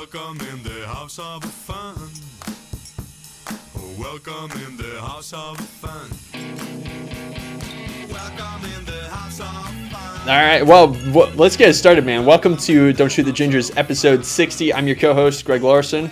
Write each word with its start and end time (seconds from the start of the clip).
Welcome 0.00 0.40
in 0.50 0.62
the 0.62 0.86
house 0.86 1.18
of 1.18 1.44
fun. 1.44 1.94
Welcome 3.98 4.50
in 4.62 4.78
the 4.78 4.98
house 4.98 5.34
of 5.34 5.58
fun. 5.60 6.08
Welcome 8.08 8.64
in 8.64 8.84
the 8.86 9.08
house 9.10 9.40
of 9.40 9.46
fun. 9.92 10.20
All 10.22 10.42
right, 10.42 10.62
well, 10.66 10.86
w- 11.12 11.30
let's 11.36 11.54
get 11.54 11.68
it 11.68 11.74
started, 11.74 12.06
man. 12.06 12.24
Welcome 12.24 12.56
to 12.56 12.94
Don't 12.94 13.12
Shoot 13.12 13.24
the 13.24 13.30
Gingers, 13.30 13.76
episode 13.76 14.24
60. 14.24 14.72
I'm 14.72 14.86
your 14.86 14.96
co 14.96 15.12
host, 15.12 15.44
Greg 15.44 15.62
Larson. 15.62 16.10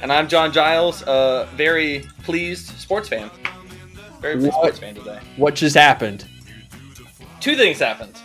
And 0.00 0.10
I'm 0.10 0.26
John 0.26 0.50
Giles, 0.50 1.02
a 1.02 1.46
very 1.56 2.06
pleased 2.22 2.68
sports 2.78 3.10
fan. 3.10 3.30
Very 4.22 4.36
pleased 4.36 4.46
What? 4.54 4.62
sports 4.62 4.78
fan 4.78 4.94
today. 4.94 5.20
What 5.36 5.54
just 5.54 5.76
happened? 5.76 6.24
Two 7.40 7.54
things 7.54 7.80
happened. 7.80 8.16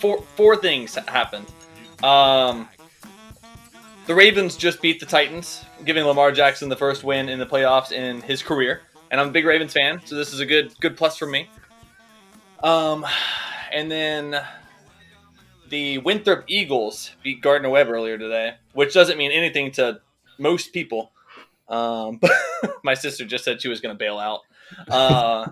Four 0.00 0.22
four 0.34 0.56
things 0.56 0.96
happened. 1.06 1.46
Um, 2.02 2.68
the 4.06 4.14
Ravens 4.14 4.56
just 4.56 4.82
beat 4.82 5.00
the 5.00 5.06
Titans, 5.06 5.64
giving 5.84 6.04
Lamar 6.04 6.32
Jackson 6.32 6.68
the 6.68 6.76
first 6.76 7.04
win 7.04 7.28
in 7.28 7.38
the 7.38 7.46
playoffs 7.46 7.92
in 7.92 8.20
his 8.22 8.42
career. 8.42 8.82
And 9.10 9.20
I'm 9.20 9.28
a 9.28 9.32
big 9.32 9.44
Ravens 9.44 9.72
fan, 9.72 10.00
so 10.04 10.16
this 10.16 10.32
is 10.32 10.40
a 10.40 10.46
good 10.46 10.78
good 10.80 10.96
plus 10.96 11.16
for 11.16 11.26
me. 11.26 11.48
Um, 12.62 13.04
and 13.72 13.90
then 13.90 14.40
the 15.68 15.98
Winthrop 15.98 16.44
Eagles 16.48 17.12
beat 17.22 17.42
Gardner 17.42 17.70
Webb 17.70 17.88
earlier 17.88 18.18
today, 18.18 18.54
which 18.72 18.94
doesn't 18.94 19.18
mean 19.18 19.32
anything 19.32 19.70
to 19.72 20.00
most 20.38 20.72
people. 20.72 21.12
Um, 21.68 22.20
my 22.84 22.94
sister 22.94 23.24
just 23.24 23.44
said 23.44 23.60
she 23.60 23.68
was 23.68 23.80
going 23.80 23.94
to 23.94 23.98
bail 23.98 24.18
out. 24.18 24.40
Uh, 24.88 25.48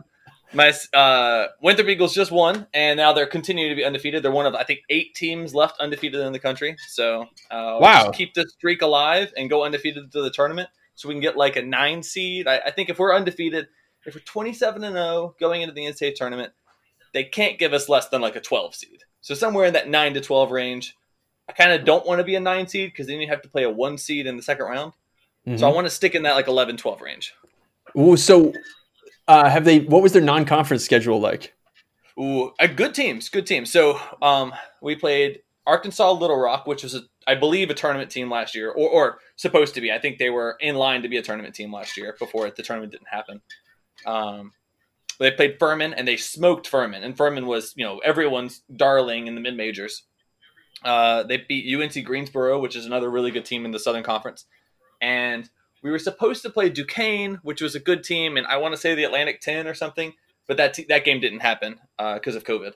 my 0.53 0.73
uh, 0.95 1.47
Winthrop 1.63 1.89
Eagles 1.89 2.15
just 2.15 2.31
won, 2.33 2.67
and 2.75 2.97
now 2.97 3.13
they're 3.13 3.27
continuing 3.27 3.71
to 3.71 3.77
be 3.77 3.85
undefeated. 3.85 4.23
They're 4.23 4.33
one 4.33 4.47
of 4.47 4.55
I 4.55 4.65
think 4.65 4.81
eight 4.91 5.15
teams 5.15 5.55
left 5.55 5.81
undefeated 5.81 6.21
in 6.21 6.33
the 6.33 6.39
country. 6.39 6.77
So 6.89 7.23
uh, 7.51 7.79
Wow. 7.81 8.05
just 8.05 8.15
keep 8.15 8.35
the 8.35 8.49
streak 8.49 8.83
alive 8.83 9.33
and 9.37 9.49
go 9.49 9.65
undefeated 9.65 10.11
to 10.13 10.23
the 10.23 10.31
tournament, 10.31 10.69
so 10.95 11.09
we 11.09 11.15
can 11.15 11.23
get 11.23 11.37
like 11.37 11.57
a 11.57 11.63
nine 11.63 12.03
seed. 12.03 12.49
I, 12.49 12.59
I 12.67 12.71
think 12.71 12.89
if 12.89 12.99
we're 12.99 13.15
undefeated, 13.15 13.69
if 14.07 14.15
we're 14.15 14.21
twenty 14.23 14.53
seven 14.53 14.85
and 14.85 14.95
zero 14.95 15.35
going 15.39 15.63
into 15.63 15.75
the 15.75 15.85
NCAA 15.85 16.15
tournament, 16.15 16.53
they 17.13 17.25
can't 17.25 17.59
give 17.59 17.73
us 17.73 17.89
less 17.89 18.09
than 18.09 18.21
like 18.21 18.37
a 18.37 18.41
twelve 18.41 18.75
seed. 18.75 19.05
So 19.21 19.35
somewhere 19.35 19.67
in 19.67 19.75
that 19.75 19.89
nine 19.89 20.15
to 20.15 20.21
twelve 20.21 20.51
range. 20.51 20.97
I 21.49 21.53
kind 21.53 21.73
of 21.73 21.85
don't 21.85 22.07
want 22.07 22.21
to 22.21 22.25
be 22.25 22.37
a 22.37 22.41
nine 22.41 22.69
seed 22.69 22.93
because 22.93 23.09
then 23.09 23.21
you 23.21 23.27
have 23.27 23.43
to 23.43 23.49
play 23.49 23.65
a 23.65 23.71
one 23.71 23.99
seed 23.99 24.29
in 24.29 24.37
the 24.37 24.43
second 24.43 24.67
round. 24.67 24.93
So 25.57 25.69
I 25.69 25.75
want 25.75 25.85
to 25.87 25.91
stick 25.91 26.15
in 26.15 26.23
that 26.23 26.35
like 26.37 26.47
11, 26.47 26.77
12 26.77 27.01
range. 27.01 27.35
Ooh, 27.99 28.17
so, 28.17 28.53
uh, 29.31 29.49
have 29.49 29.65
they, 29.65 29.81
what 29.81 30.03
was 30.03 30.13
their 30.13 30.23
non 30.23 30.45
conference 30.45 30.85
schedule 30.85 31.21
like? 31.21 31.55
Ooh, 32.19 32.53
a 32.59 32.67
good 32.67 32.95
teams, 32.95 33.29
good 33.29 33.47
teams. 33.47 33.71
So 33.71 34.01
um, 34.21 34.53
we 34.83 34.97
played 34.97 35.43
Arkansas 35.67 36.13
Little 36.13 36.37
Rock, 36.37 36.67
which 36.67 36.83
was, 36.83 36.95
a, 36.95 37.03
I 37.27 37.37
believe, 37.37 37.71
a 37.71 37.75
tournament 37.75 38.11
team 38.11 38.29
last 38.29 38.55
year, 38.55 38.71
or, 38.71 38.89
or 38.89 39.19
supposed 39.37 39.75
to 39.77 39.81
be. 39.81 39.93
I 39.93 40.01
think 40.01 40.19
they 40.19 40.31
were 40.31 40.57
in 40.61 40.75
line 40.75 41.03
to 41.03 41.09
be 41.09 41.17
a 41.17 41.23
tournament 41.23 41.55
team 41.55 41.73
last 41.73 41.97
year 41.97 42.17
before 42.19 42.51
the 42.51 42.63
tournament 42.63 42.93
didn't 42.93 43.09
happen. 43.09 43.41
Um, 44.05 44.53
they 45.21 45.31
played 45.31 45.59
Furman 45.59 45.95
and 45.95 46.09
they 46.09 46.17
smoked 46.17 46.67
Furman, 46.67 47.05
and 47.05 47.17
Furman 47.17 47.47
was 47.47 47.75
you 47.77 47.85
know 47.85 47.99
everyone's 47.99 48.63
darling 48.75 49.27
in 49.27 49.35
the 49.35 49.41
mid 49.41 49.57
majors. 49.57 50.03
Uh, 50.83 51.23
they 51.23 51.45
beat 51.47 51.79
UNC 51.79 52.05
Greensboro, 52.05 52.59
which 52.59 52.75
is 52.75 52.87
another 52.87 53.11
really 53.11 53.31
good 53.31 53.45
team 53.45 53.67
in 53.67 53.71
the 53.71 53.79
Southern 53.79 54.03
Conference, 54.03 54.47
and 55.01 55.49
we 55.83 55.91
were 55.91 55.99
supposed 55.99 56.43
to 56.43 56.51
play 56.51 56.69
Duquesne, 56.69 57.39
which 57.43 57.61
was 57.63 57.75
a 57.75 57.81
good 57.81 58.05
team, 58.05 58.37
and 58.37 58.47
I 58.47 58.57
want 58.59 58.75
to 58.75 58.81
say 58.81 58.95
the 58.95 59.05
Atlantic 59.05 59.41
Ten 59.41 59.67
or 59.67 59.75
something, 59.75 60.13
but 60.47 60.57
that 60.59 60.75
te- 60.75 60.87
that 60.89 61.05
game 61.05 61.21
didn't 61.21 61.41
happen 61.41 61.81
because 62.15 62.35
of 62.37 62.45
COVID. 62.45 62.73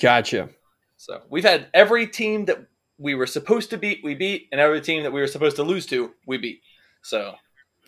Gotcha. 0.00 0.48
So 0.96 1.20
we've 1.28 1.44
had 1.44 1.68
every 1.74 2.06
team 2.06 2.46
that 2.46 2.66
we 2.98 3.14
were 3.14 3.26
supposed 3.26 3.70
to 3.70 3.78
beat, 3.78 4.00
we 4.04 4.14
beat, 4.14 4.48
and 4.52 4.60
every 4.60 4.80
team 4.80 5.02
that 5.02 5.12
we 5.12 5.20
were 5.20 5.26
supposed 5.26 5.56
to 5.56 5.62
lose 5.62 5.86
to, 5.86 6.12
we 6.26 6.36
beat. 6.38 6.60
So 7.02 7.34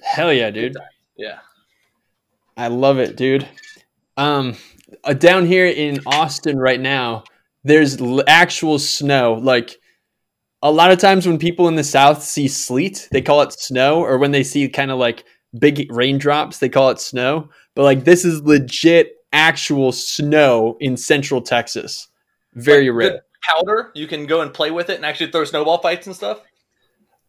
Hell 0.02 0.32
yeah, 0.32 0.50
dude. 0.50 0.76
yeah, 1.16 1.38
I 2.56 2.68
love 2.68 2.98
it, 2.98 3.16
dude. 3.16 3.46
Um, 4.16 4.56
uh, 5.04 5.12
down 5.14 5.46
here 5.46 5.66
in 5.66 6.00
Austin 6.06 6.58
right 6.58 6.80
now, 6.80 7.24
there's 7.64 8.00
l- 8.00 8.22
actual 8.26 8.78
snow. 8.78 9.34
Like 9.34 9.76
a 10.62 10.70
lot 10.70 10.92
of 10.92 10.98
times 10.98 11.26
when 11.26 11.38
people 11.38 11.68
in 11.68 11.76
the 11.76 11.84
South 11.84 12.22
see 12.22 12.48
sleet, 12.48 13.08
they 13.10 13.20
call 13.22 13.42
it 13.42 13.52
snow, 13.52 14.02
or 14.02 14.18
when 14.18 14.30
they 14.30 14.44
see 14.44 14.68
kind 14.68 14.90
of 14.90 14.98
like 14.98 15.24
big 15.58 15.86
raindrops, 15.92 16.58
they 16.58 16.68
call 16.68 16.90
it 16.90 17.00
snow. 17.00 17.48
But 17.74 17.82
like 17.82 18.04
this 18.04 18.24
is 18.24 18.42
legit 18.42 19.16
actual 19.32 19.92
snow 19.92 20.76
in 20.80 20.96
Central 20.96 21.40
Texas. 21.40 22.08
Very 22.54 22.90
Like, 22.90 23.10
rare. 23.10 23.22
powder. 23.42 23.90
You 23.94 24.06
can 24.06 24.26
go 24.26 24.40
and 24.40 24.52
play 24.52 24.70
with 24.70 24.90
it 24.90 24.96
and 24.96 25.06
actually 25.06 25.30
throw 25.30 25.44
snowball 25.44 25.78
fights 25.78 26.06
and 26.06 26.14
stuff. 26.14 26.40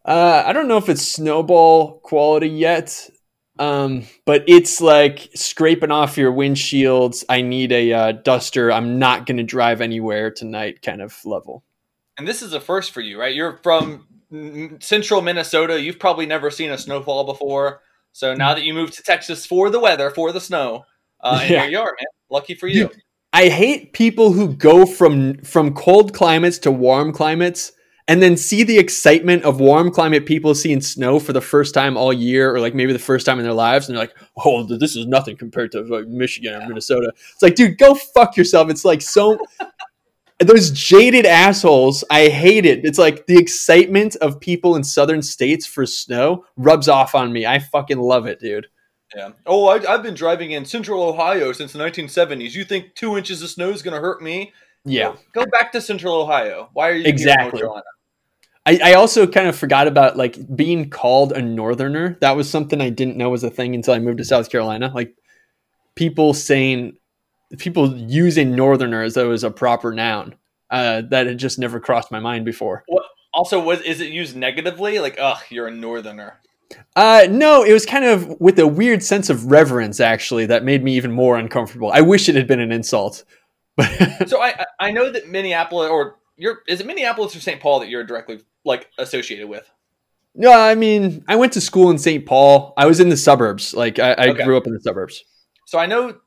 Uh, 0.05 0.43
I 0.45 0.51
don't 0.53 0.67
know 0.67 0.77
if 0.77 0.89
it's 0.89 1.01
snowball 1.01 1.99
quality 1.99 2.49
yet, 2.49 3.09
um, 3.57 4.03
but 4.25 4.43
it's 4.47 4.81
like 4.81 5.29
scraping 5.33 5.91
off 5.91 6.17
your 6.17 6.33
windshields. 6.33 7.23
I 7.29 7.41
need 7.41 7.71
a 7.71 7.93
uh, 7.93 8.11
duster. 8.11 8.69
I'm 8.71 8.99
not 8.99 9.25
going 9.25 9.37
to 9.37 9.43
drive 9.43 9.79
anywhere 9.79 10.29
tonight, 10.29 10.81
kind 10.81 11.01
of 11.01 11.17
level. 11.23 11.63
And 12.17 12.27
this 12.27 12.41
is 12.41 12.53
a 12.53 12.59
first 12.59 12.91
for 12.91 13.01
you, 13.01 13.19
right? 13.19 13.33
You're 13.33 13.57
from 13.63 14.07
central 14.79 15.21
Minnesota. 15.21 15.79
You've 15.81 15.99
probably 15.99 16.25
never 16.25 16.49
seen 16.51 16.71
a 16.71 16.77
snowfall 16.77 17.23
before. 17.25 17.81
So 18.11 18.33
now 18.35 18.53
that 18.53 18.63
you 18.63 18.73
moved 18.73 18.93
to 18.93 19.03
Texas 19.03 19.45
for 19.45 19.69
the 19.69 19.79
weather, 19.79 20.09
for 20.11 20.31
the 20.31 20.39
snow, 20.41 20.85
uh, 21.23 21.39
and 21.41 21.49
Yeah. 21.49 21.61
here 21.61 21.71
you 21.71 21.79
are, 21.79 21.85
man. 21.85 22.07
Lucky 22.29 22.55
for 22.55 22.67
you. 22.67 22.89
I 23.31 23.49
hate 23.49 23.93
people 23.93 24.31
who 24.31 24.49
go 24.55 24.85
from 24.85 25.37
from 25.39 25.73
cold 25.73 26.13
climates 26.13 26.59
to 26.59 26.71
warm 26.71 27.11
climates 27.11 27.71
and 28.07 28.21
then 28.21 28.35
see 28.37 28.63
the 28.63 28.77
excitement 28.77 29.43
of 29.43 29.59
warm 29.59 29.89
climate 29.89 30.25
people 30.25 30.53
seeing 30.53 30.81
snow 30.81 31.19
for 31.19 31.31
the 31.33 31.41
first 31.41 31.73
time 31.73 31.95
all 31.97 32.11
year 32.13 32.53
or 32.53 32.59
like 32.59 32.75
maybe 32.75 32.93
the 32.93 32.99
first 32.99 33.25
time 33.25 33.39
in 33.39 33.43
their 33.45 33.53
lives 33.53 33.87
and 33.87 33.95
they're 33.97 34.03
like, 34.03 34.15
"Oh, 34.45 34.63
this 34.63 34.95
is 34.95 35.07
nothing 35.07 35.37
compared 35.37 35.71
to 35.71 35.81
like 35.81 36.07
Michigan 36.07 36.53
or 36.61 36.67
Minnesota." 36.67 37.11
It's 37.33 37.41
like, 37.41 37.55
dude, 37.55 37.77
go 37.77 37.95
fuck 37.95 38.35
yourself. 38.37 38.69
It's 38.69 38.85
like 38.85 39.01
so 39.01 39.39
those 40.39 40.71
jaded 40.71 41.25
assholes, 41.25 42.03
I 42.09 42.27
hate 42.27 42.65
it. 42.65 42.83
It's 42.83 42.97
like 42.97 43.25
the 43.27 43.37
excitement 43.37 44.15
of 44.17 44.39
people 44.39 44.75
in 44.75 44.83
southern 44.83 45.21
states 45.21 45.65
for 45.65 45.85
snow 45.85 46.45
rubs 46.57 46.87
off 46.87 47.15
on 47.15 47.31
me. 47.31 47.45
I 47.45 47.59
fucking 47.59 47.99
love 47.99 48.25
it, 48.25 48.39
dude. 48.39 48.67
Yeah. 49.15 49.31
Oh, 49.45 49.67
I, 49.67 49.93
I've 49.93 50.03
been 50.03 50.15
driving 50.15 50.51
in 50.51 50.65
central 50.65 51.03
Ohio 51.03 51.51
since 51.51 51.73
the 51.73 51.79
1970s. 51.79 52.53
You 52.53 52.63
think 52.63 52.95
two 52.95 53.15
inches 53.17 53.41
of 53.41 53.49
snow 53.49 53.69
is 53.69 53.83
going 53.83 53.93
to 53.93 54.01
hurt 54.01 54.21
me? 54.21 54.53
Yeah. 54.85 55.15
Go 55.33 55.45
back 55.45 55.71
to 55.73 55.81
central 55.81 56.21
Ohio. 56.21 56.69
Why 56.73 56.89
are 56.89 56.95
you 56.95 57.05
Exactly. 57.05 57.61
I, 58.65 58.79
I 58.81 58.93
also 58.93 59.27
kind 59.27 59.47
of 59.47 59.55
forgot 59.55 59.87
about 59.87 60.17
like 60.17 60.37
being 60.55 60.89
called 60.89 61.33
a 61.33 61.41
northerner. 61.41 62.17
That 62.21 62.35
was 62.35 62.49
something 62.49 62.81
I 62.81 62.89
didn't 62.89 63.17
know 63.17 63.29
was 63.29 63.43
a 63.43 63.49
thing 63.49 63.75
until 63.75 63.93
I 63.93 63.99
moved 63.99 64.19
to 64.19 64.25
South 64.25 64.49
Carolina. 64.49 64.91
Like 64.93 65.15
people 65.95 66.33
saying, 66.33 66.93
people 67.57 67.95
using 67.97 68.55
northerner 68.55 69.01
as 69.03 69.13
though 69.13 69.25
it 69.25 69.29
was 69.29 69.43
a 69.43 69.51
proper 69.51 69.93
noun. 69.93 70.35
Uh, 70.69 71.01
that 71.09 71.27
had 71.27 71.37
just 71.37 71.59
never 71.59 71.79
crossed 71.79 72.11
my 72.11 72.19
mind 72.19 72.45
before. 72.45 72.83
Also, 73.33 73.59
was 73.59 73.79
is 73.81 74.01
it 74.01 74.09
used 74.11 74.35
negatively? 74.35 74.97
Like, 74.99 75.17
ugh, 75.19 75.37
you're 75.49 75.67
a 75.67 75.71
northerner. 75.71 76.39
Uh, 76.95 77.27
no, 77.29 77.63
it 77.63 77.71
was 77.73 77.85
kind 77.85 78.05
of 78.05 78.39
with 78.39 78.57
a 78.57 78.65
weird 78.65 79.03
sense 79.03 79.29
of 79.29 79.51
reverence, 79.51 79.99
actually, 79.99 80.47
that 80.47 80.63
made 80.63 80.83
me 80.83 80.95
even 80.95 81.11
more 81.11 81.37
uncomfortable. 81.37 81.91
I 81.93 82.01
wish 82.01 82.27
it 82.27 82.33
had 82.35 82.47
been 82.47 82.59
an 82.59 82.71
insult. 82.71 83.23
But 83.75 83.89
So 84.27 84.41
I 84.41 84.49
I- 84.59 84.65
I 84.87 84.91
know 84.91 85.11
that 85.11 85.27
Minneapolis 85.29 85.89
or 85.91 86.17
you're 86.37 86.59
is 86.67 86.79
it 86.79 86.87
Minneapolis 86.87 87.35
or 87.35 87.39
St. 87.39 87.59
Paul 87.61 87.79
that 87.81 87.89
you're 87.89 88.03
directly 88.03 88.41
like 88.65 88.89
associated 88.97 89.47
with? 89.49 89.69
no, 90.35 90.51
I 90.51 90.73
mean, 90.73 91.23
I 91.27 91.35
went 91.35 91.53
to 91.53 91.61
school 91.61 91.91
in 91.91 91.99
St. 91.99 92.25
Paul. 92.25 92.73
I 92.77 92.87
was 92.87 92.99
in 92.99 93.09
the 93.09 93.17
suburbs. 93.17 93.75
Like, 93.75 93.99
I, 93.99 94.13
I 94.13 94.27
Okay. 94.29 94.43
grew 94.43 94.57
up 94.57 94.65
in 94.65 94.73
the 94.73 94.79
suburbs. 94.79 95.23
So 95.67 95.77
I 95.77 95.85
know 95.85 96.17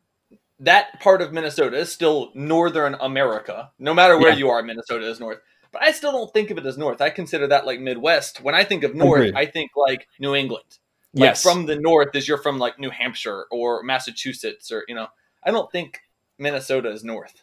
that 0.60 1.00
part 1.00 1.20
of 1.22 1.32
Minnesota 1.32 1.76
is 1.76 1.92
still 1.92 2.30
northern 2.34 2.94
America. 3.00 3.70
No 3.78 3.92
matter 3.92 4.18
where 4.18 4.30
Yeah. 4.30 4.36
you 4.36 4.50
are, 4.50 4.62
Minnesota 4.62 5.06
is 5.08 5.20
north. 5.20 5.38
But 5.72 5.82
I 5.82 5.92
still 5.92 6.12
don't 6.12 6.32
think 6.32 6.50
of 6.50 6.58
it 6.58 6.64
as 6.64 6.78
north. 6.78 7.00
I 7.03 7.10
consider 7.10 7.47
that 7.48 7.66
like 7.66 7.80
Midwest. 7.80 8.41
When 8.41 8.54
I 8.54 8.64
think 8.64 8.82
of 8.84 8.94
north, 8.94 9.20
Agreed. 9.20 9.34
I 9.34 9.47
think 9.47 9.72
like 9.76 10.08
New 10.18 10.34
England. 10.34 10.78
Like 11.12 11.28
yes. 11.28 11.42
from 11.42 11.66
the 11.66 11.76
north 11.76 12.14
is 12.14 12.28
you're 12.28 12.38
from 12.38 12.58
like 12.58 12.78
New 12.78 12.91
Hampshire 12.91 13.47
or 13.50 13.82
Massachusetts 13.82 14.70
or 14.70 14.84
you 14.88 14.94
know. 14.94 15.08
I 15.44 15.50
don't 15.50 15.70
think 15.70 16.00
Minnesota 16.38 16.91
is 16.91 17.04
north. 17.04 17.42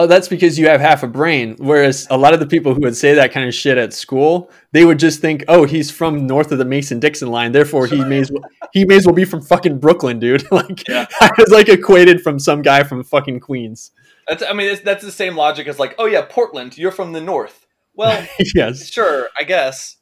Oh, 0.00 0.06
that's 0.06 0.28
because 0.28 0.58
you 0.58 0.66
have 0.66 0.80
half 0.80 1.02
a 1.02 1.06
brain. 1.06 1.56
Whereas 1.58 2.06
a 2.08 2.16
lot 2.16 2.32
of 2.32 2.40
the 2.40 2.46
people 2.46 2.72
who 2.72 2.80
would 2.80 2.96
say 2.96 3.12
that 3.12 3.32
kind 3.32 3.46
of 3.46 3.54
shit 3.54 3.76
at 3.76 3.92
school, 3.92 4.50
they 4.72 4.86
would 4.86 4.98
just 4.98 5.20
think, 5.20 5.44
"Oh, 5.46 5.66
he's 5.66 5.90
from 5.90 6.26
north 6.26 6.52
of 6.52 6.58
the 6.58 6.64
Mason 6.64 6.98
Dixon 6.98 7.28
line, 7.28 7.52
therefore 7.52 7.86
he 7.86 8.02
may 8.02 8.20
as 8.20 8.32
well 8.32 8.42
he 8.72 8.86
may 8.86 8.96
as 8.96 9.04
well 9.04 9.14
be 9.14 9.26
from 9.26 9.42
fucking 9.42 9.78
Brooklyn, 9.78 10.18
dude." 10.18 10.42
like 10.50 10.88
Yeah. 10.88 11.06
I 11.20 11.30
was 11.36 11.50
like 11.50 11.68
equated 11.68 12.22
from 12.22 12.38
some 12.38 12.62
guy 12.62 12.82
from 12.82 13.04
fucking 13.04 13.40
Queens. 13.40 13.90
That's 14.26 14.42
I 14.42 14.54
mean 14.54 14.72
it's, 14.72 14.80
that's 14.80 15.04
the 15.04 15.12
same 15.12 15.36
logic 15.36 15.66
as 15.66 15.78
like 15.78 15.96
oh 15.98 16.06
yeah 16.06 16.24
Portland 16.26 16.78
you're 16.78 16.92
from 16.92 17.12
the 17.12 17.20
north. 17.20 17.66
Well, 17.94 18.26
yes, 18.54 18.88
sure 18.88 19.28
I 19.38 19.42
guess. 19.42 19.98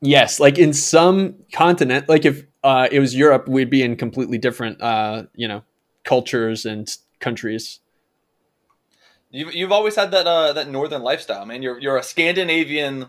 yes. 0.00 0.40
Like 0.40 0.58
in 0.58 0.72
some 0.72 1.36
continent, 1.52 2.08
like 2.08 2.24
if 2.24 2.44
uh, 2.64 2.88
it 2.90 2.98
was 2.98 3.14
Europe, 3.14 3.48
we'd 3.48 3.70
be 3.70 3.84
in 3.84 3.94
completely 3.94 4.38
different, 4.38 4.82
uh, 4.82 5.26
you 5.36 5.46
know, 5.46 5.62
cultures 6.02 6.66
and 6.66 6.90
countries. 7.20 7.78
You've, 9.30 9.54
you've 9.54 9.72
always 9.72 9.94
had 9.96 10.10
that 10.10 10.26
uh, 10.26 10.52
that 10.54 10.68
northern 10.68 11.02
lifestyle, 11.02 11.46
man. 11.46 11.62
You're 11.62 11.78
you're 11.78 11.96
a 11.96 12.02
Scandinavian 12.02 13.06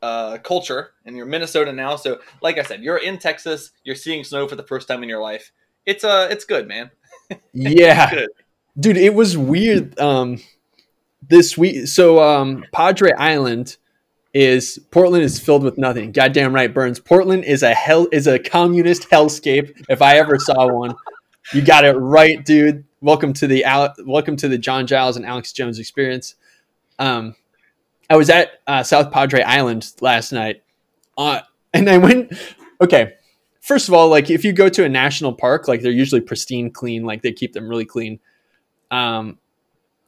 uh, 0.00 0.38
culture, 0.38 0.90
and 1.04 1.16
you're 1.16 1.26
Minnesota 1.26 1.72
now. 1.72 1.96
So, 1.96 2.20
like 2.40 2.58
I 2.58 2.62
said, 2.62 2.82
you're 2.82 2.96
in 2.96 3.18
Texas. 3.18 3.70
You're 3.84 3.96
seeing 3.96 4.24
snow 4.24 4.48
for 4.48 4.56
the 4.56 4.62
first 4.62 4.88
time 4.88 5.02
in 5.02 5.08
your 5.08 5.20
life. 5.20 5.52
It's 5.84 6.04
uh, 6.04 6.28
it's 6.30 6.44
good, 6.44 6.68
man. 6.68 6.90
Yeah, 7.52 8.10
Good. 8.10 8.28
dude, 8.80 8.96
it 8.96 9.14
was 9.14 9.36
weird. 9.36 9.98
Um, 10.00 10.40
this 11.28 11.58
week, 11.58 11.86
so 11.86 12.22
um, 12.22 12.64
Padre 12.72 13.12
Island 13.12 13.76
is 14.32 14.78
Portland 14.90 15.24
is 15.24 15.38
filled 15.38 15.62
with 15.62 15.76
nothing. 15.76 16.12
Goddamn 16.12 16.54
right, 16.54 16.72
Burns. 16.72 16.98
Portland 17.00 17.44
is 17.44 17.62
a 17.62 17.74
hell 17.74 18.08
is 18.12 18.26
a 18.26 18.38
communist 18.38 19.10
hellscape. 19.10 19.84
If 19.90 20.00
I 20.00 20.16
ever 20.16 20.38
saw 20.38 20.72
one, 20.72 20.94
you 21.52 21.60
got 21.60 21.84
it 21.84 21.92
right, 21.92 22.42
dude. 22.44 22.84
Welcome 23.00 23.32
to 23.34 23.46
the 23.46 23.64
Al- 23.64 23.94
welcome 24.04 24.36
to 24.36 24.48
the 24.48 24.58
John 24.58 24.86
Giles 24.86 25.16
and 25.16 25.24
Alex 25.24 25.52
Jones 25.52 25.78
experience. 25.78 26.34
Um, 26.98 27.36
I 28.10 28.16
was 28.16 28.28
at 28.28 28.60
uh, 28.66 28.82
South 28.82 29.12
Padre 29.12 29.42
Island 29.42 29.92
last 30.00 30.32
night, 30.32 30.62
uh, 31.16 31.40
and 31.72 31.88
I 31.88 31.98
went. 31.98 32.32
Okay, 32.80 33.14
first 33.60 33.86
of 33.88 33.94
all, 33.94 34.08
like 34.08 34.30
if 34.30 34.44
you 34.44 34.52
go 34.52 34.68
to 34.68 34.84
a 34.84 34.88
national 34.88 35.32
park, 35.32 35.68
like 35.68 35.80
they're 35.82 35.92
usually 35.92 36.20
pristine, 36.20 36.70
clean, 36.72 37.04
like 37.04 37.22
they 37.22 37.32
keep 37.32 37.52
them 37.52 37.68
really 37.68 37.84
clean. 37.84 38.18
Um, 38.90 39.38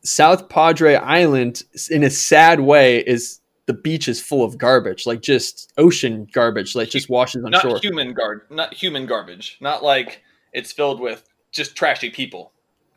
South 0.02 0.48
Padre 0.48 0.94
Island, 0.96 1.62
in 1.90 2.02
a 2.02 2.10
sad 2.10 2.60
way, 2.60 2.98
is 3.00 3.40
the 3.66 3.74
beach 3.74 4.08
is 4.08 4.20
full 4.20 4.42
of 4.42 4.58
garbage, 4.58 5.06
like 5.06 5.20
just 5.20 5.72
ocean 5.78 6.26
garbage, 6.32 6.74
like 6.74 6.88
just 6.90 7.08
washes 7.08 7.44
on 7.44 7.52
Not 7.52 7.62
shore. 7.62 7.78
human 7.80 8.14
guard, 8.14 8.42
not 8.50 8.74
human 8.74 9.06
garbage. 9.06 9.58
Not 9.60 9.84
like 9.84 10.22
it's 10.52 10.72
filled 10.72 10.98
with 11.00 11.28
just 11.52 11.76
trashy 11.76 12.10
people. 12.10 12.52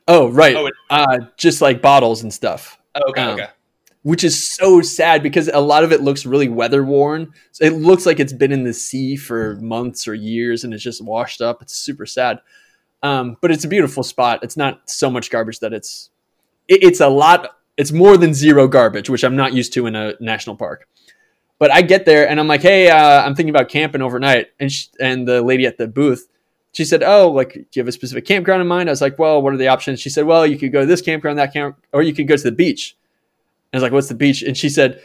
Oh, 0.08 0.30
right. 0.30 0.56
Oh, 0.56 0.66
it- 0.68 0.74
uh, 0.90 1.18
just 1.38 1.62
like 1.62 1.82
bottles 1.82 2.24
and 2.24 2.34
stuff. 2.34 2.78
Oh, 2.96 3.10
okay, 3.10 3.22
Um, 3.22 3.34
okay. 3.36 3.48
which 4.04 4.24
is 4.24 4.50
so 4.52 4.82
sad 4.82 5.24
because 5.24 5.48
a 5.48 5.60
lot 5.60 5.84
of 5.84 5.92
it 5.92 6.02
looks 6.02 6.26
really 6.26 6.50
weather 6.50 6.84
worn. 6.84 7.34
So 7.52 7.66
it 7.66 7.74
looks 7.74 8.06
like 8.06 8.20
it's 8.20 8.34
been 8.34 8.52
in 8.52 8.64
the 8.64 8.74
sea 8.74 9.16
for 9.16 9.56
months 9.62 10.08
or 10.08 10.14
years 10.14 10.64
and 10.64 10.74
it's 10.74 10.84
just 10.84 11.04
washed 11.04 11.42
up. 11.42 11.62
It's 11.62 11.74
super 11.74 12.06
sad. 12.06 12.40
Um, 13.02 13.38
but 13.42 13.52
it's 13.52 13.66
a 13.66 13.68
beautiful 13.68 14.04
spot. 14.04 14.40
It's 14.44 14.56
not 14.58 14.90
so 14.90 15.10
much 15.10 15.30
garbage 15.30 15.60
that 15.60 15.74
it's 15.74 16.10
it, 16.68 16.84
it's 16.84 17.00
a 17.02 17.10
lot. 17.10 17.58
It's 17.76 17.92
more 17.92 18.16
than 18.18 18.34
zero 18.34 18.68
garbage, 18.68 19.10
which 19.10 19.24
I'm 19.24 19.36
not 19.36 19.54
used 19.54 19.74
to 19.74 19.88
in 19.88 19.96
a 19.96 20.14
national 20.20 20.56
park. 20.56 20.88
But 21.60 21.72
I 21.72 21.82
get 21.82 22.06
there 22.06 22.28
and 22.30 22.40
I'm 22.40 22.48
like, 22.48 22.62
hey, 22.62 22.90
uh, 22.90 23.24
I'm 23.26 23.36
thinking 23.36 23.54
about 23.56 23.70
camping 23.70 24.02
overnight. 24.02 24.48
And 24.60 24.72
sh 24.72 24.88
and 25.00 25.28
the 25.28 25.42
lady 25.42 25.66
at 25.66 25.78
the 25.78 25.88
booth, 25.88 26.28
she 26.74 26.84
said, 26.84 27.04
oh, 27.04 27.32
like, 27.32 27.54
do 27.54 27.66
you 27.74 27.80
have 27.82 27.88
a 27.88 27.92
specific 27.92 28.26
campground 28.26 28.62
in 28.62 28.68
mind? 28.68 28.90
I 28.90 28.92
was 28.92 29.02
like, 29.02 29.18
well, 29.18 29.42
what 29.42 29.54
are 29.54 29.58
the 29.58 29.70
options? 29.70 30.02
She 30.02 30.10
said, 30.10 30.26
well, 30.26 30.46
you 30.46 30.58
could 30.58 30.72
go 30.72 30.82
to 30.82 30.86
this 30.86 31.02
campground, 31.02 31.40
that 31.40 31.54
camp, 31.54 31.78
or 31.94 32.02
you 32.02 32.14
could 32.14 32.28
go 32.28 32.36
to 32.36 32.44
the 32.44 32.52
beach. 32.52 32.98
I 33.74 33.78
was 33.78 33.84
like, 33.84 33.92
"What's 33.92 34.08
the 34.08 34.16
beach?" 34.16 34.44
And 34.44 34.56
she 34.56 34.70
said, 34.70 35.02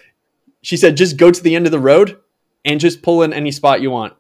"She 0.62 0.76
said 0.76 0.96
just 0.96 1.16
go 1.16 1.30
to 1.30 1.42
the 1.42 1.56
end 1.56 1.66
of 1.66 1.72
the 1.72 1.78
road 1.78 2.18
and 2.64 2.80
just 2.80 3.02
pull 3.02 3.22
in 3.22 3.32
any 3.32 3.50
spot 3.50 3.80
you 3.80 3.90
want." 3.90 4.14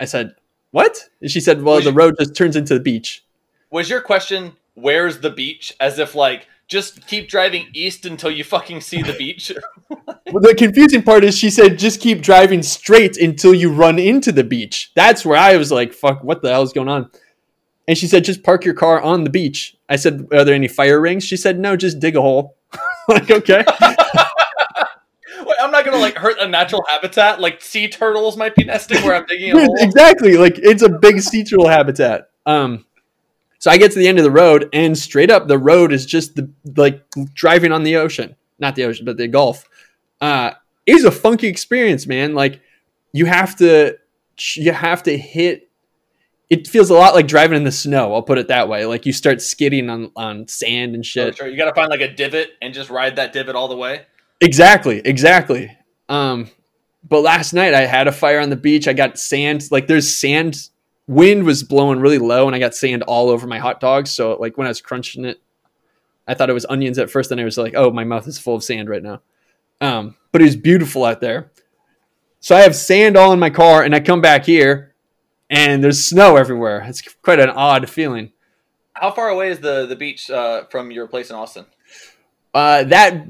I 0.00 0.04
said, 0.04 0.34
"What?" 0.72 1.08
And 1.20 1.30
she 1.30 1.40
said, 1.40 1.62
"Well, 1.62 1.76
Was 1.76 1.84
the 1.84 1.92
road 1.92 2.16
just 2.18 2.34
turns 2.34 2.56
into 2.56 2.74
the 2.74 2.80
beach." 2.80 3.24
Was 3.70 3.88
your 3.88 4.00
question 4.00 4.56
where's 4.74 5.20
the 5.20 5.30
beach? 5.30 5.72
As 5.80 5.98
if 5.98 6.14
like 6.14 6.48
just 6.68 7.06
keep 7.06 7.28
driving 7.28 7.68
east 7.72 8.06
until 8.06 8.30
you 8.30 8.44
fucking 8.44 8.80
see 8.80 9.02
the 9.02 9.14
beach. 9.14 9.52
Well, 10.32 10.42
the 10.42 10.56
confusing 10.56 11.04
part 11.04 11.22
is 11.22 11.38
she 11.38 11.50
said 11.50 11.78
just 11.78 12.00
keep 12.00 12.20
driving 12.20 12.60
straight 12.64 13.16
until 13.16 13.54
you 13.54 13.72
run 13.72 14.00
into 14.00 14.32
the 14.32 14.42
beach. 14.42 14.90
That's 14.96 15.24
where 15.24 15.38
I 15.38 15.56
was 15.56 15.70
like, 15.70 15.92
"Fuck, 15.94 16.24
what 16.24 16.42
the 16.42 16.50
hell 16.50 16.62
is 16.62 16.72
going 16.72 16.88
on?" 16.88 17.08
And 17.86 17.96
she 17.96 18.08
said, 18.08 18.24
"Just 18.24 18.42
park 18.42 18.64
your 18.64 18.74
car 18.74 19.00
on 19.00 19.22
the 19.22 19.30
beach." 19.30 19.76
I 19.88 19.94
said, 19.94 20.26
"Are 20.32 20.44
there 20.44 20.56
any 20.56 20.66
fire 20.66 21.00
rings?" 21.00 21.22
She 21.22 21.36
said, 21.36 21.60
"No, 21.60 21.76
just 21.76 22.00
dig 22.00 22.16
a 22.16 22.20
hole." 22.20 22.56
like, 23.08 23.30
okay. 23.30 23.64
Wait, 25.44 25.56
I'm 25.60 25.70
not 25.70 25.84
gonna 25.84 25.98
like 25.98 26.16
hurt 26.16 26.38
a 26.40 26.48
natural 26.48 26.84
habitat. 26.88 27.40
Like 27.40 27.62
sea 27.62 27.86
turtles 27.86 28.36
might 28.36 28.56
be 28.56 28.64
nesting 28.64 29.02
where 29.04 29.14
I'm 29.14 29.26
digging 29.26 29.56
a 29.56 29.60
hole. 29.60 29.76
exactly. 29.78 30.36
Like 30.36 30.58
it's 30.58 30.82
a 30.82 30.88
big 30.88 31.20
sea 31.20 31.44
turtle 31.44 31.68
habitat. 31.68 32.30
Um, 32.46 32.84
so 33.66 33.72
I 33.72 33.78
get 33.78 33.90
to 33.90 33.98
the 33.98 34.06
end 34.06 34.18
of 34.18 34.22
the 34.22 34.30
road, 34.30 34.68
and 34.72 34.96
straight 34.96 35.28
up, 35.28 35.48
the 35.48 35.58
road 35.58 35.90
is 35.92 36.06
just 36.06 36.36
the 36.36 36.48
like 36.76 37.02
driving 37.34 37.72
on 37.72 37.82
the 37.82 37.96
ocean, 37.96 38.36
not 38.60 38.76
the 38.76 38.84
ocean, 38.84 39.04
but 39.04 39.16
the 39.16 39.26
Gulf. 39.26 39.68
Uh, 40.20 40.52
it's 40.86 41.02
a 41.02 41.10
funky 41.10 41.48
experience, 41.48 42.06
man. 42.06 42.32
Like 42.32 42.60
you 43.12 43.26
have 43.26 43.56
to, 43.56 43.96
you 44.54 44.70
have 44.70 45.02
to 45.02 45.18
hit. 45.18 45.68
It 46.48 46.68
feels 46.68 46.90
a 46.90 46.94
lot 46.94 47.16
like 47.16 47.26
driving 47.26 47.56
in 47.56 47.64
the 47.64 47.72
snow. 47.72 48.14
I'll 48.14 48.22
put 48.22 48.38
it 48.38 48.46
that 48.46 48.68
way. 48.68 48.86
Like 48.86 49.04
you 49.04 49.12
start 49.12 49.42
skidding 49.42 49.90
on 49.90 50.12
on 50.14 50.46
sand 50.46 50.94
and 50.94 51.00
Oh, 51.00 51.02
shit. 51.02 51.36
sure. 51.36 51.48
You 51.48 51.56
gotta 51.56 51.74
find 51.74 51.88
like 51.90 52.02
a 52.02 52.14
divot 52.14 52.50
and 52.62 52.72
just 52.72 52.88
ride 52.88 53.16
that 53.16 53.32
divot 53.32 53.56
all 53.56 53.66
the 53.66 53.76
way. 53.76 54.06
Exactly, 54.40 55.00
exactly. 55.04 55.76
Um, 56.08 56.48
but 57.02 57.22
last 57.22 57.52
night 57.52 57.74
I 57.74 57.80
had 57.86 58.06
a 58.06 58.12
fire 58.12 58.38
on 58.38 58.50
the 58.50 58.54
beach. 58.56 58.86
I 58.86 58.92
got 58.92 59.18
sand. 59.18 59.64
Like 59.72 59.88
there's 59.88 60.08
sand. 60.08 60.68
Wind 61.08 61.44
was 61.44 61.62
blowing 61.62 62.00
really 62.00 62.18
low, 62.18 62.46
and 62.46 62.56
I 62.56 62.58
got 62.58 62.74
sand 62.74 63.02
all 63.04 63.28
over 63.28 63.46
my 63.46 63.58
hot 63.58 63.80
dogs. 63.80 64.10
So 64.10 64.34
like 64.36 64.58
when 64.58 64.66
I 64.66 64.70
was 64.70 64.80
crunching 64.80 65.24
it, 65.24 65.40
I 66.26 66.34
thought 66.34 66.50
it 66.50 66.54
was 66.54 66.66
onions 66.68 66.98
at 66.98 67.10
first. 67.10 67.30
Then 67.30 67.38
I 67.38 67.44
was 67.44 67.58
like, 67.58 67.74
oh, 67.76 67.90
my 67.90 68.04
mouth 68.04 68.26
is 68.26 68.38
full 68.38 68.56
of 68.56 68.64
sand 68.64 68.88
right 68.88 69.02
now. 69.02 69.20
Um, 69.80 70.16
but 70.32 70.40
it 70.40 70.46
was 70.46 70.56
beautiful 70.56 71.04
out 71.04 71.20
there. 71.20 71.52
So 72.40 72.56
I 72.56 72.60
have 72.60 72.74
sand 72.74 73.16
all 73.16 73.32
in 73.32 73.38
my 73.38 73.50
car, 73.50 73.82
and 73.82 73.94
I 73.94 74.00
come 74.00 74.20
back 74.20 74.44
here, 74.44 74.94
and 75.48 75.82
there's 75.82 76.04
snow 76.04 76.36
everywhere. 76.36 76.84
It's 76.86 77.02
quite 77.02 77.40
an 77.40 77.50
odd 77.50 77.88
feeling. 77.88 78.32
How 78.94 79.10
far 79.10 79.28
away 79.28 79.50
is 79.50 79.60
the 79.60 79.86
the 79.86 79.96
beach 79.96 80.30
uh, 80.30 80.64
from 80.64 80.90
your 80.90 81.06
place 81.06 81.30
in 81.30 81.36
Austin? 81.36 81.66
Uh, 82.54 82.84
that 82.84 83.26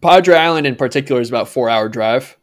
Padre 0.00 0.36
Island 0.36 0.66
in 0.66 0.76
particular 0.76 1.20
is 1.20 1.30
about 1.30 1.48
four 1.48 1.70
hour 1.70 1.88
drive. 1.88 2.36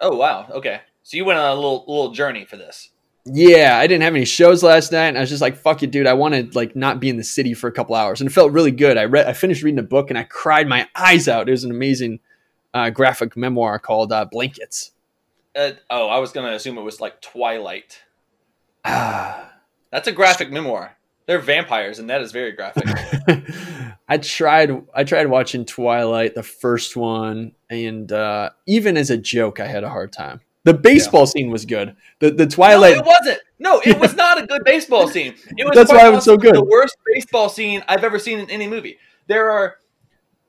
Oh 0.00 0.16
wow. 0.16 0.46
Okay. 0.50 0.80
So 1.02 1.16
you 1.16 1.24
went 1.24 1.38
on 1.38 1.50
a 1.50 1.54
little 1.54 1.84
little 1.88 2.12
journey 2.12 2.44
for 2.44 2.56
this. 2.56 2.90
Yeah, 3.30 3.78
I 3.78 3.86
didn't 3.86 4.02
have 4.02 4.14
any 4.14 4.24
shows 4.24 4.62
last 4.62 4.92
night, 4.92 5.08
and 5.08 5.18
I 5.18 5.20
was 5.20 5.28
just 5.28 5.42
like, 5.42 5.56
"Fuck 5.56 5.82
it, 5.82 5.90
dude! 5.90 6.06
I 6.06 6.14
want 6.14 6.34
to 6.34 6.58
like 6.58 6.74
not 6.74 7.00
be 7.00 7.08
in 7.08 7.16
the 7.16 7.24
city 7.24 7.52
for 7.52 7.68
a 7.68 7.72
couple 7.72 7.94
hours," 7.94 8.20
and 8.20 8.30
it 8.30 8.32
felt 8.32 8.52
really 8.52 8.70
good. 8.70 8.96
I 8.96 9.04
read, 9.04 9.26
I 9.26 9.32
finished 9.32 9.62
reading 9.62 9.78
a 9.78 9.82
book, 9.84 10.10
and 10.10 10.18
I 10.18 10.22
cried 10.22 10.66
my 10.66 10.88
eyes 10.94 11.28
out. 11.28 11.48
It 11.48 11.52
was 11.52 11.64
an 11.64 11.70
amazing 11.70 12.20
uh, 12.72 12.90
graphic 12.90 13.36
memoir 13.36 13.78
called 13.78 14.12
uh, 14.12 14.24
"Blankets." 14.24 14.92
Uh, 15.54 15.72
oh, 15.90 16.08
I 16.08 16.18
was 16.18 16.32
gonna 16.32 16.52
assume 16.52 16.78
it 16.78 16.82
was 16.82 17.00
like 17.00 17.20
Twilight. 17.20 18.02
Ah, 18.84 19.52
That's 19.90 20.08
a 20.08 20.12
graphic 20.12 20.50
memoir. 20.50 20.96
They're 21.26 21.40
vampires, 21.40 21.98
and 21.98 22.08
that 22.08 22.22
is 22.22 22.32
very 22.32 22.52
graphic. 22.52 22.84
I 24.08 24.16
tried, 24.16 24.86
I 24.94 25.04
tried 25.04 25.26
watching 25.26 25.66
Twilight, 25.66 26.34
the 26.34 26.42
first 26.42 26.96
one, 26.96 27.52
and 27.68 28.10
uh, 28.10 28.50
even 28.66 28.96
as 28.96 29.10
a 29.10 29.18
joke, 29.18 29.60
I 29.60 29.66
had 29.66 29.84
a 29.84 29.90
hard 29.90 30.10
time. 30.10 30.40
The 30.68 30.74
baseball 30.74 31.24
scene 31.24 31.50
was 31.50 31.64
good. 31.64 31.96
The 32.18 32.30
the 32.30 32.44
no, 32.44 32.50
Twilight, 32.50 32.98
it 32.98 33.04
wasn't. 33.06 33.38
No, 33.58 33.80
it 33.86 33.98
was 33.98 34.14
not 34.24 34.42
a 34.42 34.46
good 34.46 34.64
baseball 34.64 35.08
scene. 35.08 35.34
It 35.56 35.64
was 35.64 35.74
That's 35.74 35.90
why 35.90 36.06
it 36.06 36.12
was 36.12 36.26
so 36.26 36.36
good. 36.36 36.54
The 36.54 36.62
worst 36.62 36.94
baseball 37.14 37.48
scene 37.48 37.82
I've 37.88 38.04
ever 38.04 38.18
seen 38.18 38.38
in 38.38 38.50
any 38.50 38.68
movie. 38.68 38.98
There 39.28 39.50
are 39.50 39.76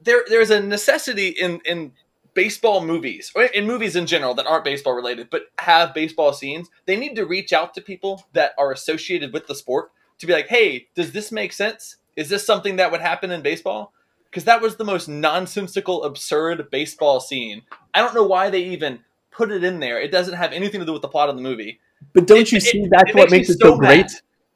there 0.01 0.25
there's 0.27 0.49
a 0.49 0.59
necessity 0.61 1.29
in 1.29 1.61
in 1.63 1.93
baseball 2.33 2.85
movies 2.85 3.31
or 3.33 3.43
in 3.43 3.65
movies 3.65 3.95
in 3.95 4.05
general 4.07 4.33
that 4.33 4.45
aren't 4.45 4.65
baseball 4.65 4.91
related 4.91 5.29
but 5.29 5.43
have 5.59 5.93
baseball 5.93 6.33
scenes. 6.33 6.69
They 6.85 6.97
need 6.97 7.15
to 7.15 7.25
reach 7.25 7.53
out 7.53 7.73
to 7.75 7.81
people 7.81 8.25
that 8.33 8.51
are 8.57 8.73
associated 8.73 9.31
with 9.31 9.47
the 9.47 9.55
sport 9.55 9.89
to 10.17 10.27
be 10.27 10.33
like, 10.33 10.49
"Hey, 10.49 10.89
does 10.95 11.13
this 11.13 11.31
make 11.31 11.53
sense? 11.53 11.95
Is 12.17 12.27
this 12.27 12.45
something 12.45 12.75
that 12.75 12.91
would 12.91 12.99
happen 12.99 13.31
in 13.31 13.41
baseball?" 13.41 13.93
Because 14.25 14.43
that 14.43 14.61
was 14.61 14.75
the 14.75 14.83
most 14.83 15.07
nonsensical, 15.07 16.03
absurd 16.03 16.69
baseball 16.69 17.21
scene. 17.21 17.61
I 17.93 18.01
don't 18.01 18.13
know 18.13 18.27
why 18.27 18.49
they 18.49 18.63
even 18.63 19.05
put 19.31 19.51
it 19.51 19.63
in 19.63 19.79
there. 19.79 19.99
It 20.01 20.11
doesn't 20.11 20.33
have 20.35 20.51
anything 20.53 20.79
to 20.79 20.85
do 20.85 20.93
with 20.93 21.01
the 21.01 21.07
plot 21.07 21.29
of 21.29 21.35
the 21.35 21.41
movie. 21.41 21.79
But 22.13 22.27
don't 22.27 22.39
It- 22.39 22.51
you 22.51 22.59
see 22.59 22.81
it 22.81 22.89
that's 22.91 23.13
what 23.13 23.29
makes 23.29 23.31
makes 23.31 23.49
it 23.49 23.59
so 23.61 23.69
so 23.71 23.77
great? 23.77 24.01
mad. 24.05 24.11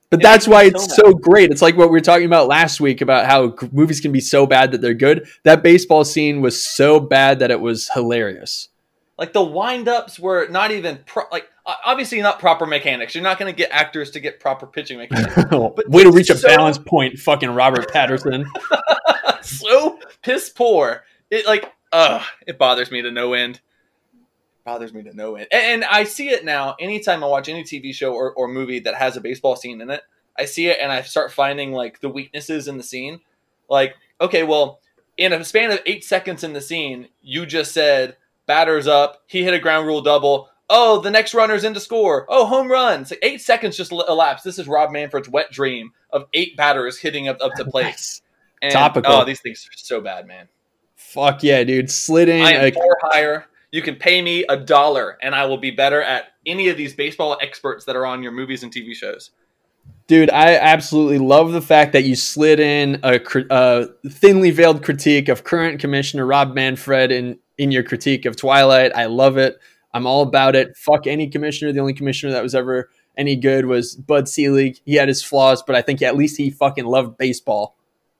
But 0.09 0.19
It 0.19 0.23
that's 0.23 0.47
why 0.47 0.63
it's 0.65 0.87
mad. 0.87 0.95
so 0.95 1.13
great. 1.13 1.49
It's 1.51 1.61
like 1.61 1.75
what 1.75 1.87
we 1.89 1.93
were 1.93 1.99
talking 2.01 2.25
about 2.25 2.47
last 2.47 2.79
week 2.79 3.01
about 3.01 3.25
how 3.25 3.55
movies 3.71 3.99
can 3.99 4.11
be 4.11 4.19
so 4.21 4.45
bad 4.45 4.71
that 4.71 4.81
they're 4.81 4.93
good. 4.93 5.27
That 5.43 5.63
baseball 5.63 6.05
scene 6.05 6.41
was 6.41 6.63
so 6.65 6.99
bad 6.99 7.39
that 7.39 7.49
it 7.51 7.59
was 7.59 7.89
hilarious. 7.93 8.69
Like 9.17 9.33
the 9.33 9.43
wind-ups 9.43 10.19
were 10.19 10.47
not 10.49 10.71
even 10.71 10.99
pro- 11.05 11.23
like 11.31 11.47
obviously 11.65 12.21
not 12.21 12.39
proper 12.39 12.65
mechanics. 12.65 13.15
You're 13.15 13.23
not 13.23 13.39
going 13.39 13.51
to 13.51 13.55
get 13.57 13.69
actors 13.71 14.11
to 14.11 14.19
get 14.19 14.39
proper 14.39 14.65
pitching 14.67 14.97
mechanics. 14.97 15.35
But 15.49 15.87
Way 15.89 16.03
to 16.03 16.11
reach 16.11 16.29
a 16.29 16.35
balance 16.35 16.77
point, 16.77 17.17
fucking 17.19 17.49
Robert 17.51 17.89
Pattinson. 17.93 18.45
so 19.41 19.99
piss 20.21 20.49
poor. 20.49 21.03
It 21.29 21.45
like 21.45 21.71
uh 21.91 22.23
it 22.47 22.57
bothers 22.57 22.91
me 22.91 23.01
to 23.01 23.11
no 23.11 23.33
end. 23.33 23.61
Bothers 24.65 24.93
me 24.93 25.03
to 25.03 25.13
no 25.13 25.35
end. 25.35 25.47
And, 25.51 25.63
and 25.63 25.85
I 25.85 26.03
see 26.03 26.29
it 26.29 26.45
now 26.45 26.75
anytime 26.79 27.23
I 27.23 27.27
watch 27.27 27.49
any 27.49 27.63
TV 27.63 27.93
show 27.93 28.13
or, 28.13 28.33
or 28.33 28.47
movie 28.47 28.79
that 28.79 28.95
has 28.95 29.17
a 29.17 29.21
baseball 29.21 29.55
scene 29.55 29.81
in 29.81 29.89
it. 29.89 30.01
I 30.37 30.45
see 30.45 30.67
it 30.67 30.79
and 30.81 30.91
I 30.91 31.01
start 31.01 31.31
finding 31.31 31.73
like 31.73 31.99
the 31.99 32.09
weaknesses 32.09 32.67
in 32.67 32.77
the 32.77 32.83
scene. 32.83 33.19
Like, 33.69 33.95
okay, 34.21 34.43
well, 34.43 34.79
in 35.17 35.33
a 35.33 35.43
span 35.43 35.71
of 35.71 35.79
eight 35.85 36.03
seconds 36.03 36.43
in 36.43 36.53
the 36.53 36.61
scene, 36.61 37.09
you 37.21 37.45
just 37.45 37.73
said 37.73 38.17
batters 38.45 38.87
up, 38.87 39.23
he 39.27 39.43
hit 39.43 39.53
a 39.53 39.59
ground 39.59 39.85
rule 39.85 40.01
double. 40.01 40.49
Oh, 40.69 41.01
the 41.01 41.11
next 41.11 41.33
runner's 41.33 41.63
in 41.63 41.73
to 41.73 41.79
score. 41.79 42.25
Oh, 42.29 42.45
home 42.45 42.71
run. 42.71 43.01
Like 43.01 43.19
eight 43.21 43.41
seconds 43.41 43.77
just 43.77 43.91
elapsed. 43.91 44.43
This 44.43 44.57
is 44.57 44.67
Rob 44.67 44.91
Manfred's 44.91 45.29
wet 45.29 45.51
dream 45.51 45.91
of 46.09 46.25
eight 46.33 46.55
batters 46.57 46.97
hitting 46.97 47.27
up, 47.27 47.37
up 47.41 47.53
to 47.55 47.65
plate. 47.65 47.83
Nice. 47.83 48.21
And, 48.61 48.71
Topical. 48.71 49.11
Oh, 49.11 49.25
these 49.25 49.41
things 49.41 49.67
are 49.67 49.77
so 49.77 49.99
bad, 49.99 50.25
man. 50.25 50.47
Fuck 50.95 51.43
yeah, 51.43 51.63
dude. 51.63 51.91
Slid 51.91 52.29
in. 52.29 52.41
I 52.41 52.51
am 52.53 52.61
like, 52.61 52.73
for 52.75 52.97
hire. 53.01 53.45
You 53.73 53.81
can 53.81 53.95
pay 53.95 54.21
me 54.21 54.45
a 54.47 54.55
dollar, 54.55 55.17
and 55.23 55.33
I 55.33 55.47
will 55.47 55.57
be 55.57 55.71
better 55.71 55.99
at 55.99 56.25
any 56.45 56.69
of 56.69 56.77
these 56.77 56.93
baseball 56.93 57.39
experts 57.41 57.85
that 57.85 57.95
are 57.95 58.05
on 58.05 58.21
your 58.21 58.31
movies 58.31 58.61
and 58.61 58.71
TV 58.71 58.93
shows. 58.93 59.31
Dude, 60.05 60.29
I 60.29 60.57
absolutely 60.57 61.17
love 61.17 61.53
the 61.53 61.61
fact 61.61 61.91
that 61.93 62.03
you 62.03 62.15
slid 62.15 62.59
in 62.59 62.99
a, 63.01 63.19
a 63.49 63.87
thinly 64.07 64.51
veiled 64.51 64.83
critique 64.83 65.27
of 65.27 65.43
current 65.43 65.79
commissioner 65.79 66.23
Rob 66.23 66.53
Manfred 66.53 67.11
in, 67.11 67.39
in 67.57 67.71
your 67.71 67.81
critique 67.81 68.25
of 68.25 68.35
Twilight. 68.35 68.91
I 68.95 69.07
love 69.07 69.37
it. 69.37 69.57
I'm 69.91 70.05
all 70.05 70.21
about 70.21 70.55
it. 70.55 70.77
Fuck 70.77 71.07
any 71.07 71.27
commissioner. 71.27 71.73
The 71.73 71.79
only 71.79 71.95
commissioner 71.95 72.31
that 72.33 72.43
was 72.43 72.53
ever 72.53 72.91
any 73.17 73.35
good 73.35 73.65
was 73.65 73.95
Bud 73.95 74.29
Selig. 74.29 74.79
He 74.85 74.93
had 74.93 75.07
his 75.07 75.23
flaws, 75.23 75.63
but 75.65 75.75
I 75.75 75.81
think 75.81 76.03
at 76.03 76.15
least 76.15 76.37
he 76.37 76.51
fucking 76.51 76.85
loved 76.85 77.17
baseball. 77.17 77.75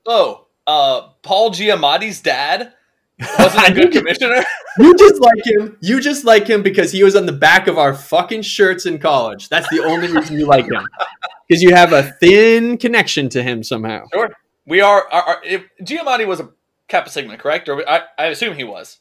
Oh, 0.08 0.48
uh, 0.66 1.10
Paul 1.22 1.52
Giamatti's 1.52 2.22
dad 2.22 2.74
wasn't 3.20 3.70
a 3.70 3.74
good 3.74 3.92
commissioner. 3.92 4.44
You 4.80 4.98
just 4.98 5.22
like 5.22 5.46
him. 5.46 5.78
You 5.82 6.02
just 6.02 6.26
like 6.26 6.48
him 6.48 6.64
because 6.64 6.92
he 6.92 7.04
was 7.04 7.16
on 7.16 7.28
the 7.28 7.32
back 7.32 7.68
of 7.68 7.78
our 7.78 7.94
fucking 7.94 8.42
shirts 8.42 8.88
in 8.88 8.98
college. 8.98 9.48
That's 9.48 9.70
the 9.70 9.84
only 9.84 10.12
reason 10.12 10.40
you 10.40 10.48
like 10.48 10.66
him. 10.66 10.88
Because 11.48 11.62
you 11.62 11.76
have 11.76 11.94
a 11.94 12.04
thin 12.04 12.78
connection 12.80 13.30
to 13.30 13.44
him 13.44 13.62
somehow. 13.62 14.06
Sure. 14.12 14.32
We 14.66 14.82
are. 14.82 15.08
Our, 15.12 15.22
our, 15.22 15.42
if 15.44 15.64
Giamatti 15.82 16.26
was 16.26 16.40
a 16.40 16.50
Kappa 16.88 17.12
Sigma, 17.12 17.38
correct? 17.38 17.70
Or 17.70 17.88
I, 17.88 18.04
I 18.18 18.26
assume 18.28 18.56
he 18.56 18.64
was. 18.64 19.00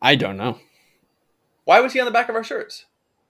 I 0.00 0.14
don't 0.14 0.36
know. 0.36 0.58
Why 1.64 1.80
was 1.80 1.94
he 1.94 1.98
on 1.98 2.04
the 2.04 2.12
back 2.12 2.28
of 2.28 2.36
our 2.36 2.44
shirts? 2.44 2.84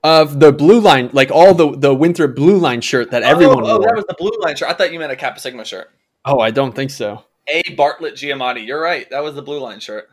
Of 0.05 0.41
the 0.41 0.53
blue 0.53 0.81
line, 0.81 1.09
like 1.15 1.31
all 1.31 1.55
the 1.55 1.75
the 1.75 1.95
Winthrop 1.95 2.35
blue 2.35 2.59
line 2.59 2.83
shirt 2.83 3.13
that 3.13 3.23
oh, 3.23 3.29
everyone 3.29 3.65
oh, 3.65 3.67
oh, 3.67 3.79
wore. 3.79 3.87
that 3.87 3.97
was 3.97 4.05
the 4.07 4.17
blue 4.19 4.37
line 4.41 4.57
shirt. 4.57 4.69
I 4.69 4.75
thought 4.75 4.93
you 4.93 4.99
meant 4.99 5.13
a 5.13 5.17
Kappa 5.17 5.41
Sigma 5.41 5.65
shirt. 5.65 5.91
oh, 6.27 6.41
I 6.41 6.51
don't 6.51 6.75
think 6.75 6.91
so. 6.91 7.25
A 7.49 7.63
Bartlett 7.75 8.15
Giamatti. 8.15 8.67
You're 8.67 8.81
right. 8.81 9.09
That 9.11 9.23
was 9.23 9.35
the 9.35 9.43
blue 9.43 9.61
line 9.61 9.81
shirt. 9.81 10.09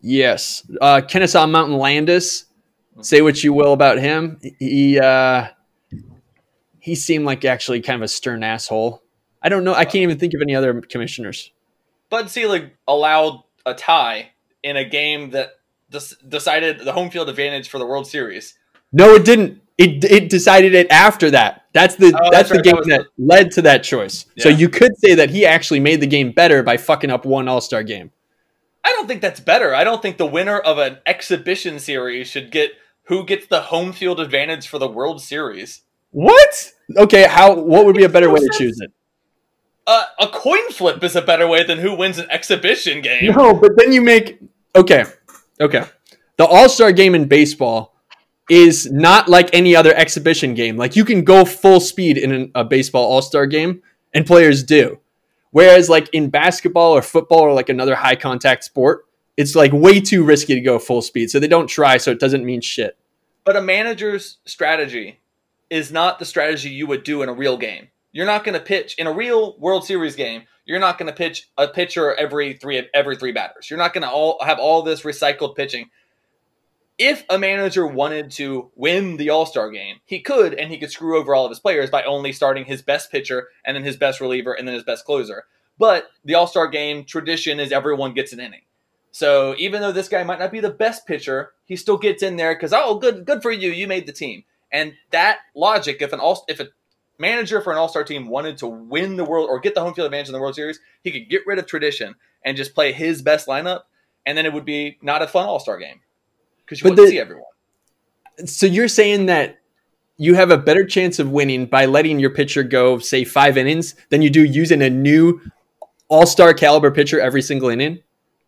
Yes. 0.00 0.70
Uh, 0.80 1.00
Kennesaw 1.00 1.46
Mountain 1.46 1.78
Landis. 1.78 2.46
Say 3.00 3.22
what 3.22 3.42
you 3.42 3.52
will 3.52 3.72
about 3.72 3.98
him. 3.98 4.38
He 4.58 5.00
uh, 5.00 5.48
he 6.78 6.94
seemed 6.94 7.24
like 7.24 7.44
actually 7.44 7.80
kind 7.80 7.96
of 7.96 8.02
a 8.02 8.08
stern 8.08 8.44
asshole. 8.44 9.02
I 9.42 9.48
don't 9.48 9.64
know. 9.64 9.74
I 9.74 9.84
can't 9.84 9.96
even 10.02 10.18
think 10.18 10.34
of 10.34 10.40
any 10.42 10.54
other 10.54 10.80
commissioners. 10.80 11.50
Bud 12.08 12.30
Selig 12.30 12.70
allowed 12.86 13.42
a 13.66 13.74
tie 13.74 14.30
in 14.62 14.76
a 14.76 14.84
game 14.84 15.30
that 15.30 15.58
des- 15.90 16.14
decided 16.28 16.80
the 16.80 16.92
home 16.92 17.10
field 17.10 17.28
advantage 17.28 17.68
for 17.68 17.78
the 17.78 17.86
World 17.86 18.06
Series. 18.06 18.56
No, 18.92 19.14
it 19.14 19.24
didn't. 19.24 19.60
It 19.76 20.04
it 20.04 20.30
decided 20.30 20.74
it 20.74 20.88
after 20.90 21.30
that. 21.32 21.63
That's 21.74 21.96
the 21.96 22.06
Oh, 22.06 22.30
that's, 22.30 22.30
that's 22.30 22.48
the 22.50 22.54
right. 22.56 22.64
game 22.64 22.76
That 22.76 22.86
that, 22.86 23.06
led 23.18 23.50
to 23.52 23.62
that 23.62 23.82
choice. 23.82 24.26
So 24.38 24.48
you 24.48 24.68
could 24.68 24.96
say 24.96 25.14
that 25.16 25.28
he 25.28 25.44
actually 25.44 25.80
made 25.80 26.00
the 26.00 26.06
game 26.06 26.30
better 26.32 26.62
by 26.62 26.76
fucking 26.78 27.10
up 27.10 27.26
one 27.26 27.48
All 27.48 27.60
Star 27.60 27.82
game. 27.82 28.10
I 28.84 28.90
don't 28.90 29.06
think 29.08 29.20
that's 29.20 29.40
better. 29.40 29.74
I 29.74 29.82
don't 29.82 30.00
think 30.00 30.16
the 30.16 30.26
winner 30.26 30.58
of 30.58 30.78
an 30.78 30.98
exhibition 31.04 31.78
series 31.78 32.28
should 32.28 32.50
get 32.50 32.72
who 33.04 33.24
gets 33.24 33.46
the 33.46 33.60
home 33.62 33.92
field 33.92 34.20
advantage 34.20 34.68
for 34.68 34.78
the 34.78 34.88
World 34.88 35.20
Series. 35.20 35.82
What? 36.12 36.72
Okay, 36.96 37.26
how? 37.26 37.54
What 37.54 37.86
would 37.86 37.96
be 37.96 38.04
a 38.04 38.08
better 38.08 38.30
way 38.30 38.40
to 38.40 38.50
choose 38.56 38.80
it? 38.80 38.92
Uh, 39.86 40.04
a 40.20 40.28
coin 40.28 40.70
flip 40.70 41.02
is 41.02 41.16
a 41.16 41.22
better 41.22 41.46
way 41.46 41.64
than 41.64 41.78
who 41.78 41.94
wins 41.94 42.18
an 42.18 42.26
exhibition 42.30 43.02
game. 43.02 43.32
No, 43.34 43.52
but 43.52 43.76
then 43.76 43.92
you 43.92 44.00
make 44.00 44.38
okay, 44.76 45.04
okay. 45.60 45.84
The 46.36 46.46
All 46.46 46.68
Star 46.68 46.92
game 46.92 47.14
in 47.14 47.26
baseball 47.26 47.93
is 48.50 48.90
not 48.90 49.28
like 49.28 49.50
any 49.52 49.74
other 49.74 49.94
exhibition 49.94 50.54
game. 50.54 50.76
Like 50.76 50.96
you 50.96 51.04
can 51.04 51.24
go 51.24 51.44
full 51.44 51.80
speed 51.80 52.18
in 52.18 52.32
an, 52.32 52.50
a 52.54 52.64
baseball 52.64 53.04
All 53.04 53.22
Star 53.22 53.46
game, 53.46 53.82
and 54.12 54.26
players 54.26 54.62
do. 54.62 55.00
Whereas 55.50 55.88
like 55.88 56.08
in 56.12 56.30
basketball 56.30 56.92
or 56.92 57.02
football 57.02 57.40
or 57.40 57.52
like 57.52 57.68
another 57.68 57.94
high 57.94 58.16
contact 58.16 58.64
sport, 58.64 59.06
it's 59.36 59.54
like 59.54 59.72
way 59.72 60.00
too 60.00 60.24
risky 60.24 60.54
to 60.54 60.60
go 60.60 60.78
full 60.78 61.02
speed. 61.02 61.30
So 61.30 61.38
they 61.38 61.48
don't 61.48 61.68
try. 61.68 61.96
So 61.96 62.10
it 62.10 62.20
doesn't 62.20 62.44
mean 62.44 62.60
shit. 62.60 62.96
But 63.44 63.56
a 63.56 63.62
manager's 63.62 64.38
strategy 64.44 65.20
is 65.70 65.92
not 65.92 66.18
the 66.18 66.24
strategy 66.24 66.70
you 66.70 66.86
would 66.86 67.04
do 67.04 67.22
in 67.22 67.28
a 67.28 67.32
real 67.32 67.56
game. 67.56 67.88
You're 68.12 68.26
not 68.26 68.44
going 68.44 68.54
to 68.54 68.64
pitch 68.64 68.94
in 68.96 69.06
a 69.06 69.12
real 69.12 69.56
World 69.58 69.84
Series 69.84 70.16
game. 70.16 70.44
You're 70.66 70.78
not 70.78 70.98
going 70.98 71.08
to 71.08 71.16
pitch 71.16 71.50
a 71.58 71.68
pitcher 71.68 72.14
every 72.14 72.54
three 72.54 72.88
every 72.94 73.16
three 73.16 73.32
batters. 73.32 73.68
You're 73.68 73.78
not 73.78 73.92
going 73.92 74.02
to 74.02 74.10
all 74.10 74.38
have 74.42 74.58
all 74.58 74.82
this 74.82 75.02
recycled 75.02 75.56
pitching. 75.56 75.90
If 76.96 77.24
a 77.28 77.38
manager 77.38 77.86
wanted 77.86 78.30
to 78.32 78.70
win 78.76 79.16
the 79.16 79.30
All 79.30 79.46
Star 79.46 79.70
game, 79.70 79.96
he 80.04 80.20
could, 80.20 80.54
and 80.54 80.70
he 80.70 80.78
could 80.78 80.92
screw 80.92 81.18
over 81.18 81.34
all 81.34 81.44
of 81.44 81.50
his 81.50 81.58
players 81.58 81.90
by 81.90 82.04
only 82.04 82.32
starting 82.32 82.64
his 82.64 82.82
best 82.82 83.10
pitcher 83.10 83.48
and 83.64 83.74
then 83.76 83.82
his 83.82 83.96
best 83.96 84.20
reliever 84.20 84.52
and 84.52 84.68
then 84.68 84.74
his 84.74 84.84
best 84.84 85.04
closer. 85.04 85.44
But 85.76 86.06
the 86.24 86.34
All 86.34 86.46
Star 86.46 86.68
game 86.68 87.04
tradition 87.04 87.58
is 87.58 87.72
everyone 87.72 88.14
gets 88.14 88.32
an 88.32 88.38
inning. 88.38 88.60
So 89.10 89.56
even 89.58 89.80
though 89.80 89.90
this 89.90 90.08
guy 90.08 90.22
might 90.22 90.38
not 90.38 90.52
be 90.52 90.60
the 90.60 90.70
best 90.70 91.04
pitcher, 91.04 91.52
he 91.64 91.74
still 91.74 91.98
gets 91.98 92.22
in 92.22 92.36
there 92.36 92.54
because 92.54 92.72
oh, 92.72 92.98
good, 92.98 93.24
good 93.24 93.42
for 93.42 93.50
you, 93.50 93.70
you 93.70 93.88
made 93.88 94.06
the 94.06 94.12
team. 94.12 94.44
And 94.70 94.94
that 95.10 95.38
logic, 95.56 96.00
if 96.00 96.12
an 96.12 96.20
all, 96.20 96.44
if 96.46 96.60
a 96.60 96.68
manager 97.18 97.60
for 97.60 97.72
an 97.72 97.78
All 97.78 97.88
Star 97.88 98.04
team 98.04 98.28
wanted 98.28 98.56
to 98.58 98.68
win 98.68 99.16
the 99.16 99.24
world 99.24 99.48
or 99.50 99.58
get 99.58 99.74
the 99.74 99.80
home 99.80 99.94
field 99.94 100.06
advantage 100.06 100.28
in 100.28 100.32
the 100.32 100.40
World 100.40 100.54
Series, 100.54 100.78
he 101.02 101.10
could 101.10 101.28
get 101.28 101.44
rid 101.44 101.58
of 101.58 101.66
tradition 101.66 102.14
and 102.44 102.56
just 102.56 102.74
play 102.74 102.92
his 102.92 103.20
best 103.20 103.48
lineup, 103.48 103.82
and 104.26 104.38
then 104.38 104.46
it 104.46 104.52
would 104.52 104.64
be 104.64 104.98
not 105.02 105.22
a 105.22 105.26
fun 105.26 105.46
All 105.46 105.58
Star 105.58 105.78
game 105.78 106.00
because 106.64 106.80
you 106.80 106.84
But 106.84 106.90
wouldn't 106.90 107.06
the- 107.06 107.10
see 107.12 107.18
everyone. 107.20 107.44
So 108.46 108.66
you're 108.66 108.88
saying 108.88 109.26
that 109.26 109.58
you 110.16 110.34
have 110.34 110.50
a 110.50 110.58
better 110.58 110.84
chance 110.84 111.18
of 111.18 111.30
winning 111.30 111.66
by 111.66 111.86
letting 111.86 112.18
your 112.18 112.30
pitcher 112.30 112.62
go, 112.62 112.98
say, 112.98 113.24
five 113.24 113.56
innings 113.56 113.94
than 114.10 114.22
you 114.22 114.30
do 114.30 114.42
using 114.44 114.82
a 114.82 114.90
new 114.90 115.40
all 116.08 116.26
star 116.26 116.52
caliber 116.54 116.90
pitcher 116.90 117.20
every 117.20 117.42
single 117.42 117.68
inning? 117.68 118.00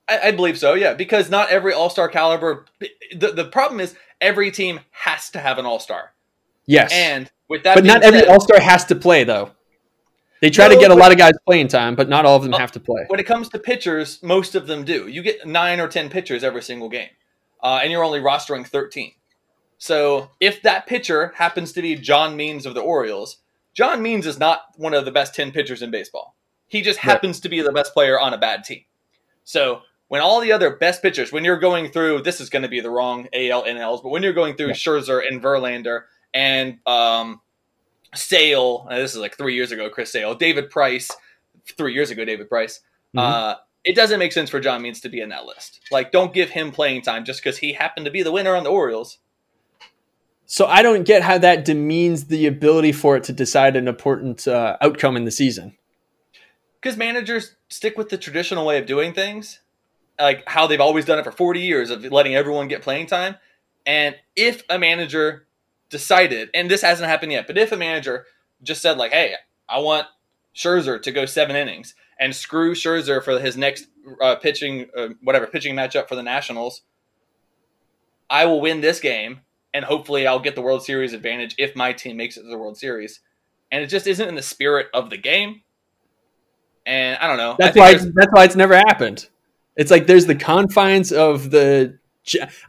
I, 0.08 0.28
I 0.28 0.30
believe 0.32 0.58
so, 0.58 0.75
yeah, 0.75 0.94
because 0.94 1.30
not 1.30 1.50
every 1.50 1.73
All 1.73 1.90
Star 1.90 2.08
caliber. 2.08 2.66
The, 3.16 3.32
the 3.32 3.44
problem 3.46 3.80
is 3.80 3.96
every 4.20 4.50
team 4.52 4.80
has 4.92 5.30
to 5.30 5.40
have 5.40 5.58
an 5.58 5.66
All 5.66 5.80
Star, 5.80 6.12
Yes. 6.66 6.92
and 6.92 7.28
with 7.49 7.64
that, 7.64 7.75
but 7.75 7.85
not 7.85 8.02
every 8.04 8.25
all 8.26 8.40
star 8.40 8.61
has 8.61 8.85
to 8.87 8.94
play, 8.94 9.25
though. 9.25 9.50
They 10.40 10.50
try 10.50 10.68
to 10.68 10.76
get 10.76 10.90
a 10.90 10.94
lot 10.94 11.11
of 11.12 11.18
guys 11.18 11.32
playing 11.46 11.68
time, 11.68 11.94
but 11.96 12.08
not 12.08 12.25
all 12.25 12.37
of 12.37 12.42
them 12.44 12.54
Oh, 12.54 12.58
have 12.58 12.73
to 12.73 12.80
play. 12.80 13.04
when 13.08 13.18
it 13.18 13.26
comes 13.26 13.49
to 13.50 13.58
pitchers, 13.58 14.23
most 14.23 14.54
of 14.54 14.66
them 14.68 14.85
do. 14.85 15.08
You 15.08 15.23
get 15.23 15.46
nine 15.46 15.80
or 15.80 15.88
ten 15.88 16.08
pitchers 16.11 16.44
every 16.44 16.62
single 16.62 16.88
game, 16.88 17.08
uh, 17.62 17.80
and 17.82 17.90
you're 17.92 18.04
only 18.04 18.20
rostering 18.20 18.66
thirteen. 18.66 19.12
So 19.78 20.30
if 20.40 20.62
that 20.62 20.86
pitcher 20.86 21.32
happens 21.36 21.72
to 21.72 21.82
be 21.82 21.96
John 21.96 22.36
Means 22.36 22.64
of 22.66 22.75
the 22.75 22.80
Orioles, 22.80 23.38
John 23.75 24.02
Means 24.02 24.26
is 24.26 24.38
not 24.38 24.62
one 24.76 24.94
of 24.94 25.04
the 25.04 25.10
best 25.10 25.34
ten 25.34 25.52
pitchers 25.52 25.82
in 25.82 25.90
baseball. 25.90 26.34
He 26.66 26.82
just 26.82 26.98
Right. 26.98 27.12
happens 27.12 27.40
to 27.40 27.48
be 27.48 27.60
the 27.60 27.72
best 27.72 27.92
player 27.92 28.18
on 28.18 28.32
a 28.34 28.38
bad 28.38 28.64
team. 28.64 28.84
So 29.44 29.82
when 30.08 30.20
all 30.22 30.40
the 30.40 30.52
other 30.52 30.70
best 30.76 31.02
pitchers, 31.02 31.30
when 31.32 31.44
you're 31.44 31.58
going 31.58 31.90
through, 31.90 32.22
this 32.22 32.40
is 32.40 32.48
going 32.50 32.62
to 32.62 32.68
be 32.68 32.80
the 32.80 32.90
wrong 32.90 33.28
AL 33.32 33.64
NLs, 33.64 34.02
but 34.02 34.08
when 34.08 34.22
you're 34.22 34.32
going 34.32 34.56
through 34.56 34.68
Yeah. 34.68 34.72
Scherzer 34.75 35.20
and 35.26 35.42
Verlander 35.42 36.04
and 36.32 36.78
um, 36.86 37.40
Sale, 38.14 38.86
uh, 38.90 38.96
this 38.96 39.12
is 39.12 39.18
like 39.20 39.36
three 39.36 39.54
years 39.54 39.72
ago, 39.72 39.90
Chris 39.90 40.10
Sale, 40.12 40.34
David 40.36 40.70
Price, 40.70 41.10
three 41.76 41.92
years 41.92 42.10
ago, 42.10 42.25
David 42.25 42.48
Price. 42.48 42.80
Mhm. 43.14 43.20
Uh, 43.20 43.56
it 43.86 43.94
doesn't 43.94 44.18
make 44.18 44.32
sense 44.32 44.50
for 44.50 44.58
John 44.58 44.82
Means 44.82 45.00
to 45.02 45.08
be 45.08 45.20
in 45.20 45.28
that 45.28 45.46
list. 45.46 45.80
Like, 45.92 46.10
don't 46.10 46.34
give 46.34 46.50
him 46.50 46.72
playing 46.72 47.02
time 47.02 47.24
just 47.24 47.40
because 47.40 47.58
he 47.58 47.72
happened 47.72 48.04
to 48.06 48.10
be 48.10 48.22
the 48.24 48.32
winner 48.32 48.56
on 48.56 48.64
the 48.64 48.70
Orioles. 48.70 49.18
So 50.44 50.66
I 50.66 50.82
don't 50.82 51.04
get 51.04 51.22
how 51.22 51.38
that 51.38 51.64
demeans 51.64 52.24
the 52.24 52.46
ability 52.46 52.90
for 52.90 53.16
it 53.16 53.22
to 53.24 53.32
decide 53.32 53.76
an 53.76 53.86
important 53.86 54.46
uh, 54.48 54.76
outcome 54.80 55.16
in 55.16 55.24
the 55.24 55.30
season. 55.30 55.76
Because 56.80 56.96
managers 56.96 57.54
stick 57.68 57.96
with 57.96 58.08
the 58.08 58.18
traditional 58.18 58.66
way 58.66 58.78
of 58.78 58.86
doing 58.86 59.12
things, 59.12 59.60
like 60.18 60.42
how 60.48 60.66
they've 60.66 60.80
always 60.80 61.04
done 61.04 61.20
it 61.20 61.24
for 61.24 61.32
40 61.32 61.60
years 61.60 61.90
of 61.90 62.04
letting 62.04 62.34
everyone 62.34 62.66
get 62.66 62.82
playing 62.82 63.06
time. 63.06 63.36
And 63.86 64.16
if 64.34 64.64
a 64.68 64.80
manager 64.80 65.46
decided, 65.90 66.50
and 66.54 66.68
this 66.68 66.82
hasn't 66.82 67.08
happened 67.08 67.30
yet, 67.30 67.46
but 67.46 67.56
if 67.56 67.70
a 67.70 67.76
manager 67.76 68.26
just 68.64 68.82
said, 68.82 68.98
like, 68.98 69.12
hey, 69.12 69.34
I 69.68 69.78
want 69.78 70.08
Scherzer 70.56 71.00
to 71.02 71.12
go 71.12 71.24
seven 71.24 71.54
innings 71.54 71.94
and 72.18 72.35
screw 72.35 72.75
Scherzer 72.75 73.23
for 73.23 73.38
his 73.38 73.56
next 73.56 73.87
uh, 74.20 74.37
pitching, 74.37 74.87
uh, 74.96 75.08
whatever, 75.23 75.46
pitching 75.46 75.75
matchup 75.75 76.08
for 76.08 76.14
the 76.14 76.23
Nationals, 76.23 76.82
I 78.30 78.46
will 78.46 78.61
win 78.61 78.80
this 78.80 79.00
game 79.00 79.40
and 79.76 79.85
hopefully 79.85 80.26
I'll 80.26 80.40
get 80.40 80.54
the 80.54 80.62
World 80.62 80.82
Series 80.82 81.12
advantage 81.12 81.54
if 81.58 81.76
my 81.76 81.92
team 81.92 82.16
makes 82.16 82.38
it 82.38 82.42
to 82.42 82.49
the 82.49 82.56
World 82.56 82.78
Series. 82.78 83.20
And 83.70 83.82
it 83.82 83.88
just 83.88 84.06
isn't 84.06 84.26
in 84.26 84.35
the 84.35 84.42
spirit 84.42 84.87
of 84.94 85.11
the 85.11 85.18
game. 85.18 85.61
And 86.87 87.18
I 87.18 87.26
don't 87.26 87.37
know. 87.37 87.56
That's 87.58 87.76
why. 87.76 87.92
That's 87.94 88.32
why 88.32 88.44
it's 88.44 88.56
never 88.56 88.75
happened. 88.75 89.28
It's 89.76 89.90
like 89.90 90.06
there's 90.06 90.25
the 90.25 90.35
confines 90.35 91.12
of 91.12 91.50
the. 91.50 91.99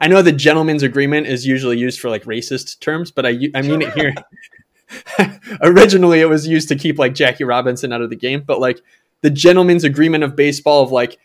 I 0.01 0.07
know 0.07 0.21
the 0.21 0.33
gentleman's 0.33 0.83
agreement 0.83 1.27
is 1.27 1.45
usually 1.45 1.77
used 1.77 1.99
for 1.99 2.09
like 2.09 2.25
racist 2.25 2.79
terms, 2.79 3.11
but 3.11 3.25
I 3.25 3.39
I 3.55 3.61
mean 3.61 3.83
it 3.83 3.93
here. 3.93 4.13
Originally, 5.61 6.19
it 6.19 6.25
was 6.27 6.47
used 6.47 6.67
to 6.69 6.75
keep 6.75 6.99
like 6.99 7.13
Jackie 7.13 7.43
Robinson 7.45 7.93
out 7.93 8.01
of 8.01 8.09
the 8.09 8.15
game, 8.15 8.43
but 8.45 8.59
like 8.59 8.81
the 9.21 9.29
gentleman's 9.29 9.83
agreement 9.83 10.23
of 10.23 10.35
baseball 10.35 10.83
of 10.83 10.91
like 10.91 11.17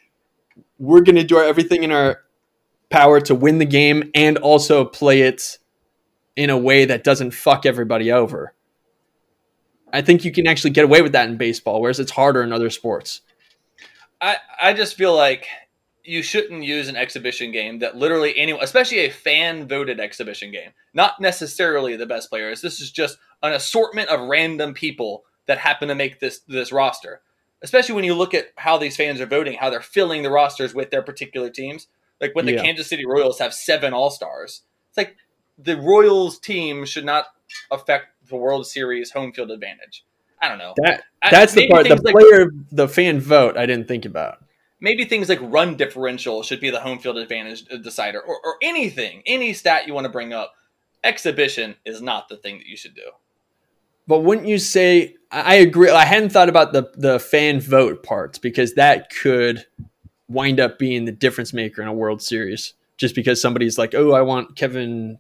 we're 0.79 1.01
going 1.01 1.17
to 1.17 1.25
do 1.25 1.39
everything 1.39 1.83
in 1.83 1.93
our 1.93 2.23
power 2.91 3.21
to 3.21 3.35
win 3.35 3.59
the 3.59 3.65
game 3.65 4.11
and 4.15 4.37
also 4.39 4.85
play 4.85 5.23
it 5.23 5.59
in 6.37 6.51
a 6.51 6.59
way 6.59 6.85
that 6.85 7.05
doesn't 7.05 7.33
fuck 7.33 7.67
everybody 7.67 8.11
over. 8.11 8.55
I 9.93 10.01
think 10.03 10.25
you 10.25 10.33
can 10.33 10.47
actually 10.47 10.71
get 10.71 10.85
away 10.85 11.03
with 11.03 11.13
that 11.13 11.29
in 11.29 11.37
baseball, 11.37 11.81
whereas 11.81 12.01
it's 12.01 12.13
harder 12.13 12.43
in 12.43 12.53
other 12.53 12.71
sports. 12.71 13.21
I, 14.21 14.37
I 14.61 14.73
just 14.73 14.97
feel 14.97 15.15
like 15.15 15.47
you 16.05 16.23
shouldn't 16.23 16.65
use 16.65 16.89
an 16.89 16.97
exhibition 16.97 17.53
game 17.53 17.79
that 17.81 17.97
literally 17.97 18.37
anyone, 18.37 18.63
especially 18.63 19.01
a 19.01 19.11
fan 19.11 19.69
voted 19.69 20.01
exhibition 20.01 20.51
game, 20.51 20.71
not 20.95 21.21
necessarily 21.21 21.97
the 21.97 22.07
best 22.07 22.31
players. 22.31 22.61
This 22.61 22.81
is 22.81 22.91
just 22.91 23.19
an 23.43 23.53
assortment 23.53 24.09
of 24.09 24.29
random 24.29 24.75
people 24.75 25.25
that 25.47 25.59
happen 25.59 25.89
to 25.89 25.95
make 25.95 26.21
this 26.21 26.41
this 26.49 26.73
roster. 26.73 27.21
Especially 27.63 27.95
when 27.95 28.05
you 28.05 28.15
look 28.15 28.35
at 28.35 28.49
how 28.57 28.77
these 28.79 28.97
fans 28.97 29.21
are 29.21 29.27
voting, 29.27 29.57
how 29.59 29.71
they're 29.71 29.81
filling 29.81 30.23
the 30.23 30.31
rosters 30.31 30.75
with 30.75 30.91
their 30.91 31.03
particular 31.03 31.49
teams. 31.51 31.87
Like 32.21 32.35
when 32.35 32.47
the 32.47 32.53
Yeah. 32.55 32.63
Kansas 32.63 32.89
City 32.89 33.05
Royals 33.07 33.39
have 33.39 33.55
seven 33.55 33.93
All 33.93 34.11
Stars, 34.11 34.63
it's 34.89 34.97
like 34.99 35.17
the 35.59 35.77
Royals 35.77 36.39
team 36.39 36.85
should 36.85 37.05
not 37.05 37.27
affect 37.71 38.07
the 38.29 38.37
World 38.37 38.67
Series 38.67 39.11
home 39.13 39.33
field 39.33 39.51
advantage. 39.51 40.05
I 40.41 40.49
don't 40.49 40.59
know. 40.59 40.75
That 40.79 41.05
I- 41.23 41.31
that's 41.31 41.53
the 41.55 41.69
part. 41.69 41.87
The 41.89 41.97
like- 42.03 42.15
player, 42.15 42.51
the 42.73 42.89
fan 42.89 43.21
vote. 43.21 43.57
I 43.57 43.67
didn't 43.67 43.87
think 43.89 44.05
about. 44.05 44.39
maybe 44.81 45.05
things 45.05 45.29
like 45.29 45.39
run 45.43 45.77
differential 45.77 46.43
should 46.43 46.59
be 46.59 46.69
the 46.71 46.81
home 46.81 46.99
field 46.99 47.17
advantage 47.17 47.65
uh, 47.71 47.77
decider 47.77 48.21
or, 48.21 48.35
or 48.45 48.57
anything 48.61 49.23
any 49.27 49.53
stat 49.53 49.87
you 49.87 49.95
want 49.95 50.05
to 50.05 50.11
bring 50.11 50.33
up 50.33 50.55
exhibition 51.05 51.77
is 51.85 52.03
not 52.03 52.29
the 52.29 52.37
thing 52.37 52.59
that 52.59 52.67
you 52.67 52.77
should 52.77 52.95
do 52.97 53.09
But 54.13 54.25
wouldn't 54.25 54.47
you 54.47 54.59
say? 54.59 55.17
I 55.31 55.55
agree. 55.55 55.89
I 55.89 56.05
hadn't 56.05 56.33
thought 56.33 56.51
about 56.51 56.75
the 56.75 56.91
the 56.95 57.19
fan 57.19 57.61
vote 57.61 58.03
parts 58.03 58.37
because 58.37 58.75
that 58.75 59.09
could 59.09 59.65
wind 60.29 60.61
up 60.61 60.79
being 60.79 61.07
the 61.07 61.13
difference 61.13 61.55
maker 61.55 61.81
in 61.81 61.89
a 61.89 61.95
World 61.95 62.21
Series. 62.21 62.75
Just 62.99 63.15
because 63.15 63.41
somebody's 63.41 63.79
like, 63.79 63.95
"Oh, 63.95 64.13
I 64.13 64.21
want 64.21 64.55
Kevin 64.55 65.19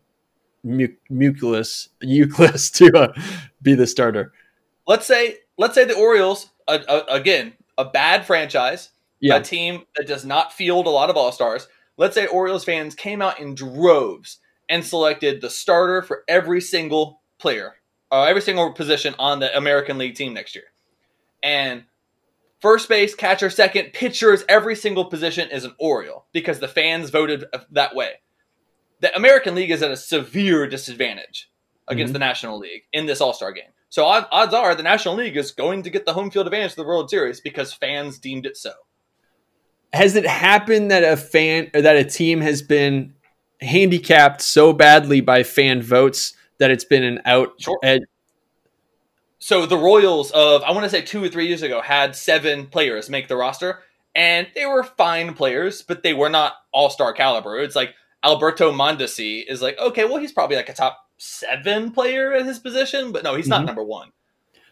Mu- 0.62 0.94
Muclis 1.11 1.88
Euclid 2.02 2.58
to 2.75 2.92
uh, 2.94 3.12
be 3.62 3.75
the 3.75 3.87
starter." 3.87 4.34
let's 4.87 5.06
say 5.06 5.37
let's 5.56 5.75
say 5.75 5.87
the 5.87 5.96
orioles 5.96 6.50
uh, 6.68 6.80
uh, 6.87 7.04
again 7.08 7.54
a 7.78 7.87
bad 7.87 8.26
franchise 8.26 8.90
Yeah, 9.20 9.37
a 9.37 9.42
team 9.42 9.84
that 9.96 10.06
does 10.06 10.26
not 10.26 10.52
field 10.52 10.87
a 10.87 10.90
lot 10.90 11.08
of 11.08 11.16
all-stars 11.16 11.66
let's 11.96 12.14
say 12.14 12.26
orioles 12.26 12.64
fans 12.64 12.94
came 12.94 13.22
out 13.22 13.40
in 13.40 13.54
droves 13.54 14.38
and 14.68 14.84
selected 14.84 15.40
the 15.40 15.49
starter 15.49 16.02
for 16.02 16.25
every 16.28 16.61
single 16.61 17.22
player 17.38 17.76
uh, 18.12 18.23
every 18.25 18.42
single 18.42 18.73
position 18.73 19.14
on 19.19 19.40
the 19.40 19.57
american 19.57 19.99
league 19.99 20.14
team 20.14 20.33
next 20.35 20.54
year. 20.54 20.66
And 21.42 21.85
first 22.61 22.88
base 22.88 23.14
catcher 23.14 23.50
second 23.50 23.92
pitchers 23.92 24.45
every 24.49 24.76
single 24.76 25.07
position 25.07 25.50
is 25.50 25.64
an 25.64 25.75
oriole 25.81 26.26
because 26.33 26.61
the 26.61 26.69
fans 26.69 27.11
voted 27.11 27.45
that 27.73 27.97
way. 27.97 28.12
The 29.00 29.14
american 29.16 29.54
league 29.57 29.71
is 29.73 29.83
at 29.83 29.90
a 29.90 29.97
severe 29.97 30.69
disadvantage 30.69 31.50
against 31.88 32.11
Mhm. 32.11 32.14
the 32.14 32.19
national 32.21 32.59
league 32.59 32.83
in 32.92 33.07
this 33.07 33.21
all-star 33.21 33.50
game. 33.52 33.73
So 33.88 34.04
odds 34.04 34.54
are 34.54 34.75
the 34.75 34.83
national 34.83 35.16
league 35.16 35.37
is 35.37 35.50
going 35.50 35.83
to 35.83 35.90
get 35.90 36.07
the 36.07 36.12
home 36.14 36.31
field 36.31 36.47
advantage 36.47 36.73
of 36.73 36.76
the 36.76 36.85
world 36.85 37.11
series 37.11 37.40
because 37.40 37.73
fans 37.73 38.19
deemed 38.19 38.47
it 38.47 38.57
so. 38.57 38.73
Has 39.92 40.16
it 40.16 40.26
happened 40.26 40.90
that 40.90 41.02
a 41.04 41.16
fan 41.16 41.71
or 41.75 41.83
that 41.83 41.97
a 41.97 42.04
team 42.04 42.40
has 42.40 42.62
been 42.62 43.14
handicapped 43.61 44.40
so 44.40 44.73
badly 44.73 45.21
by 45.21 45.42
fan 45.42 45.83
votes 45.83 46.35
that 46.59 46.71
it's 46.71 46.85
been 46.85 47.02
an 47.02 47.21
out? 47.25 47.54
Sure. 47.59 47.78
ed- 47.82 48.04
So 49.38 49.66
the 49.66 49.76
Royals 49.76 50.30
of 50.30 50.62
I 50.62 50.71
want 50.73 50.85
to 50.85 50.90
say 50.90 51.02
two 51.02 51.23
or 51.23 51.28
three 51.28 51.47
years 51.49 51.62
ago 51.62 51.80
had 51.80 52.14
seven 52.14 52.66
players 52.66 53.11
make 53.11 53.28
the 53.28 53.37
roster, 53.37 53.80
and 54.14 54.47
they 54.54 54.66
were 54.66 54.85
fine 54.85 55.35
players, 55.35 55.82
but 55.82 56.02
they 56.02 56.14
were 56.14 56.28
not 56.28 56.54
all 56.73 56.90
star 56.90 57.12
caliber. 57.12 57.59
It's 57.59 57.75
like 57.76 57.94
Alberto 58.25 58.71
Mondesi 58.73 59.42
is 59.47 59.61
like 59.62 59.78
okay, 59.78 60.04
well 60.04 60.18
he's 60.18 60.32
probably 60.32 60.56
like 60.56 60.68
a 60.68 60.75
top 60.75 60.99
seven 61.18 61.90
player 61.90 62.32
at 62.32 62.44
his 62.47 62.59
position, 62.59 63.11
but 63.12 63.25
no, 63.25 63.35
he's 63.35 63.49
not 63.49 63.62
Mhm. 63.62 63.66
number 63.66 63.82
one. 63.82 64.11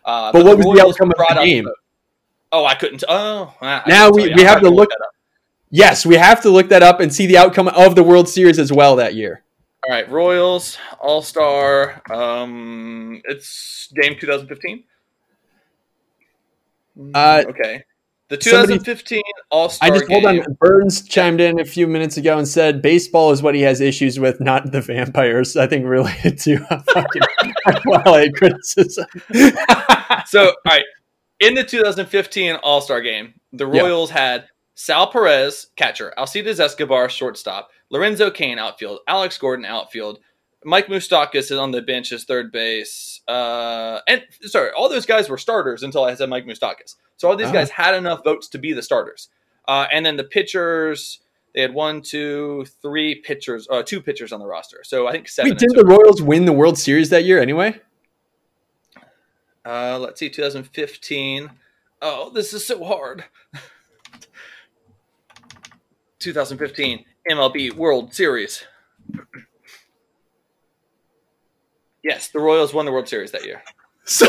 Uh, 0.05 0.33
But 0.33 0.45
what 0.45 0.57
was 0.57 0.67
the 0.67 0.83
outcome 0.87 1.11
of 1.11 1.17
the 1.37 1.45
game? 1.45 1.65
vote. 1.65 1.75
Oh, 2.53 2.65
I 2.65 2.75
couldn't. 2.75 3.05
Oh, 3.09 3.55
I- 3.61 3.83
Now 3.87 4.11
we- 4.11 4.33
we 4.35 4.43
have 4.43 4.61
to 4.61 4.71
look- 4.71 4.89
that 4.91 5.01
up. 5.01 5.15
yes, 5.71 6.05
we 6.07 6.17
have 6.17 6.41
to 6.43 6.51
look 6.51 6.69
that 6.71 6.83
up 6.83 6.99
and 7.01 7.13
see 7.15 7.27
the 7.27 7.37
outcome 7.39 7.69
of 7.69 7.95
the 7.95 8.03
World 8.03 8.29
Series 8.29 8.59
as 8.59 8.73
well 8.73 8.97
that 8.97 9.15
year. 9.15 9.43
All 9.89 9.95
right, 9.95 10.11
Royals 10.11 10.77
All 11.01 11.23
Star. 11.23 12.03
Um, 12.11 13.23
it's 13.25 13.91
game 14.01 14.17
2015. 14.21 14.85
Uh, 17.15 17.45
okay, 17.49 17.83
the 18.29 18.37
2015 18.37 19.23
All 19.51 19.71
Star. 19.71 19.89
I 19.89 19.91
just 19.99 20.11
hold 20.11 20.25
game. 20.25 20.41
on. 20.41 20.57
Burns 20.61 21.03
chimed 21.09 21.41
in 21.41 21.59
a 21.61 21.65
few 21.65 21.87
minutes 21.87 22.19
ago 22.19 22.37
and 22.37 22.47
said 22.47 22.83
baseball 22.83 23.31
is 23.31 23.43
what 23.43 23.55
he 23.55 23.63
has 23.63 23.81
issues 23.81 24.21
with, 24.21 24.39
not 24.41 24.71
the 24.71 24.83
vampires. 24.83 25.57
I 25.57 25.67
think 25.67 25.87
related 25.87 26.39
to 26.41 26.59
fucking 26.59 27.23
Twilight 27.83 28.35
criticism. 28.35 29.07
So, 30.27 30.45
all 30.49 30.55
right, 30.67 30.85
in 31.41 31.55
the 31.55 31.65
2015 31.65 32.57
All 32.57 32.83
Star 32.83 33.01
game, 33.01 33.33
the 33.55 33.67
Yeah. 33.71 33.81
Royals 33.81 34.11
had 34.11 34.45
Sal 34.75 35.11
Perez, 35.11 35.69
catcher, 35.77 36.13
Alcides 36.19 36.61
Escobar, 36.61 37.09
shortstop, 37.09 37.71
Lorenzo 37.91 38.31
Cain, 38.31 38.59
outfield, 38.59 39.01
Alex 39.07 39.37
Gordon, 39.39 39.65
outfield, 39.65 40.21
Mike 40.65 40.87
Moustakas 40.89 41.51
is 41.51 41.53
on 41.53 41.71
the 41.71 41.83
bench 41.83 42.13
as 42.13 42.25
third 42.25 42.53
base, 42.53 43.21
uh, 43.29 44.01
and 44.07 44.23
sorry, 44.43 44.71
all 44.73 44.89
those 44.89 45.07
guys 45.07 45.29
were 45.29 45.39
starters 45.39 45.83
until 45.83 46.05
I 46.05 46.15
said 46.15 46.29
Mike 46.29 46.45
Moustakas. 46.47 46.97
So 47.17 47.29
all 47.29 47.37
these 47.37 47.49
Ah. 47.49 47.53
guys 47.53 47.71
had 47.71 47.95
enough 47.95 48.23
votes 48.25 48.47
to 48.49 48.59
be 48.59 48.73
the 48.73 48.83
starters, 48.83 49.29
uh, 49.67 49.87
and 49.93 50.05
then 50.07 50.17
the 50.17 50.25
pitchers. 50.25 51.21
They 51.53 51.63
had 51.63 51.75
one, 51.75 52.01
two, 52.01 52.65
three 52.81 53.17
pitchers, 53.17 53.67
uh, 53.71 53.83
two 53.83 54.01
pitchers 54.01 54.33
on 54.33 54.39
the 54.39 54.47
roster. 54.47 54.83
So 54.85 55.09
I 55.09 55.13
think 55.13 55.29
seven. 55.29 55.51
Wait, 55.51 55.59
didn't 55.59 55.77
the 55.77 55.85
Royals 55.85 56.23
win 56.23 56.45
the 56.45 56.53
World 56.53 56.79
Series 56.79 57.11
that 57.11 57.25
year 57.25 57.41
anyway? 57.41 57.81
Uh, 59.67 59.99
let's 59.99 60.21
see, 60.21 60.31
2015. 60.31 61.51
Oh, 62.01 62.31
this 62.31 62.55
is 62.55 62.65
so 62.65 62.85
hard. 62.85 63.25
2015 66.21 67.05
MLB 67.31 67.75
World 67.75 68.13
Series. 68.15 68.65
yes, 72.03 72.29
the 72.29 72.39
Royals 72.41 72.73
won 72.75 72.85
the 72.87 72.93
World 72.93 73.09
Series 73.09 73.31
that 73.33 73.45
year. 73.45 73.63
So, 74.05 74.27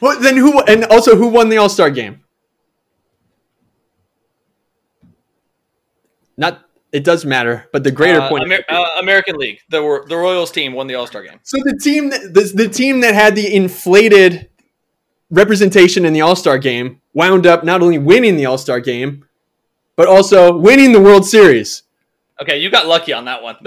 well, 0.00 0.18
then 0.20 0.36
who? 0.36 0.60
And 0.62 0.84
also, 0.84 1.14
who 1.16 1.28
won 1.28 1.48
the 1.50 1.58
All 1.58 1.68
Star 1.68 1.90
game? 1.90 2.24
Not. 6.36 6.64
It 6.92 7.04
does 7.04 7.24
matter, 7.24 7.68
but 7.72 7.84
the 7.84 7.92
greater 7.92 8.20
Uh, 8.20 8.28
point. 8.28 8.44
Amer- 8.44 8.64
uh, 8.68 8.84
American 8.98 9.36
League. 9.36 9.60
The 9.68 10.04
the 10.08 10.16
Royals 10.16 10.50
team 10.50 10.72
won 10.72 10.86
the 10.88 10.96
All 10.96 11.06
Star 11.06 11.22
game. 11.22 11.38
So 11.44 11.56
the 11.58 11.78
team 11.80 12.10
that 12.10 12.34
the, 12.34 12.50
the 12.64 12.68
team 12.68 13.00
that 13.02 13.14
had 13.14 13.36
the 13.36 13.54
inflated 13.54 14.48
representation 15.30 16.04
in 16.04 16.12
the 16.12 16.20
All 16.22 16.34
Star 16.34 16.58
game 16.58 17.00
wound 17.14 17.46
up 17.46 17.62
not 17.62 17.80
only 17.82 17.98
winning 17.98 18.36
the 18.36 18.46
All 18.46 18.58
Star 18.58 18.80
game, 18.80 19.24
but 19.96 20.08
also 20.08 20.56
winning 20.56 20.90
the 20.92 21.00
World 21.00 21.24
Series. 21.26 21.82
Okay, 22.42 22.58
you 22.58 22.70
got 22.70 22.86
lucky 22.86 23.12
on 23.12 23.26
that 23.26 23.42
one. 23.42 23.56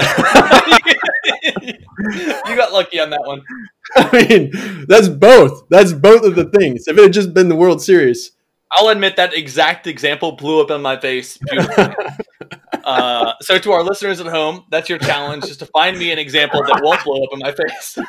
you 1.53 2.55
got 2.55 2.73
lucky 2.73 2.99
on 2.99 3.09
that 3.11 3.21
one. 3.23 3.41
I 3.95 4.27
mean, 4.27 4.85
that's 4.87 5.07
both. 5.07 5.67
That's 5.69 5.93
both 5.93 6.23
of 6.23 6.35
the 6.35 6.45
things. 6.45 6.87
If 6.87 6.97
it 6.97 7.03
had 7.03 7.13
just 7.13 7.33
been 7.33 7.49
the 7.49 7.55
World 7.55 7.81
Series, 7.81 8.31
I'll 8.71 8.89
admit 8.89 9.15
that 9.17 9.35
exact 9.35 9.85
example 9.85 10.31
blew 10.33 10.61
up 10.61 10.71
in 10.71 10.81
my 10.81 10.99
face. 10.99 11.37
uh, 12.83 13.33
so 13.41 13.59
to 13.59 13.71
our 13.71 13.83
listeners 13.83 14.19
at 14.19 14.25
home, 14.27 14.65
that's 14.71 14.89
your 14.89 14.97
challenge: 14.97 15.45
is 15.45 15.57
to 15.57 15.67
find 15.67 15.97
me 15.97 16.11
an 16.11 16.17
example 16.17 16.61
that 16.63 16.81
won't 16.83 17.03
blow 17.03 17.21
up 17.23 17.29
in 17.33 17.39
my 17.39 17.51
face. 17.51 17.99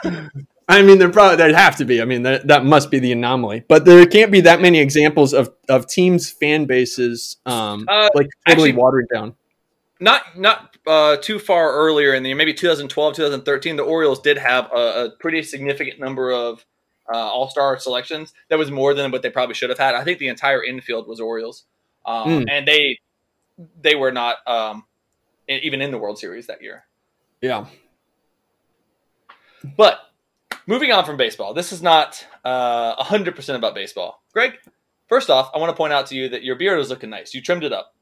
I 0.66 0.80
mean, 0.80 0.98
there 0.98 1.10
probably 1.10 1.36
there'd 1.36 1.54
have 1.54 1.76
to 1.76 1.84
be. 1.84 2.00
I 2.00 2.06
mean, 2.06 2.22
that 2.22 2.46
that 2.48 2.64
must 2.64 2.90
be 2.90 2.98
the 2.98 3.12
anomaly. 3.12 3.64
But 3.68 3.84
there 3.84 4.06
can't 4.06 4.32
be 4.32 4.40
that 4.42 4.62
many 4.62 4.78
examples 4.78 5.34
of 5.34 5.52
of 5.68 5.86
teams' 5.86 6.30
fan 6.30 6.64
bases 6.64 7.36
um, 7.44 7.84
Uh, 7.86 8.08
like 8.14 8.28
totally 8.48 8.70
actually- 8.70 8.80
watering 8.80 9.06
down. 9.12 9.34
Not 10.00 10.38
not 10.38 10.76
uh, 10.86 11.16
too 11.18 11.38
far 11.38 11.72
earlier 11.72 12.14
in 12.14 12.22
the 12.22 12.30
year, 12.30 12.36
maybe 12.36 12.52
2012, 12.52 13.14
2013, 13.14 13.76
the 13.76 13.82
Orioles 13.82 14.20
did 14.20 14.38
have 14.38 14.70
a, 14.72 15.04
a 15.04 15.10
pretty 15.20 15.42
significant 15.42 16.00
number 16.00 16.32
of 16.32 16.64
uh, 17.12 17.16
All 17.16 17.48
Star 17.48 17.78
selections. 17.78 18.34
That 18.50 18.58
was 18.58 18.70
more 18.70 18.92
than 18.92 19.12
what 19.12 19.22
they 19.22 19.30
probably 19.30 19.54
should 19.54 19.70
have 19.70 19.78
had. 19.78 19.94
I 19.94 20.02
think 20.04 20.18
the 20.18 20.28
entire 20.28 20.62
infield 20.64 21.06
was 21.06 21.20
Orioles, 21.20 21.64
um, 22.04 22.28
Mm. 22.28 22.46
and 22.50 22.66
they 22.68 22.98
they 23.80 23.94
were 23.94 24.10
not 24.10 24.38
um, 24.48 24.84
even 25.48 25.80
in 25.80 25.92
the 25.92 25.98
World 25.98 26.18
Series 26.18 26.48
that 26.48 26.60
year. 26.60 26.84
Yeah. 27.40 27.66
But 29.76 30.00
moving 30.66 30.92
on 30.92 31.04
from 31.04 31.16
baseball, 31.16 31.54
this 31.54 31.72
is 31.72 31.82
not 31.82 32.26
uh, 32.44 33.02
100% 33.04 33.54
about 33.54 33.74
baseball. 33.74 34.22
Greg, 34.32 34.54
first 35.08 35.30
off, 35.30 35.50
I 35.54 35.58
want 35.58 35.70
to 35.70 35.76
point 35.76 35.92
out 35.92 36.06
to 36.08 36.14
you 36.16 36.28
that 36.30 36.42
your 36.42 36.56
beard 36.56 36.80
is 36.80 36.90
looking 36.90 37.10
nice. 37.10 37.32
You 37.32 37.40
trimmed 37.40 37.64
it 37.64 37.72
up. 37.72 37.94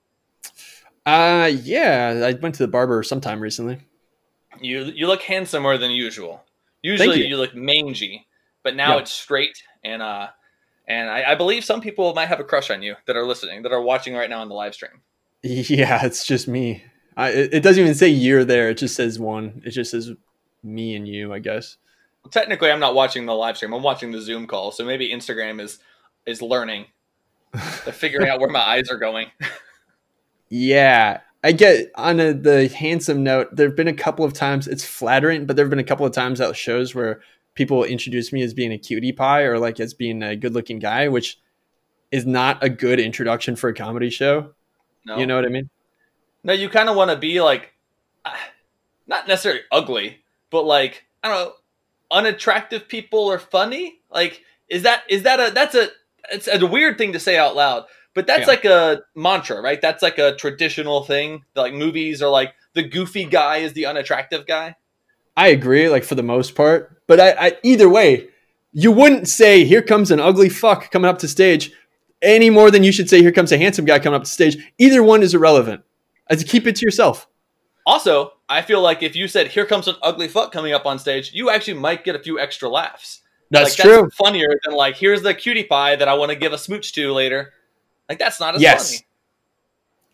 Uh, 1.06 1.50
yeah. 1.62 2.22
I 2.24 2.32
went 2.40 2.54
to 2.56 2.62
the 2.62 2.68
barber 2.68 3.02
sometime 3.02 3.40
recently. 3.40 3.78
You 4.60 4.84
you 4.84 5.06
look 5.06 5.22
handsomer 5.22 5.78
than 5.78 5.90
usual. 5.90 6.44
Usually 6.82 7.20
you. 7.22 7.24
you. 7.30 7.36
look 7.36 7.54
mangy, 7.54 8.26
but 8.62 8.76
now 8.76 8.94
Yeah. 8.96 9.02
it's 9.02 9.12
straight 9.12 9.62
and 9.82 10.02
uh 10.02 10.28
and 10.86 11.08
I, 11.08 11.32
I 11.32 11.34
believe 11.36 11.64
some 11.64 11.80
people 11.80 12.12
might 12.14 12.26
have 12.26 12.40
a 12.40 12.44
crush 12.44 12.70
on 12.70 12.82
you 12.82 12.96
that 13.06 13.16
are 13.16 13.24
listening, 13.24 13.62
that 13.62 13.72
are 13.72 13.80
watching 13.80 14.14
right 14.14 14.28
now 14.28 14.40
on 14.40 14.48
the 14.48 14.54
live 14.54 14.74
stream. 14.74 15.00
Yeah, 15.42 16.04
it's 16.04 16.26
just 16.26 16.48
me. 16.48 16.84
I, 17.16 17.30
it, 17.30 17.54
it 17.54 17.62
doesn't 17.62 17.80
even 17.82 17.94
say 17.94 18.08
you're 18.08 18.44
there. 18.44 18.68
It 18.70 18.78
just 18.78 18.94
says 18.96 19.18
one. 19.18 19.62
It 19.64 19.70
just 19.70 19.90
says 19.90 20.10
me 20.62 20.94
and 20.96 21.06
you, 21.06 21.32
I 21.32 21.38
guess. 21.38 21.76
Technically, 22.30 22.70
I'm 22.70 22.80
not 22.80 22.94
watching 22.94 23.26
the 23.26 23.34
live 23.34 23.56
stream. 23.56 23.72
I'm 23.72 23.82
watching 23.82 24.12
the 24.12 24.20
Zoom 24.20 24.46
call, 24.46 24.70
so 24.72 24.84
maybe 24.84 25.10
Instagram 25.12 25.60
is 25.60 25.78
is 26.26 26.40
learning. 26.42 26.86
They're 27.52 27.92
figuring 27.92 28.28
out 28.30 28.40
where 28.40 28.50
my 28.50 28.60
eyes 28.60 28.88
are 28.90 28.98
going. 28.98 29.28
Yeah. 30.52 31.20
I 31.42 31.52
get 31.52 31.90
on 31.94 32.20
a, 32.20 32.34
the 32.34 32.68
handsome 32.68 33.24
note. 33.24 33.56
There 33.56 33.66
have 33.66 33.76
been 33.76 33.88
a 33.88 33.94
couple 33.94 34.22
of 34.24 34.34
times 34.34 34.68
it's 34.68 34.84
flattering, 34.84 35.46
but 35.46 35.56
there 35.56 35.64
have 35.64 35.70
been 35.70 35.78
a 35.78 35.84
couple 35.84 36.04
of 36.04 36.12
times 36.12 36.42
at 36.42 36.54
shows 36.54 36.94
where 36.94 37.22
people 37.54 37.82
introduce 37.84 38.34
me 38.34 38.42
as 38.42 38.52
being 38.52 38.70
a 38.70 38.76
cutie 38.76 39.12
pie 39.12 39.42
or 39.44 39.58
like 39.58 39.80
as 39.80 39.94
being 39.94 40.22
a 40.22 40.36
good 40.36 40.52
looking 40.52 40.78
guy, 40.78 41.08
which 41.08 41.40
is 42.10 42.26
not 42.26 42.62
a 42.62 42.68
good 42.68 43.00
introduction 43.00 43.56
for 43.56 43.70
a 43.70 43.74
comedy 43.74 44.10
show. 44.10 44.52
No, 45.06 45.16
You 45.16 45.26
know 45.26 45.36
what 45.36 45.46
I 45.46 45.48
mean? 45.48 45.70
no, 46.44 46.52
you 46.52 46.68
kind 46.68 46.90
of 46.90 46.96
want 46.96 47.10
to 47.10 47.16
be 47.16 47.40
like, 47.40 47.72
not 49.06 49.26
necessarily 49.26 49.62
ugly, 49.72 50.18
but 50.50 50.64
like 50.66 51.06
I 51.22 51.28
don't 51.28 51.46
know, 51.46 51.52
unattractive 52.10 52.88
people 52.88 53.30
are 53.30 53.38
funny. 53.38 54.00
Like, 54.10 54.42
is 54.68 54.82
that 54.82 55.04
is 55.08 55.22
that 55.22 55.40
a 55.40 55.50
that's 55.52 55.74
a 55.74 55.88
it's 56.30 56.46
a 56.46 56.66
weird 56.66 56.98
thing 56.98 57.14
to 57.14 57.18
say 57.18 57.38
out 57.38 57.56
loud, 57.56 57.86
but 58.14 58.26
that's 58.26 58.40
Yeah. 58.40 58.46
like 58.46 58.64
a 58.64 59.02
mantra, 59.14 59.60
right? 59.60 59.80
That's 59.80 60.02
like 60.02 60.18
a 60.18 60.34
traditional 60.36 61.04
thing. 61.04 61.44
Like 61.54 61.72
movies 61.72 62.22
are 62.22 62.30
like 62.30 62.54
the 62.74 62.82
goofy 62.82 63.24
guy 63.24 63.58
is 63.58 63.72
the 63.72 63.86
unattractive 63.86 64.46
guy. 64.46 64.76
I 65.36 65.48
agree, 65.48 65.88
like 65.88 66.04
for 66.04 66.14
the 66.14 66.22
most 66.22 66.54
part. 66.54 67.02
But 67.06 67.20
I, 67.20 67.30
I 67.38 67.58
either 67.62 67.88
way, 67.88 68.28
you 68.72 68.92
wouldn't 68.92 69.28
say 69.28 69.64
here 69.64 69.82
comes 69.82 70.10
an 70.10 70.20
ugly 70.20 70.48
fuck 70.48 70.90
coming 70.90 71.08
up 71.08 71.18
to 71.20 71.28
stage 71.28 71.72
any 72.22 72.50
more 72.50 72.70
than 72.70 72.82
you 72.82 72.92
should 72.92 73.10
say 73.10 73.20
here 73.20 73.32
comes 73.32 73.52
a 73.52 73.58
handsome 73.58 73.84
guy 73.84 73.98
coming 73.98 74.16
up 74.16 74.24
to 74.24 74.30
stage. 74.30 74.56
Either 74.78 75.02
one 75.02 75.22
is 75.22 75.34
irrelevant. 75.34 75.82
As 76.30 76.44
keep 76.44 76.66
it 76.66 76.76
to 76.76 76.84
yourself. 76.84 77.26
Also, 77.84 78.32
I 78.48 78.62
feel 78.62 78.80
like 78.80 79.02
if 79.02 79.16
you 79.16 79.26
said 79.26 79.48
"Here 79.48 79.66
comes 79.66 79.88
an 79.88 79.96
ugly 80.02 80.28
fuck 80.28 80.52
coming 80.52 80.72
up 80.72 80.86
on 80.86 80.98
stage," 80.98 81.32
you 81.34 81.50
actually 81.50 81.74
might 81.74 82.04
get 82.04 82.14
a 82.14 82.20
few 82.22 82.38
extra 82.38 82.68
laughs. 82.68 83.22
That's 83.50 83.76
like, 83.78 83.86
true. 83.86 84.02
That's 84.02 84.14
funnier 84.16 84.48
than 84.64 84.74
like, 84.74 84.96
"Here's 84.96 85.22
the 85.22 85.34
cutie 85.34 85.64
pie 85.64 85.96
that 85.96 86.08
I 86.08 86.14
want 86.14 86.30
to 86.30 86.36
give 86.36 86.52
a 86.52 86.58
smooch 86.58 86.92
to 86.92 87.12
later." 87.12 87.52
Like 88.08 88.18
that's 88.18 88.40
not 88.40 88.54
as 88.54 88.62
Yes. 88.62 88.90
funny. 88.90 89.06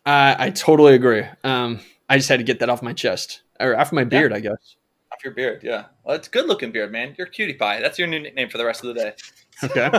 Uh, 0.05 0.35
I 0.39 0.49
totally 0.51 0.93
agree. 0.95 1.23
Um, 1.43 1.79
I 2.09 2.17
just 2.17 2.29
had 2.29 2.39
to 2.39 2.43
get 2.43 2.59
that 2.59 2.69
off 2.69 2.81
my 2.81 2.93
chest 2.93 3.41
or 3.59 3.77
off 3.77 3.91
my 3.91 4.03
beard, 4.03 4.33
I 4.33 4.39
guess. 4.39 4.75
Off 5.11 5.23
your 5.23 5.33
beard, 5.33 5.61
yeah. 5.63 5.85
Well, 6.03 6.15
it's 6.15 6.27
a 6.27 6.31
good 6.31 6.47
looking 6.47 6.71
beard, 6.71 6.91
man. 6.91 7.13
You're 7.17 7.27
cutie 7.27 7.53
pie. 7.53 7.79
That's 7.81 7.99
your 7.99 8.07
new 8.07 8.19
nickname 8.19 8.49
for 8.49 8.57
the 8.57 8.65
rest 8.65 8.83
of 8.83 8.93
the 8.93 9.01
day. 9.01 9.13
Okay. 9.61 9.91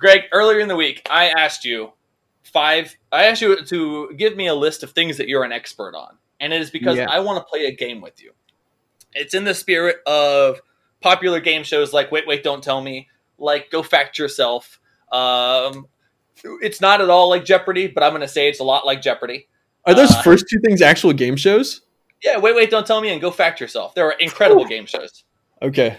Greg, 0.00 0.22
earlier 0.32 0.58
in 0.58 0.66
the 0.66 0.74
week, 0.74 1.06
I 1.08 1.28
asked 1.28 1.64
you 1.64 1.92
five. 2.42 2.96
I 3.12 3.26
asked 3.26 3.40
you 3.40 3.64
to 3.64 4.12
give 4.16 4.34
me 4.36 4.48
a 4.48 4.54
list 4.54 4.82
of 4.82 4.90
things 4.90 5.16
that 5.18 5.28
you're 5.28 5.44
an 5.44 5.52
expert 5.52 5.94
on, 5.94 6.18
and 6.40 6.52
it 6.52 6.60
is 6.60 6.70
because 6.72 6.96
Yeah. 6.96 7.06
I 7.08 7.20
want 7.20 7.38
to 7.38 7.48
play 7.48 7.66
a 7.66 7.72
game 7.72 8.00
with 8.00 8.20
you. 8.20 8.32
It's 9.12 9.32
in 9.32 9.44
the 9.44 9.54
spirit 9.54 9.98
of 10.08 10.60
popular 11.00 11.38
game 11.38 11.62
shows 11.62 11.92
like 11.92 12.10
Wait, 12.10 12.26
Wait, 12.26 12.42
Don't 12.42 12.64
Tell 12.64 12.80
Me, 12.80 13.06
like 13.38 13.70
Go 13.70 13.80
Fact 13.84 14.18
Yourself. 14.18 14.80
Um, 15.12 15.86
it's 16.44 16.80
not 16.80 17.00
at 17.00 17.10
all 17.10 17.28
like 17.28 17.44
Jeopardy, 17.44 17.86
but 17.86 18.02
I'm 18.02 18.10
going 18.10 18.22
to 18.22 18.28
say 18.28 18.48
it's 18.48 18.60
a 18.60 18.64
lot 18.64 18.86
like 18.86 19.02
Jeopardy. 19.02 19.48
Are 19.86 19.94
those 19.94 20.10
Uh, 20.10 20.22
first 20.22 20.46
two 20.50 20.58
things 20.60 20.82
actual 20.82 21.12
game 21.12 21.36
shows? 21.36 21.82
Yeah, 22.22 22.38
Wait, 22.38 22.54
Wait, 22.54 22.70
Don't 22.70 22.86
Tell 22.86 23.00
Me, 23.00 23.10
and 23.10 23.20
Go 23.20 23.30
Fact 23.30 23.60
Yourself. 23.60 23.94
They're 23.94 24.10
incredible 24.12 24.64
game 24.66 24.84
shows. 24.86 25.24
Okay. 25.62 25.96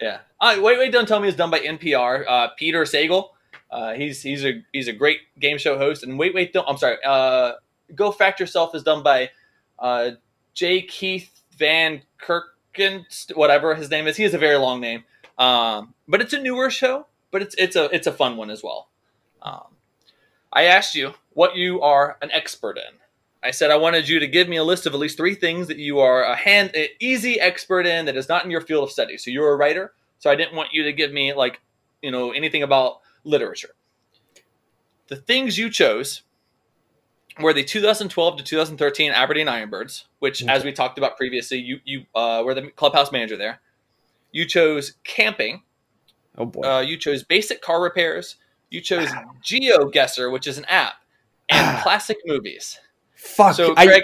Yeah. 0.00 0.18
Uh, 0.40 0.56
Wait, 0.60 0.78
Wait, 0.78 0.90
Don't 0.92 1.06
Tell 1.06 1.20
Me 1.20 1.28
is 1.28 1.36
done 1.36 1.50
by 1.50 1.60
NPR. 1.60 2.24
Uh, 2.28 2.48
Peter 2.58 2.82
Sagal. 2.82 3.28
Uh, 3.70 3.94
he's 3.94 4.20
he's 4.22 4.44
a 4.44 4.62
he's 4.72 4.88
a 4.88 4.92
great 4.92 5.18
game 5.38 5.56
show 5.58 5.78
host. 5.78 6.02
And 6.02 6.18
Wait, 6.18 6.34
Wait, 6.34 6.52
Don't. 6.52 6.68
I'm 6.68 6.76
sorry. 6.76 6.96
Uh, 7.04 7.52
Go 7.94 8.10
Fact 8.10 8.40
Yourself 8.40 8.74
is 8.74 8.82
done 8.82 9.02
by 9.02 9.30
uh, 9.78 10.10
J. 10.54 10.82
Keith 10.82 11.30
Van 11.56 12.02
Kirken, 12.20 13.04
whatever 13.34 13.74
his 13.74 13.88
name 13.90 14.06
is. 14.08 14.16
He 14.16 14.24
has 14.24 14.34
a 14.34 14.38
very 14.38 14.56
long 14.56 14.80
name. 14.80 15.04
Um, 15.38 15.94
but 16.08 16.20
it's 16.20 16.32
a 16.32 16.40
newer 16.40 16.70
show. 16.70 17.06
But 17.30 17.42
it's 17.42 17.54
it's 17.56 17.76
a 17.76 17.84
it's 17.94 18.06
a 18.08 18.12
fun 18.12 18.36
one 18.36 18.50
as 18.50 18.62
well. 18.62 18.88
Um, 19.42 19.71
I 20.52 20.64
asked 20.64 20.94
you 20.94 21.14
what 21.32 21.56
you 21.56 21.80
are 21.80 22.18
an 22.20 22.30
expert 22.32 22.76
in. 22.76 22.98
I 23.42 23.50
said 23.50 23.70
I 23.70 23.76
wanted 23.76 24.08
you 24.08 24.20
to 24.20 24.26
give 24.28 24.48
me 24.48 24.56
a 24.56 24.64
list 24.64 24.86
of 24.86 24.94
at 24.94 25.00
least 25.00 25.16
three 25.16 25.34
things 25.34 25.66
that 25.66 25.78
you 25.78 25.98
are 25.98 26.22
a 26.22 26.36
hand 26.36 26.70
a 26.74 26.90
easy 27.00 27.40
expert 27.40 27.86
in 27.86 28.06
that 28.06 28.16
is 28.16 28.28
not 28.28 28.44
in 28.44 28.50
your 28.50 28.60
field 28.60 28.84
of 28.84 28.90
study. 28.90 29.18
So 29.18 29.30
you're 29.30 29.52
a 29.52 29.56
writer, 29.56 29.92
so 30.18 30.30
I 30.30 30.36
didn't 30.36 30.54
want 30.54 30.72
you 30.72 30.84
to 30.84 30.92
give 30.92 31.12
me 31.12 31.32
like 31.32 31.60
you 32.02 32.10
know 32.10 32.30
anything 32.30 32.62
about 32.62 33.00
literature. 33.24 33.74
The 35.08 35.16
things 35.16 35.58
you 35.58 35.70
chose 35.70 36.22
were 37.40 37.52
the 37.52 37.64
2012 37.64 38.36
to 38.36 38.44
2013 38.44 39.10
Aberdeen 39.10 39.46
Ironbirds, 39.46 40.04
which, 40.20 40.46
as 40.46 40.64
we 40.64 40.72
talked 40.72 40.98
about 40.98 41.16
previously, 41.16 41.58
you 41.58 41.80
you 41.84 42.04
uh, 42.14 42.42
were 42.44 42.54
the 42.54 42.70
clubhouse 42.70 43.10
manager 43.10 43.36
there. 43.36 43.60
You 44.30 44.46
chose 44.46 44.94
camping. 45.04 45.62
Oh 46.38 46.46
boy. 46.46 46.62
Uh, 46.62 46.80
you 46.80 46.96
chose 46.96 47.22
basic 47.22 47.60
car 47.60 47.82
repairs. 47.82 48.36
You 48.72 48.80
chose 48.80 49.08
GeoGuessr, 49.44 50.32
which 50.32 50.46
is 50.46 50.56
an 50.58 50.64
app, 50.64 50.94
and 51.48 51.78
classic 51.82 52.16
movies. 52.24 52.78
Fuck. 53.14 53.54
So, 53.54 53.74
I, 53.76 53.86
Greg, 53.86 54.02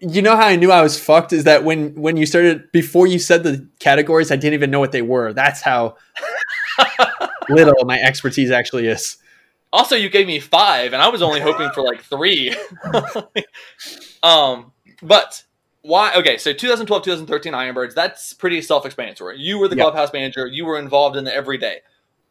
you 0.00 0.20
know 0.20 0.36
how 0.36 0.46
I 0.46 0.56
knew 0.56 0.70
I 0.70 0.82
was 0.82 0.98
fucked 0.98 1.32
is 1.32 1.44
that 1.44 1.64
when 1.64 1.94
when 1.94 2.16
you 2.16 2.26
started 2.26 2.70
before 2.72 3.06
you 3.06 3.18
said 3.18 3.42
the 3.42 3.66
categories, 3.78 4.30
I 4.30 4.36
didn't 4.36 4.54
even 4.54 4.70
know 4.70 4.80
what 4.80 4.92
they 4.92 5.02
were. 5.02 5.32
That's 5.32 5.62
how 5.62 5.96
little 7.48 7.84
my 7.84 7.98
expertise 7.98 8.50
actually 8.50 8.86
is. 8.86 9.16
Also, 9.72 9.96
you 9.96 10.08
gave 10.08 10.26
me 10.26 10.38
five, 10.38 10.92
and 10.92 11.02
I 11.02 11.08
was 11.08 11.22
only 11.22 11.40
hoping 11.40 11.70
for 11.70 11.82
like 11.82 12.02
three. 12.02 12.54
um, 14.22 14.72
but 15.02 15.42
why? 15.82 16.14
Okay, 16.14 16.38
so 16.38 16.52
2012, 16.52 17.02
2013 17.02 17.52
Ironbirds. 17.52 17.94
That's 17.94 18.34
pretty 18.34 18.62
self-explanatory. 18.62 19.38
You 19.40 19.58
were 19.58 19.68
the 19.68 19.76
Yeah. 19.76 19.84
clubhouse 19.84 20.12
manager. 20.12 20.46
You 20.46 20.64
were 20.64 20.78
involved 20.78 21.16
in 21.16 21.24
the 21.24 21.34
everyday. 21.34 21.80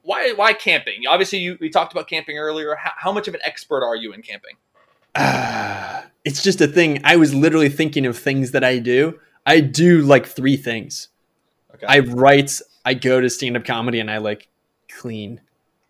Why? 0.04 0.34
Why 0.34 0.54
camping? 0.54 1.08
Obviously, 1.08 1.40
you 1.40 1.58
we 1.60 1.70
talked 1.70 1.94
about 1.94 2.08
camping 2.08 2.38
earlier. 2.38 2.76
How, 2.76 2.92
how 2.98 3.12
much 3.12 3.28
of 3.28 3.34
an 3.34 3.42
expert 3.44 3.84
are 3.84 3.96
you 3.96 4.14
in 4.14 4.22
camping? 4.22 4.58
Ah, 5.16 6.06
it's 6.26 6.44
just 6.44 6.62
a 6.62 6.68
thing. 6.68 7.02
I 7.04 7.16
was 7.16 7.34
literally 7.34 7.70
thinking 7.70 8.06
of 8.06 8.18
things 8.18 8.52
that 8.52 8.64
I 8.64 8.80
do. 8.80 9.20
I 9.46 9.60
do 9.60 10.02
like 10.02 10.26
three 10.26 10.58
things. 10.58 11.10
Okay. 11.76 11.86
I 11.88 12.00
write, 12.00 12.60
I 12.86 12.94
go 12.94 13.20
to 13.20 13.30
stand 13.30 13.58
up 13.58 13.66
comedy, 13.66 14.00
and 14.00 14.12
I 14.12 14.18
like 14.18 14.48
clean. 14.92 15.42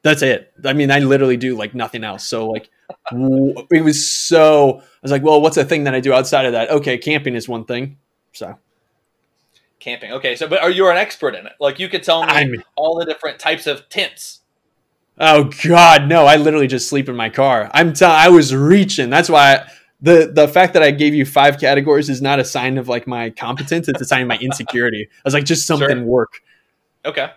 That's 0.01 0.21
it. 0.21 0.51
I 0.65 0.73
mean, 0.73 0.91
I 0.91 0.99
literally 0.99 1.37
do 1.37 1.55
like 1.55 1.73
nothing 1.73 2.03
else. 2.03 2.27
So 2.27 2.47
like, 2.49 2.69
w- 3.09 3.55
it 3.71 3.83
was 3.83 4.09
so. 4.09 4.79
I 4.79 4.83
was 5.01 5.11
like, 5.11 5.23
well, 5.23 5.41
what's 5.41 5.57
a 5.57 5.65
thing 5.65 5.85
that 5.85 5.95
I 5.95 5.99
do 5.99 6.13
outside 6.13 6.45
of 6.45 6.51
that? 6.51 6.69
Okay, 6.69 6.97
camping 6.97 7.35
is 7.35 7.47
one 7.47 7.65
thing. 7.65 7.97
So 8.33 8.57
camping. 9.83 10.11
Okay, 10.13 10.35
so 10.35 10.47
but 10.47 10.61
are 10.61 10.69
you 10.71 10.87
an 10.89 10.97
expert 10.97 11.35
in 11.35 11.45
it? 11.45 11.53
Like 11.59 11.79
you 11.79 11.89
could 11.89 12.03
tell 12.03 12.23
me 12.25 12.29
I 12.31 12.45
mean- 12.45 12.63
all 12.75 12.97
the 12.97 13.05
different 13.05 13.39
types 13.39 13.67
of 13.67 13.87
tents. 13.89 14.39
Oh 15.19 15.51
God, 15.67 16.07
no! 16.07 16.25
I 16.25 16.37
literally 16.37 16.65
just 16.67 16.89
sleep 16.89 17.07
in 17.07 17.15
my 17.15 17.29
car. 17.29 17.69
I'm 17.73 17.93
t- 17.93 18.03
I 18.03 18.29
was 18.29 18.53
reaching. 18.55 19.11
That's 19.11 19.29
why 19.29 19.53
I, 19.57 19.69
the 20.01 20.31
the 20.33 20.47
fact 20.47 20.73
that 20.73 20.81
I 20.81 20.89
gave 20.89 21.13
you 21.13 21.23
five 21.23 21.59
categories 21.59 22.09
is 22.09 22.19
not 22.19 22.39
a 22.39 22.43
sign 22.45 22.79
of 22.79 22.87
like 22.87 23.05
my 23.05 23.29
competence. 23.29 23.87
It's 23.87 24.01
a 24.01 24.05
sign 24.05 24.23
of 24.23 24.27
my 24.27 24.37
insecurity. 24.39 25.07
I 25.11 25.21
was 25.23 25.35
like, 25.35 25.45
just 25.45 25.67
something 25.67 25.87
Sure. 25.87 26.03
work. 26.03 26.41
Okay. 27.05 27.29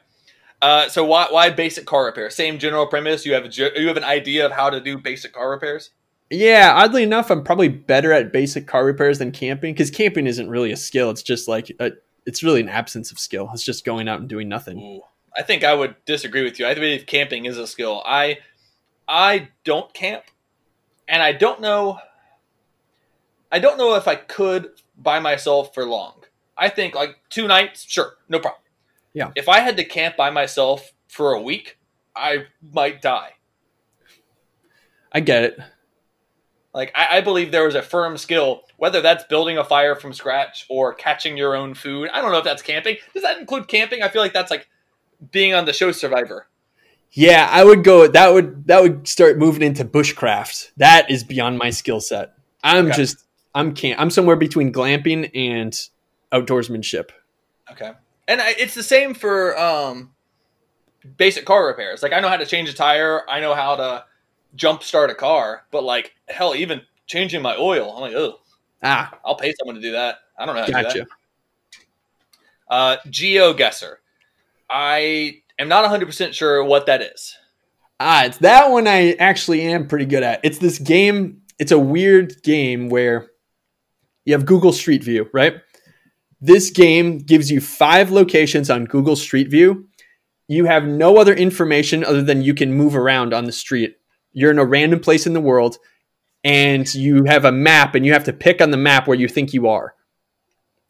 Uh, 0.62 0.88
so 0.88 1.04
why 1.04 1.26
why 1.30 1.50
basic 1.50 1.84
car 1.84 2.06
repair? 2.06 2.30
Same 2.30 2.58
general 2.58 2.86
premise. 2.86 3.26
You 3.26 3.34
have 3.34 3.44
a, 3.44 3.50
you 3.50 3.88
have 3.88 3.98
an 3.98 4.04
idea 4.04 4.46
of 4.46 4.52
how 4.52 4.70
to 4.70 4.80
do 4.80 4.96
basic 4.96 5.34
car 5.34 5.50
repairs. 5.50 5.90
Yeah, 6.30 6.72
oddly 6.74 7.02
enough, 7.02 7.30
I'm 7.30 7.44
probably 7.44 7.68
better 7.68 8.10
at 8.10 8.32
basic 8.32 8.66
car 8.66 8.84
repairs 8.86 9.18
than 9.18 9.30
camping 9.32 9.74
because 9.74 9.90
camping 9.90 10.26
isn't 10.26 10.48
really 10.48 10.72
a 10.72 10.76
skill. 10.76 11.10
It's 11.10 11.22
just 11.22 11.46
like 11.46 11.70
a, 11.78 11.92
it's 12.26 12.42
really 12.42 12.60
an 12.60 12.68
absence 12.68 13.10
of 13.10 13.18
skill. 13.18 13.48
It's 13.54 13.62
just 13.62 13.84
going 13.84 14.08
out 14.08 14.20
and 14.20 14.28
doing 14.28 14.48
nothing. 14.48 14.78
Ooh, 14.78 15.02
I 15.36 15.42
think 15.42 15.64
I 15.64 15.72
would 15.72 15.94
disagree 16.04 16.42
with 16.42 16.58
you. 16.58 16.66
I 16.66 16.74
believe 16.74 17.06
camping 17.06 17.46
is 17.46 17.56
a 17.56 17.66
skill. 17.66 18.02
I 18.04 18.38
I 19.08 19.48
don't 19.64 19.92
camp, 19.94 20.24
and 21.08 21.22
I 21.22 21.32
don't 21.32 21.60
know. 21.60 21.98
I 23.50 23.60
don't 23.60 23.78
know 23.78 23.94
if 23.94 24.08
I 24.08 24.16
could 24.16 24.70
by 24.98 25.20
myself 25.20 25.72
for 25.72 25.86
long. 25.86 26.24
I 26.58 26.68
think 26.68 26.94
like 26.94 27.16
two 27.30 27.46
nights, 27.46 27.84
sure, 27.88 28.14
no 28.28 28.40
problem. 28.40 28.62
Yeah. 29.14 29.30
If 29.36 29.48
I 29.48 29.60
had 29.60 29.76
to 29.76 29.84
camp 29.84 30.16
by 30.16 30.30
myself 30.30 30.92
for 31.08 31.32
a 31.32 31.40
week, 31.40 31.78
I 32.14 32.46
might 32.72 33.00
die. 33.00 33.30
I 35.12 35.20
get 35.20 35.44
it. 35.44 35.58
Like 36.76 36.92
I, 36.94 37.16
I 37.16 37.20
believe 37.22 37.52
there 37.52 37.66
is 37.66 37.74
a 37.74 37.80
firm 37.80 38.18
skill, 38.18 38.64
whether 38.76 39.00
that's 39.00 39.24
building 39.24 39.56
a 39.56 39.64
fire 39.64 39.94
from 39.94 40.12
scratch 40.12 40.66
or 40.68 40.92
catching 40.92 41.34
your 41.34 41.56
own 41.56 41.72
food. 41.72 42.10
I 42.12 42.20
don't 42.20 42.30
know 42.30 42.38
if 42.38 42.44
that's 42.44 42.60
camping. 42.60 42.98
Does 43.14 43.22
that 43.22 43.38
include 43.38 43.66
camping? 43.66 44.02
I 44.02 44.08
feel 44.08 44.20
like 44.20 44.34
that's 44.34 44.50
like 44.50 44.68
being 45.32 45.54
on 45.54 45.64
the 45.64 45.72
show 45.72 45.90
Survivor. 45.90 46.46
Yeah, 47.12 47.48
I 47.50 47.64
would 47.64 47.82
go. 47.82 48.06
That 48.06 48.34
would 48.34 48.66
that 48.66 48.82
would 48.82 49.08
start 49.08 49.38
moving 49.38 49.62
into 49.62 49.86
bushcraft. 49.86 50.72
That 50.76 51.10
is 51.10 51.24
beyond 51.24 51.56
my 51.56 51.70
skill 51.70 51.98
set. 52.02 52.34
I'm 52.62 52.88
Okay. 52.88 52.96
just 52.96 53.24
I'm 53.54 53.72
can't. 53.72 53.98
I'm 53.98 54.10
somewhere 54.10 54.36
between 54.36 54.70
glamping 54.70 55.30
and 55.34 55.72
outdoorsmanship. 56.30 57.08
Okay. 57.72 57.92
And 58.28 58.42
I, 58.42 58.50
it's 58.58 58.74
the 58.74 58.82
same 58.82 59.14
for 59.14 59.58
um, 59.58 60.12
basic 61.16 61.46
car 61.46 61.66
repairs. 61.66 62.02
Like 62.02 62.12
I 62.12 62.20
know 62.20 62.28
how 62.28 62.36
to 62.36 62.44
change 62.44 62.68
a 62.68 62.74
tire, 62.74 63.22
I 63.30 63.40
know 63.40 63.54
how 63.54 63.76
to 63.76 64.04
jump 64.56 64.82
start 64.82 65.10
a 65.10 65.14
car, 65.14 65.64
but 65.70 65.84
like 65.84 66.14
hell, 66.28 66.54
even 66.54 66.80
changing 67.06 67.42
my 67.42 67.56
oil, 67.56 67.92
I'm 67.94 68.00
like, 68.00 68.14
oh, 68.14 68.40
Ah, 68.82 69.18
I'll 69.24 69.36
pay 69.36 69.54
someone 69.58 69.74
to 69.76 69.80
do 69.80 69.92
that. 69.92 70.18
I 70.38 70.46
don't 70.46 70.54
know 70.54 70.60
how 70.60 70.66
to 70.66 70.72
do 70.72 70.82
gotcha. 70.82 70.98
that. 70.98 71.08
Uh, 72.68 72.96
GeoGuessr. 73.08 73.96
I 74.68 75.42
am 75.58 75.68
not 75.68 75.82
100 75.82 76.06
percent 76.06 76.34
sure 76.34 76.62
what 76.64 76.86
that 76.86 77.02
is. 77.02 77.36
Ah, 77.98 78.24
it's 78.24 78.38
that 78.38 78.70
one 78.70 78.86
I 78.86 79.12
actually 79.12 79.62
am 79.62 79.88
pretty 79.88 80.04
good 80.04 80.22
at. 80.22 80.40
It's 80.42 80.58
this 80.58 80.78
game. 80.78 81.42
It's 81.58 81.72
a 81.72 81.78
weird 81.78 82.42
game 82.42 82.88
where 82.90 83.30
you 84.24 84.34
have 84.34 84.44
Google 84.44 84.72
Street 84.72 85.02
View, 85.02 85.30
right? 85.32 85.54
This 86.40 86.70
game 86.70 87.18
gives 87.18 87.50
you 87.50 87.60
five 87.60 88.10
locations 88.10 88.68
on 88.68 88.84
Google 88.84 89.16
Street 89.16 89.48
View. 89.48 89.88
You 90.48 90.66
have 90.66 90.84
no 90.84 91.16
other 91.16 91.34
information 91.34 92.04
other 92.04 92.22
than 92.22 92.42
you 92.42 92.52
can 92.52 92.72
move 92.74 92.94
around 92.94 93.32
on 93.32 93.46
the 93.46 93.52
street. 93.52 93.96
You're 94.36 94.50
in 94.50 94.58
a 94.58 94.64
random 94.66 95.00
place 95.00 95.26
in 95.26 95.32
the 95.32 95.40
world, 95.40 95.78
and 96.44 96.92
you 96.94 97.24
have 97.24 97.46
a 97.46 97.50
map, 97.52 97.94
and 97.94 98.04
you 98.04 98.12
have 98.12 98.24
to 98.24 98.34
pick 98.34 98.60
on 98.60 98.70
the 98.70 98.76
map 98.76 99.08
where 99.08 99.16
you 99.18 99.28
think 99.28 99.54
you 99.54 99.66
are, 99.68 99.94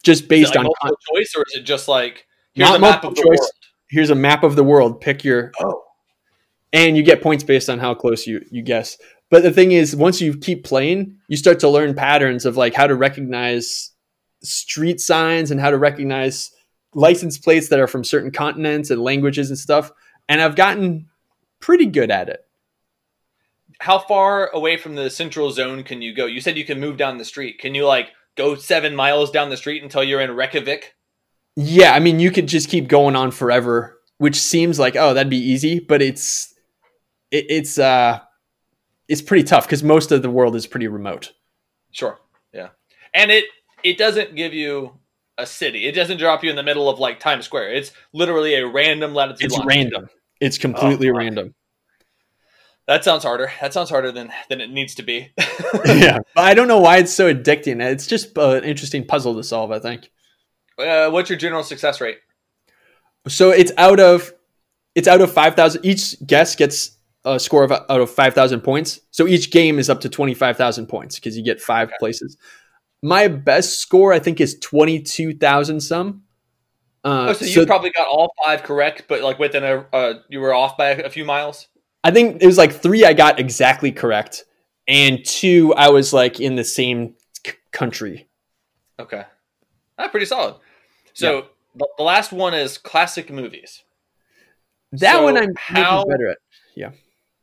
just 0.03 0.23
Is 0.23 0.25
it 0.25 0.29
based 0.29 0.49
like 0.49 0.59
on. 0.59 0.63
multiple 0.65 0.97
choice, 1.15 1.33
or 1.33 1.45
is 1.47 1.55
it 1.59 1.63
just 1.63 1.87
like 1.87 2.27
here's 2.53 2.67
Not 2.69 2.75
a 2.77 2.79
map 2.81 3.03
multiple 3.03 3.09
of 3.11 3.15
the 3.15 3.21
choice. 3.21 3.39
world? 3.39 3.51
Here's 3.89 4.09
a 4.09 4.15
map 4.15 4.43
of 4.43 4.57
the 4.57 4.65
world. 4.65 4.99
Pick 4.99 5.23
your 5.23 5.53
Oh, 5.61 5.81
and 6.73 6.97
you 6.97 7.03
get 7.03 7.21
points 7.23 7.45
based 7.45 7.69
on 7.69 7.79
how 7.79 7.93
close 7.93 8.27
you 8.27 8.45
you 8.51 8.61
guess. 8.61 8.97
But 9.29 9.43
the 9.43 9.51
thing 9.51 9.71
is, 9.71 9.95
once 9.95 10.19
you 10.19 10.37
keep 10.37 10.65
playing, 10.65 11.15
you 11.29 11.37
start 11.37 11.59
to 11.61 11.69
learn 11.69 11.93
patterns 11.95 12.45
of 12.45 12.57
like 12.57 12.73
how 12.73 12.85
to 12.85 12.95
recognize 12.95 13.91
street 14.43 14.99
signs 14.99 15.51
and 15.51 15.59
how 15.61 15.71
to 15.71 15.77
recognize 15.77 16.51
license 16.93 17.37
plates 17.37 17.69
that 17.69 17.79
are 17.79 17.87
from 17.87 18.03
certain 18.03 18.31
continents 18.31 18.89
and 18.89 19.01
languages 19.01 19.49
and 19.49 19.57
stuff. 19.57 19.91
And 20.27 20.41
I've 20.41 20.55
gotten 20.57 21.07
pretty 21.61 21.85
good 21.85 22.11
at 22.11 22.27
it. 22.29 22.41
How 23.79 23.99
far 23.99 24.49
away 24.49 24.77
from 24.77 24.95
the 24.95 25.09
central 25.09 25.51
zone 25.51 25.83
can 25.83 26.01
you 26.01 26.13
go? 26.13 26.25
You 26.25 26.41
said 26.41 26.57
you 26.57 26.65
can 26.65 26.79
move 26.79 26.97
down 26.97 27.17
the 27.17 27.25
street. 27.25 27.59
Can 27.59 27.75
you 27.75 27.85
like 27.85 28.09
go 28.35 28.55
seven 28.55 28.95
miles 28.95 29.31
down 29.31 29.49
the 29.49 29.57
street 29.57 29.83
until 29.83 30.03
you're 30.03 30.21
in 30.21 30.31
Reykjavik? 30.31 30.93
Yeah, 31.55 31.93
I 31.93 31.99
mean, 31.99 32.19
you 32.19 32.31
could 32.31 32.47
just 32.47 32.69
keep 32.69 32.87
going 32.87 33.15
on 33.15 33.31
forever, 33.31 33.99
which 34.17 34.35
seems 34.35 34.79
like 34.79 34.95
oh, 34.95 35.13
that'd 35.13 35.29
be 35.29 35.37
easy, 35.37 35.79
but 35.79 36.01
it's 36.01 36.53
it, 37.31 37.45
it's 37.49 37.79
uh 37.79 38.19
it's 39.07 39.21
pretty 39.21 39.43
tough 39.43 39.65
because 39.65 39.83
most 39.83 40.11
of 40.11 40.21
the 40.21 40.29
world 40.29 40.55
is 40.55 40.67
pretty 40.67 40.87
remote. 40.87 41.33
Sure. 41.91 42.19
Yeah. 42.53 42.69
And 43.13 43.31
it 43.31 43.45
it 43.83 43.97
doesn't 43.97 44.35
give 44.35 44.53
you 44.53 44.99
a 45.37 45.45
city. 45.45 45.85
It 45.85 45.93
doesn't 45.93 46.17
drop 46.17 46.43
you 46.43 46.49
in 46.49 46.55
the 46.55 46.63
middle 46.63 46.89
of 46.89 46.99
like 46.99 47.19
Times 47.19 47.45
Square. 47.45 47.73
It's 47.73 47.91
literally 48.13 48.55
a 48.55 48.67
random 48.67 49.13
latitude. 49.13 49.51
It's 49.51 49.65
random. 49.65 50.09
It's 50.41 50.57
completely 50.57 51.09
Oh, 51.09 51.13
random. 51.15 51.55
That 52.87 53.03
sounds 53.03 53.23
harder. 53.23 53.51
That 53.59 53.73
sounds 53.73 53.89
harder 53.89 54.11
than 54.11 54.31
than 54.49 54.61
it 54.61 54.69
needs 54.69 54.95
to 54.95 55.03
be. 55.03 55.31
yeah, 55.85 56.19
but 56.35 56.43
I 56.43 56.53
don't 56.53 56.69
know 56.69 56.79
why 56.79 56.97
it's 56.97 57.13
so 57.13 57.33
addicting. 57.33 57.81
It's 57.81 58.07
just 58.07 58.37
uh, 58.37 58.51
an 58.51 58.63
interesting 58.63 59.05
puzzle 59.05 59.35
to 59.35 59.43
solve. 59.43 59.71
I 59.71 59.79
think. 59.79 60.09
uh, 60.79 61.09
what's 61.09 61.29
your 61.29 61.37
general 61.37 61.63
success 61.63 61.99
rate? 61.99 62.19
So 63.27 63.51
it's 63.51 63.73
out 63.77 63.99
of 63.99 64.31
it's 64.95 65.07
out 65.07 65.19
of 65.21 65.31
five 65.31 65.55
thousand. 65.55 65.85
Each 65.85 66.15
guest 66.25 66.57
gets 66.57 66.97
a 67.25 67.39
score 67.39 67.65
of 67.65 67.71
out 67.73 67.89
of 67.89 68.09
five 68.09 68.33
thousand 68.33 68.61
points. 68.61 69.01
So 69.11 69.27
each 69.27 69.51
game 69.51 69.79
is 69.79 69.89
up 69.89 70.01
to 70.01 70.09
twenty 70.09 70.33
five 70.33 70.55
thousand 70.55 70.87
points 70.87 71.15
because 71.15 71.37
you 71.37 71.43
get 71.43 71.59
five 71.59 71.91
places. 71.99 72.37
My 73.03 73.27
best 73.27 73.79
score, 73.79 74.13
I 74.13 74.19
think, 74.19 74.39
is 74.39 74.57
twenty 74.59 75.01
two 75.01 75.35
thousand 75.35 75.81
some. 75.81 76.23
Uh, 77.03 77.27
Oh, 77.29 77.33
so 77.33 77.45
you 77.45 77.65
probably 77.65 77.91
got 77.91 78.07
all 78.07 78.33
five 78.45 78.63
correct, 78.63 79.03
but 79.07 79.21
like 79.21 79.39
within 79.39 79.63
a 79.63 79.85
uh, 79.93 80.13
you 80.29 80.39
were 80.39 80.53
off 80.53 80.77
by 80.77 80.89
a 80.89 81.09
few 81.09 81.25
miles. 81.25 81.67
I 82.03 82.11
think 82.11 82.41
it 82.41 82.45
was 82.45 82.57
like 82.57 82.73
three 82.73 83.03
I 83.05 83.13
got 83.13 83.39
exactly 83.39 83.91
correct, 83.91 84.45
and 84.87 85.23
two 85.25 85.73
I 85.75 85.89
was 85.89 86.13
like 86.13 86.39
in 86.39 86.55
the 86.55 86.63
same 86.63 87.15
c- 87.45 87.53
country. 87.71 88.27
Okay, 88.99 89.23
that's 89.97 90.11
pretty 90.11 90.25
solid. 90.25 90.55
So 91.13 91.47
the, 91.75 91.87
the 91.97 92.03
last 92.03 92.31
one 92.31 92.53
is 92.53 92.77
classic 92.77 93.29
movies. 93.31 93.83
That 94.93 95.13
So 95.15 95.23
one 95.23 95.37
I'm 95.37 95.53
how- 95.57 96.05
better 96.05 96.29
at. 96.29 96.37
Yeah. 96.75 96.91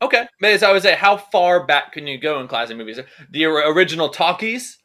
Okay, 0.01 0.27
but 0.41 0.51
as 0.51 0.63
I 0.63 0.71
would 0.71 0.81
say, 0.81 0.95
how 0.95 1.17
far 1.17 1.65
back 1.65 1.93
can 1.93 2.05
you 2.07 2.17
go 2.17 2.39
in 2.41 2.47
classic 2.47 2.77
movies? 2.77 2.99
The 3.31 3.45
original 3.45 4.09
talkies. 4.09 4.77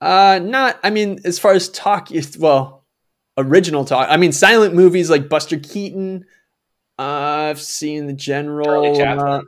Uh, 0.00 0.38
not. 0.42 0.78
I 0.82 0.90
mean, 0.90 1.18
as 1.24 1.38
far 1.38 1.52
as 1.52 1.68
talk 1.68 2.10
is 2.12 2.38
well, 2.38 2.84
original 3.36 3.84
talk. 3.84 4.06
I 4.10 4.16
mean, 4.16 4.32
silent 4.32 4.74
movies 4.74 5.10
like 5.10 5.28
Buster 5.28 5.58
Keaton. 5.58 6.24
I've 6.98 7.60
seen 7.60 8.06
the 8.06 8.12
general. 8.12 9.00
Uh, 9.00 9.42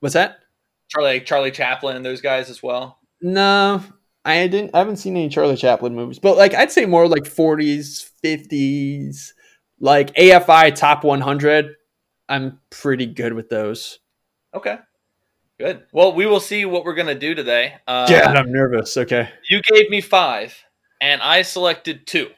what's 0.00 0.14
that? 0.14 0.38
Charlie 0.88 1.20
Charlie 1.20 1.50
Chaplin, 1.50 2.02
those 2.02 2.20
guys 2.20 2.50
as 2.50 2.62
well. 2.62 2.98
No, 3.20 3.82
I 4.24 4.46
didn't. 4.46 4.70
I 4.74 4.78
haven't 4.78 4.96
seen 4.96 5.16
any 5.16 5.28
Charlie 5.28 5.56
Chaplin 5.56 5.94
movies, 5.94 6.18
but 6.18 6.36
like 6.36 6.54
I'd 6.54 6.72
say 6.72 6.86
more 6.86 7.08
like 7.08 7.24
40s, 7.24 8.08
50s, 8.24 9.32
like 9.80 10.14
AFI 10.14 10.74
top 10.74 11.04
100. 11.04 11.74
I'm 12.28 12.60
pretty 12.70 13.06
good 13.06 13.34
with 13.34 13.50
those. 13.50 13.98
Okay, 14.54 14.78
good. 15.58 15.84
Well, 15.92 16.14
we 16.14 16.26
will 16.26 16.40
see 16.40 16.64
what 16.64 16.84
we're 16.84 16.94
gonna 16.94 17.14
do 17.14 17.34
today. 17.34 17.74
Uh, 17.86 18.06
yeah, 18.08 18.32
I'm 18.32 18.50
nervous. 18.50 18.96
Okay. 18.96 19.28
you 19.50 19.60
gave 19.62 19.90
me 19.90 20.00
five, 20.00 20.56
and 21.00 21.20
I 21.20 21.42
selected 21.42 22.06
two. 22.06 22.30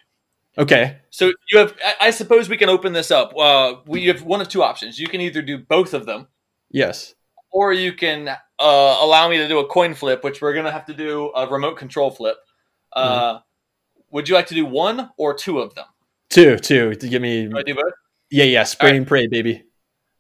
Okay. 0.58 0.98
So 1.10 1.32
you 1.50 1.58
have. 1.58 1.76
I, 1.84 2.06
I 2.06 2.10
suppose 2.10 2.48
we 2.48 2.56
can 2.56 2.68
open 2.68 2.92
this 2.92 3.10
up. 3.10 3.36
Uh, 3.36 3.74
we 3.86 4.06
have 4.06 4.22
one 4.22 4.40
of 4.40 4.48
two 4.48 4.62
options. 4.62 4.98
You 4.98 5.06
can 5.08 5.20
either 5.20 5.42
do 5.42 5.58
both 5.58 5.92
of 5.94 6.06
them, 6.06 6.28
Yes. 6.70 7.14
or 7.50 7.72
you 7.72 7.92
can 7.92 8.28
uh, 8.28 8.36
allow 9.02 9.28
me 9.28 9.36
to 9.38 9.48
do 9.48 9.58
a 9.58 9.66
coin 9.66 9.94
flip, 9.94 10.24
which 10.24 10.40
we're 10.40 10.54
gonna 10.54 10.72
have 10.72 10.86
to 10.86 10.94
do 10.94 11.30
a 11.36 11.46
remote 11.46 11.76
control 11.76 12.10
flip. 12.10 12.36
Uh, 12.92 13.40
Would 14.10 14.28
you 14.28 14.34
like 14.34 14.46
to 14.46 14.54
do 14.54 14.64
one 14.64 15.10
or 15.18 15.34
two 15.34 15.58
of 15.58 15.74
them? 15.74 15.84
Two, 16.30 16.56
two 16.58 16.94
to 16.94 17.08
give 17.08 17.20
me. 17.20 17.48
Do 17.48 17.58
I 17.58 17.62
do 17.62 17.74
both? 17.74 17.92
Yeah, 18.30 18.44
yeah. 18.44 18.64
Spray 18.64 18.96
and 18.96 19.06
pray, 19.06 19.26
baby. 19.26 19.62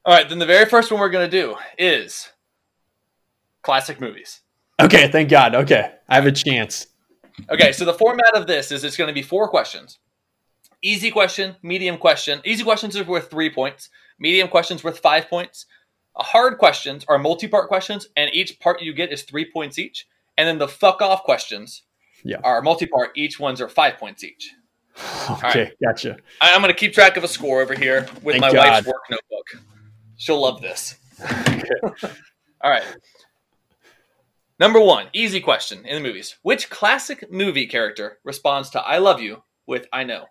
All 0.04 0.14
right. 0.14 0.28
Then 0.28 0.38
the 0.38 0.46
very 0.46 0.66
first 0.66 0.90
one 0.92 1.00
we're 1.00 1.08
gonna 1.10 1.28
do 1.28 1.56
is 1.78 2.30
classic 3.62 4.00
movies. 4.00 4.42
Okay. 4.80 5.08
Thank 5.08 5.30
God. 5.30 5.54
Okay. 5.54 5.92
I 6.08 6.14
have 6.14 6.26
a 6.26 6.32
chance. 6.32 6.86
Okay, 7.50 7.72
so 7.72 7.84
the 7.84 7.92
format 7.92 8.34
of 8.34 8.46
this 8.46 8.72
is 8.72 8.82
it's 8.84 8.96
going 8.96 9.08
to 9.08 9.12
be 9.14 9.20
four 9.20 9.46
questions. 9.48 9.98
Easy 10.86 11.10
question, 11.10 11.56
medium 11.64 11.98
question. 11.98 12.40
Easy 12.44 12.62
questions 12.62 12.96
are 12.96 13.02
worth 13.02 13.28
three 13.28 13.50
points. 13.50 13.90
Medium 14.20 14.46
questions 14.46 14.84
worth 14.84 15.00
five 15.00 15.28
points. 15.28 15.66
Uh, 16.14 16.22
hard 16.22 16.58
questions 16.58 17.04
are 17.08 17.18
multi-part 17.18 17.66
questions, 17.66 18.06
and 18.16 18.32
each 18.32 18.60
part 18.60 18.80
you 18.80 18.92
get 18.94 19.10
is 19.12 19.22
three 19.24 19.50
points 19.52 19.80
each. 19.80 20.06
And 20.38 20.46
then 20.46 20.58
the 20.58 20.68
fuck 20.68 21.02
off 21.02 21.24
questions 21.24 21.82
Yeah. 22.22 22.36
are 22.44 22.62
multi-part. 22.62 23.10
Each 23.16 23.40
ones 23.40 23.60
are 23.60 23.68
five 23.68 23.98
points 23.98 24.22
each. 24.22 24.52
Okay. 25.28 25.72
Gotcha. 25.84 26.18
I- 26.40 26.52
I'm 26.54 26.60
going 26.62 26.72
to 26.72 26.78
keep 26.78 26.92
track 26.92 27.16
of 27.16 27.24
a 27.24 27.28
score 27.28 27.60
over 27.60 27.74
here 27.74 28.06
with 28.22 28.34
Thank 28.34 28.42
my 28.42 28.52
God. 28.52 28.68
wife's 28.70 28.86
work 28.86 29.02
notebook. 29.10 29.64
She'll 30.18 30.40
love 30.40 30.60
this. 30.62 30.94
All 32.62 32.70
right. 32.70 32.84
Number 34.60 34.80
one, 34.80 35.08
easy 35.12 35.40
question 35.40 35.84
in 35.84 35.96
the 36.00 36.08
movies. 36.08 36.36
Which 36.42 36.70
classic 36.70 37.30
movie 37.32 37.66
character 37.66 38.18
responds 38.22 38.70
to 38.70 38.80
"I 38.80 38.98
love 38.98 39.20
you" 39.20 39.42
with 39.66 39.86
"I 39.92 40.04
know"? 40.04 40.26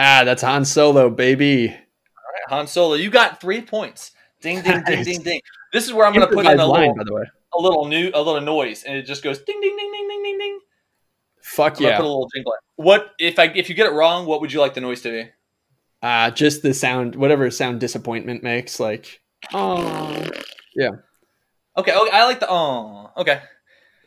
Ah, 0.00 0.22
that's 0.24 0.42
Han 0.42 0.64
Solo, 0.64 1.10
baby. 1.10 1.70
All 1.70 1.74
right, 1.74 2.56
Han 2.56 2.68
Solo, 2.68 2.94
you 2.94 3.10
got 3.10 3.40
three 3.40 3.60
points. 3.60 4.12
Ding, 4.40 4.62
ding, 4.62 4.84
ding, 4.84 5.02
ding, 5.02 5.22
ding. 5.24 5.40
This 5.72 5.86
is 5.86 5.92
where 5.92 6.06
I'm 6.06 6.14
going 6.14 6.28
to 6.28 6.32
put 6.32 6.46
in 6.46 6.60
a 6.60 6.64
line, 6.64 6.82
little, 6.82 6.94
by 6.94 7.04
the 7.04 7.14
way. 7.14 7.24
a 7.52 7.60
little 7.60 7.84
new, 7.86 8.12
a 8.14 8.22
little 8.22 8.40
noise, 8.40 8.84
and 8.84 8.96
it 8.96 9.02
just 9.02 9.24
goes 9.24 9.38
ding, 9.40 9.60
ding, 9.60 9.76
ding, 9.76 9.90
ding, 9.92 10.08
ding, 10.08 10.22
ding, 10.22 10.38
ding. 10.38 10.60
Fuck 11.42 11.78
I'm 11.78 11.82
yeah. 11.82 11.96
put 11.96 12.04
a 12.04 12.08
little 12.08 12.28
jingle. 12.32 12.52
in. 12.52 12.84
What 12.84 13.10
if 13.18 13.40
I 13.40 13.46
if 13.46 13.68
you 13.68 13.74
get 13.74 13.86
it 13.86 13.92
wrong? 13.92 14.26
What 14.26 14.40
would 14.40 14.52
you 14.52 14.60
like 14.60 14.74
the 14.74 14.80
noise 14.80 15.02
to 15.02 15.10
be? 15.10 15.30
Uh, 16.00 16.30
just 16.30 16.62
the 16.62 16.72
sound, 16.72 17.16
whatever 17.16 17.50
sound 17.50 17.80
disappointment 17.80 18.44
makes, 18.44 18.78
like, 18.78 19.20
oh. 19.52 20.30
Yeah. 20.76 20.90
Okay, 21.76 21.92
okay 21.92 22.10
I 22.12 22.24
like 22.24 22.38
the 22.38 22.46
oh. 22.48 23.10
Okay, 23.16 23.40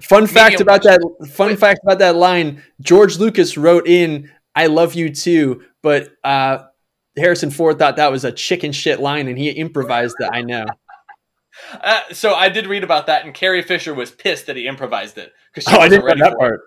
Fun 0.02 0.26
fact 0.26 0.60
about 0.60 0.84
that. 0.84 1.00
Fun 1.32 1.50
Wait. 1.50 1.60
fact 1.60 1.82
about 1.84 2.00
that 2.00 2.16
line. 2.16 2.64
George 2.82 3.18
Lucas 3.18 3.58
wrote 3.58 3.88
in 3.88 4.32
"I 4.56 4.68
love 4.68 4.94
you 4.96 5.14
too," 5.14 5.64
but 5.82 6.10
uh, 6.24 6.60
Harrison 7.18 7.52
Ford 7.52 7.80
thought 7.80 7.98
that 7.98 8.12
was 8.12 8.24
a 8.26 8.32
chicken 8.32 8.72
shit 8.72 9.00
line, 9.00 9.28
and 9.28 9.38
he 9.38 9.50
improvised 9.50 10.16
the 10.20 10.30
"I 10.34 10.42
know." 10.42 10.66
uh, 11.74 12.02
so 12.12 12.34
I 12.34 12.50
did 12.50 12.68
read 12.68 12.84
about 12.84 13.08
that, 13.08 13.26
and 13.26 13.34
Carrie 13.34 13.62
Fisher 13.62 13.94
was 13.94 14.12
pissed 14.12 14.48
that 14.48 14.56
he 14.56 14.68
improvised 14.68 15.18
it 15.18 15.34
because 15.54 15.72
Oh, 15.74 15.80
I 15.80 15.90
didn't 15.90 16.06
know 16.06 16.26
that 16.26 16.38
part. 16.38 16.62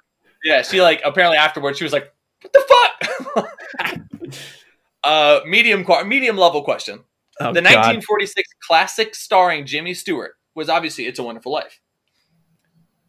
Yeah, 0.45 0.63
she 0.63 0.83
like 0.83 1.01
apparently 1.05 1.39
afterwards 1.39 1.79
she 1.79 1.85
was 1.85 1.93
like, 1.93 2.13
"What 2.43 2.53
the 2.53 2.65
fuck?" 2.69 4.01
uh, 5.05 5.41
medium 5.47 5.87
medium 6.07 6.37
level 6.37 6.63
question. 6.63 7.05
Oh, 7.41 7.53
the 7.53 7.63
God. 7.63 7.77
1946 7.77 8.49
classic 8.67 9.15
starring 9.15 9.67
Jimmy 9.67 9.93
Stewart 9.93 10.35
was 10.55 10.69
obviously 10.69 11.07
It's 11.07 11.19
a 11.19 11.23
Wonderful 11.23 11.53
Life. 11.53 11.81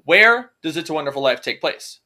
Where 0.03 0.51
does 0.63 0.77
It's 0.77 0.89
a 0.89 0.93
Wonderful 0.93 1.21
Life 1.21 1.41
take 1.41 1.61
place? 1.61 1.99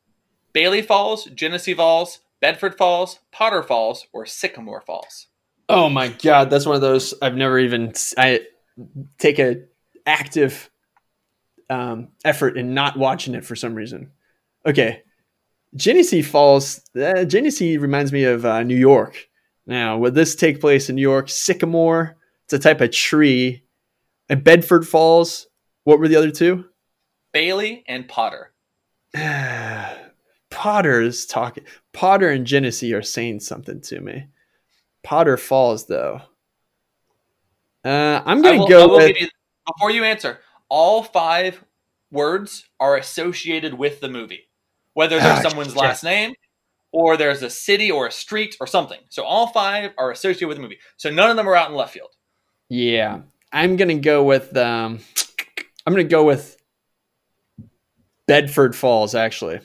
Bailey 0.51 0.81
Falls, 0.81 1.25
Genesee 1.25 1.73
Falls, 1.73 2.19
Bedford 2.41 2.77
Falls, 2.77 3.19
Potter 3.31 3.63
Falls, 3.63 4.07
or 4.13 4.25
Sycamore 4.25 4.81
Falls? 4.81 5.27
Oh 5.67 5.89
my 5.89 6.07
god, 6.07 6.49
that's 6.49 6.65
one 6.65 6.75
of 6.75 6.81
those 6.81 7.13
I've 7.21 7.35
never 7.35 7.59
even 7.59 7.93
I 8.17 8.41
take 9.17 9.39
a 9.39 9.63
active 10.05 10.69
um, 11.69 12.09
effort 12.25 12.57
in 12.57 12.73
not 12.73 12.97
watching 12.97 13.35
it 13.35 13.45
for 13.45 13.55
some 13.55 13.75
reason. 13.75 14.11
Okay, 14.65 15.03
Genesee 15.75 16.21
Falls. 16.21 16.81
Uh, 16.99 17.25
Genesee 17.25 17.77
reminds 17.77 18.11
me 18.11 18.23
of 18.23 18.45
uh, 18.45 18.63
New 18.63 18.75
York. 18.75 19.27
Now, 19.65 19.97
would 19.97 20.15
this 20.15 20.35
take 20.35 20.59
place 20.59 20.89
in 20.89 20.95
New 20.95 21.01
York? 21.01 21.29
Sycamore. 21.29 22.17
It's 22.45 22.53
a 22.53 22.59
type 22.59 22.81
of 22.81 22.91
tree. 22.91 23.63
And 24.27 24.43
Bedford 24.43 24.87
Falls. 24.87 25.47
What 25.83 25.99
were 25.99 26.07
the 26.07 26.15
other 26.15 26.31
two? 26.31 26.65
Bailey 27.31 27.83
and 27.87 28.07
Potter. 28.07 28.51
Potter 30.59 30.99
is 31.01 31.25
talking. 31.25 31.63
Potter 31.93 32.29
and 32.29 32.45
Genesee 32.45 32.93
are 32.93 33.01
saying 33.01 33.39
something 33.39 33.79
to 33.79 34.01
me. 34.01 34.25
Potter 35.03 35.37
Falls, 35.37 35.85
though. 35.87 36.21
Uh, 37.85 38.21
I'm 38.25 38.41
gonna 38.41 38.57
will- 38.59 38.67
go 38.67 38.87
will 38.89 38.97
with. 38.97 39.07
give 39.07 39.21
you- 39.21 39.29
before 39.65 39.89
you 39.91 40.03
answer, 40.03 40.41
all 40.67 41.01
five 41.01 41.63
words 42.11 42.67
are 42.77 42.97
associated 42.97 43.73
with 43.73 44.01
the 44.01 44.09
movie, 44.09 44.49
whether 44.95 45.17
there's 45.17 45.39
Ah, 45.45 45.49
someone's 45.49 45.69
shit. 45.69 45.77
last 45.77 46.03
name 46.03 46.33
or 46.91 47.15
there's 47.15 47.41
a 47.41 47.49
city 47.49 47.89
or 47.89 48.07
a 48.07 48.11
street 48.11 48.57
or 48.59 48.67
something. 48.67 48.99
So 49.07 49.23
all 49.23 49.47
five 49.47 49.93
are 49.97 50.11
associated 50.11 50.49
with 50.49 50.57
the 50.57 50.63
movie. 50.63 50.79
So 50.97 51.09
none 51.09 51.29
of 51.29 51.37
them 51.37 51.47
are 51.47 51.55
out 51.55 51.69
in 51.69 51.75
left 51.77 51.93
field. 51.93 52.17
Yeah, 52.67 53.21
I'm 53.53 53.77
gonna 53.77 53.95
go 53.99 54.25
with. 54.25 54.57
Um, 54.57 54.99
I'm 55.87 55.93
gonna 55.93 56.03
go 56.03 56.25
with 56.25 56.57
Bedford 58.27 58.75
Falls. 58.75 59.15
Actually, 59.15 59.61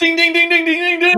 Ding 0.00 0.16
ding 0.16 0.32
ding 0.32 0.48
ding 0.48 0.64
ding 0.64 0.80
ding 0.80 1.00
ding. 1.00 1.14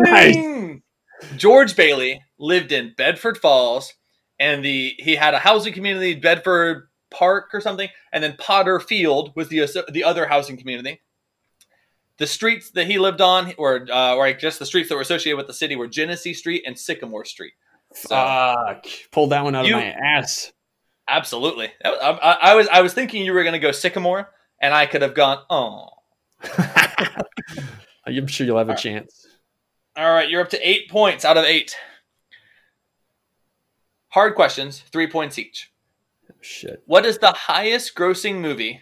Nice. 1.23 1.37
George 1.39 1.77
Bailey 1.77 2.21
lived 2.39 2.73
in 2.73 2.95
Bedford 2.97 3.39
Falls, 3.39 3.93
and 4.41 4.65
the 4.65 4.95
he 4.99 5.15
had 5.15 5.35
a 5.35 5.39
housing 5.39 5.73
community, 5.73 6.15
Bedford 6.15 6.89
Park 7.11 7.51
or 7.53 7.61
something, 7.61 7.89
and 8.13 8.23
then 8.25 8.35
Potter 8.39 8.81
Field 8.81 9.33
was 9.37 9.49
the 9.49 9.85
the 9.93 10.03
other 10.05 10.27
housing 10.27 10.57
community. 10.57 11.01
The 12.19 12.27
streets 12.27 12.71
that 12.73 12.87
he 12.89 12.99
lived 12.99 13.21
on, 13.21 13.53
or 13.57 13.87
uh, 13.91 14.17
or 14.17 14.33
just 14.33 14.59
the 14.59 14.67
streets 14.67 14.89
that 14.89 14.97
were 14.97 15.01
associated 15.01 15.37
with 15.37 15.47
the 15.47 15.55
city, 15.55 15.77
were 15.77 15.87
Genesee 15.89 16.35
Street 16.35 16.65
and 16.67 16.77
Sycamore 16.79 17.25
Street. 17.25 17.53
So 17.95 18.09
fuck, 18.09 18.87
pulled 19.13 19.31
that 19.31 19.45
one 19.45 19.55
out 19.55 19.67
You- 19.67 19.75
of 19.77 19.81
my 19.81 19.87
ass. 19.93 20.53
absolutely, 21.09 21.71
I, 21.85 21.91
I, 21.91 22.33
I 22.51 22.55
was 22.57 22.67
I 22.69 22.81
was 22.81 22.95
thinking 22.95 23.25
you 23.25 23.33
were 23.33 23.43
going 23.45 23.53
to 23.55 23.59
go 23.61 23.71
Sycamore, 23.73 24.31
and 24.61 24.75
I 24.75 24.87
could 24.87 25.03
have 25.03 25.15
gone. 25.15 25.39
Oh, 25.51 25.89
I'm 28.07 28.27
sure 28.27 28.47
you'll 28.47 28.59
have 28.59 28.69
a 28.69 28.77
chance. 28.77 29.27
All 29.97 30.11
right, 30.13 30.29
you're 30.29 30.41
up 30.41 30.51
to 30.51 30.69
eight 30.69 30.89
points 30.91 31.25
out 31.25 31.37
of 31.37 31.45
eight. 31.45 31.77
Hard 34.09 34.35
questions, 34.35 34.81
three 34.93 35.07
points 35.07 35.39
each. 35.39 35.71
Oh, 36.31 36.35
shit. 36.41 36.83
What 36.87 37.07
is 37.07 37.19
the 37.19 37.33
highest 37.33 37.95
grossing 37.95 38.41
movie 38.41 38.81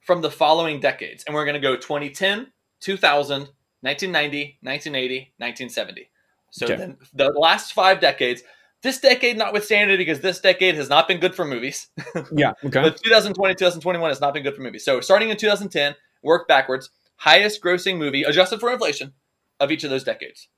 from 0.00 0.22
the 0.22 0.30
following 0.30 0.80
decades? 0.80 1.24
And 1.26 1.34
we're 1.34 1.44
going 1.44 1.54
to 1.54 1.60
go 1.60 1.76
2010, 1.76 2.48
2000, 2.80 3.40
1990, 3.82 4.58
1980, 4.62 5.32
1970. 5.38 6.10
So 6.50 6.66
Okay. 6.66 6.76
then 6.76 6.96
the 7.14 7.30
last 7.30 7.72
five 7.72 8.00
decades. 8.00 8.42
This 8.82 8.98
decade 8.98 9.36
notwithstanding, 9.36 9.98
because 9.98 10.20
this 10.20 10.40
decade 10.40 10.74
has 10.76 10.88
not 10.88 11.06
been 11.06 11.18
good 11.20 11.34
for 11.34 11.44
movies. 11.44 11.88
Yeah. 12.32 12.52
Okay. 12.64 12.80
But 12.82 12.96
2020, 13.02 13.54
2021 13.54 14.10
has 14.10 14.20
not 14.20 14.32
been 14.34 14.42
good 14.42 14.56
for 14.56 14.62
movies. 14.62 14.84
So 14.84 15.00
starting 15.00 15.28
in 15.30 15.36
2010, 15.36 15.94
work 16.22 16.48
backwards. 16.48 16.90
Highest 17.20 17.62
grossing 17.62 17.98
movie, 17.98 18.22
adjusted 18.22 18.60
for 18.60 18.72
inflation, 18.72 19.12
of 19.58 19.70
each 19.70 19.84
of 19.84 19.90
those 19.90 20.04
decades. 20.04 20.48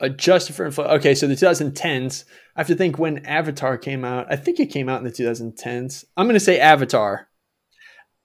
Adjusted 0.00 0.54
for 0.54 0.66
inflation. 0.66 0.92
Okay, 0.92 1.14
so 1.14 1.26
the 1.26 1.34
2010s. 1.34 2.24
I 2.56 2.60
have 2.60 2.66
to 2.66 2.74
think 2.74 2.98
when 2.98 3.24
Avatar 3.26 3.78
came 3.78 4.04
out. 4.04 4.26
I 4.28 4.36
think 4.36 4.58
it 4.58 4.66
came 4.66 4.88
out 4.88 4.98
in 4.98 5.04
the 5.04 5.12
2010s. 5.12 6.04
I'm 6.16 6.26
gonna 6.26 6.40
say 6.40 6.58
Avatar. 6.58 7.28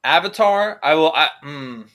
Avatar, 0.03 0.79
I 0.81 0.95
will. 0.95 1.11
I, 1.13 1.29
mm, 1.43 1.87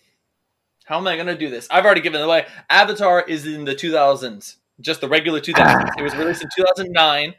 how 0.84 0.98
am 0.98 1.06
I 1.06 1.16
going 1.16 1.26
to 1.26 1.36
do 1.36 1.48
this? 1.48 1.66
I've 1.70 1.84
already 1.84 2.02
given 2.02 2.20
it 2.20 2.24
away. 2.24 2.46
Avatar 2.68 3.22
is 3.22 3.46
in 3.46 3.64
the 3.64 3.74
2000s, 3.74 4.56
just 4.80 5.00
the 5.00 5.08
regular 5.08 5.40
2000s. 5.40 5.98
it 5.98 6.02
was 6.02 6.14
released 6.14 6.42
in 6.42 6.48
2009 6.54 7.34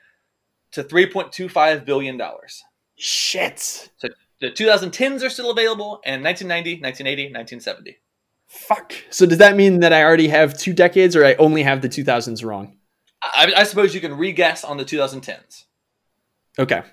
to 0.71 0.84
3.25 0.84 1.86
billion 1.86 2.17
dollars. 2.17 2.63
Shit. 2.95 3.60
So 3.60 4.10
the 4.41 4.50
2010s 4.52 5.24
are 5.24 5.30
still 5.30 5.52
available, 5.52 6.02
and 6.06 6.24
1990, 6.24 6.82
1980, 6.82 7.24
1970. 7.34 7.98
Fuck. 8.47 8.93
So 9.10 9.25
does 9.25 9.39
that 9.39 9.55
mean 9.55 9.81
that 9.81 9.93
I 9.93 10.03
already 10.03 10.27
have 10.29 10.58
two 10.58 10.73
decades, 10.73 11.15
or 11.15 11.25
I 11.25 11.36
only 11.36 11.63
have 11.63 11.81
the 11.81 11.89
2000s 11.89 12.43
wrong? 12.43 12.77
I, 13.21 13.51
I 13.58 13.63
suppose 13.63 13.93
you 13.93 14.01
can 14.01 14.15
re-guess 14.17 14.63
on 14.63 14.77
the 14.77 14.86
2010s. 14.86 15.63
Okay. 16.58 16.84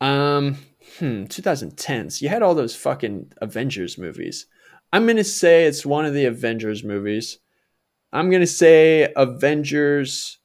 Um. 0.00 0.56
Hmm. 0.98 1.24
2010s. 1.24 2.20
You 2.20 2.28
had 2.28 2.42
all 2.42 2.54
those 2.54 2.74
fucking 2.74 3.32
Avengers 3.40 3.96
movies. 3.98 4.46
I'm 4.92 5.06
gonna 5.06 5.22
say 5.22 5.64
it's 5.64 5.86
one 5.86 6.04
of 6.04 6.14
the 6.14 6.24
Avengers 6.24 6.82
movies. 6.82 7.38
I'm 8.12 8.30
gonna 8.30 8.46
say 8.46 9.12
Avengers. 9.14 10.38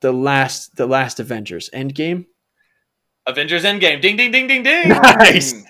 The 0.00 0.12
last, 0.12 0.74
the 0.74 0.86
last 0.86 1.20
Avengers 1.20 1.70
Endgame. 1.72 2.26
Avengers 3.26 3.62
Endgame. 3.62 4.00
Ding, 4.00 4.16
ding, 4.16 4.32
ding, 4.32 4.48
ding, 4.48 4.64
ding. 4.64 4.88
Nice. 5.02 5.61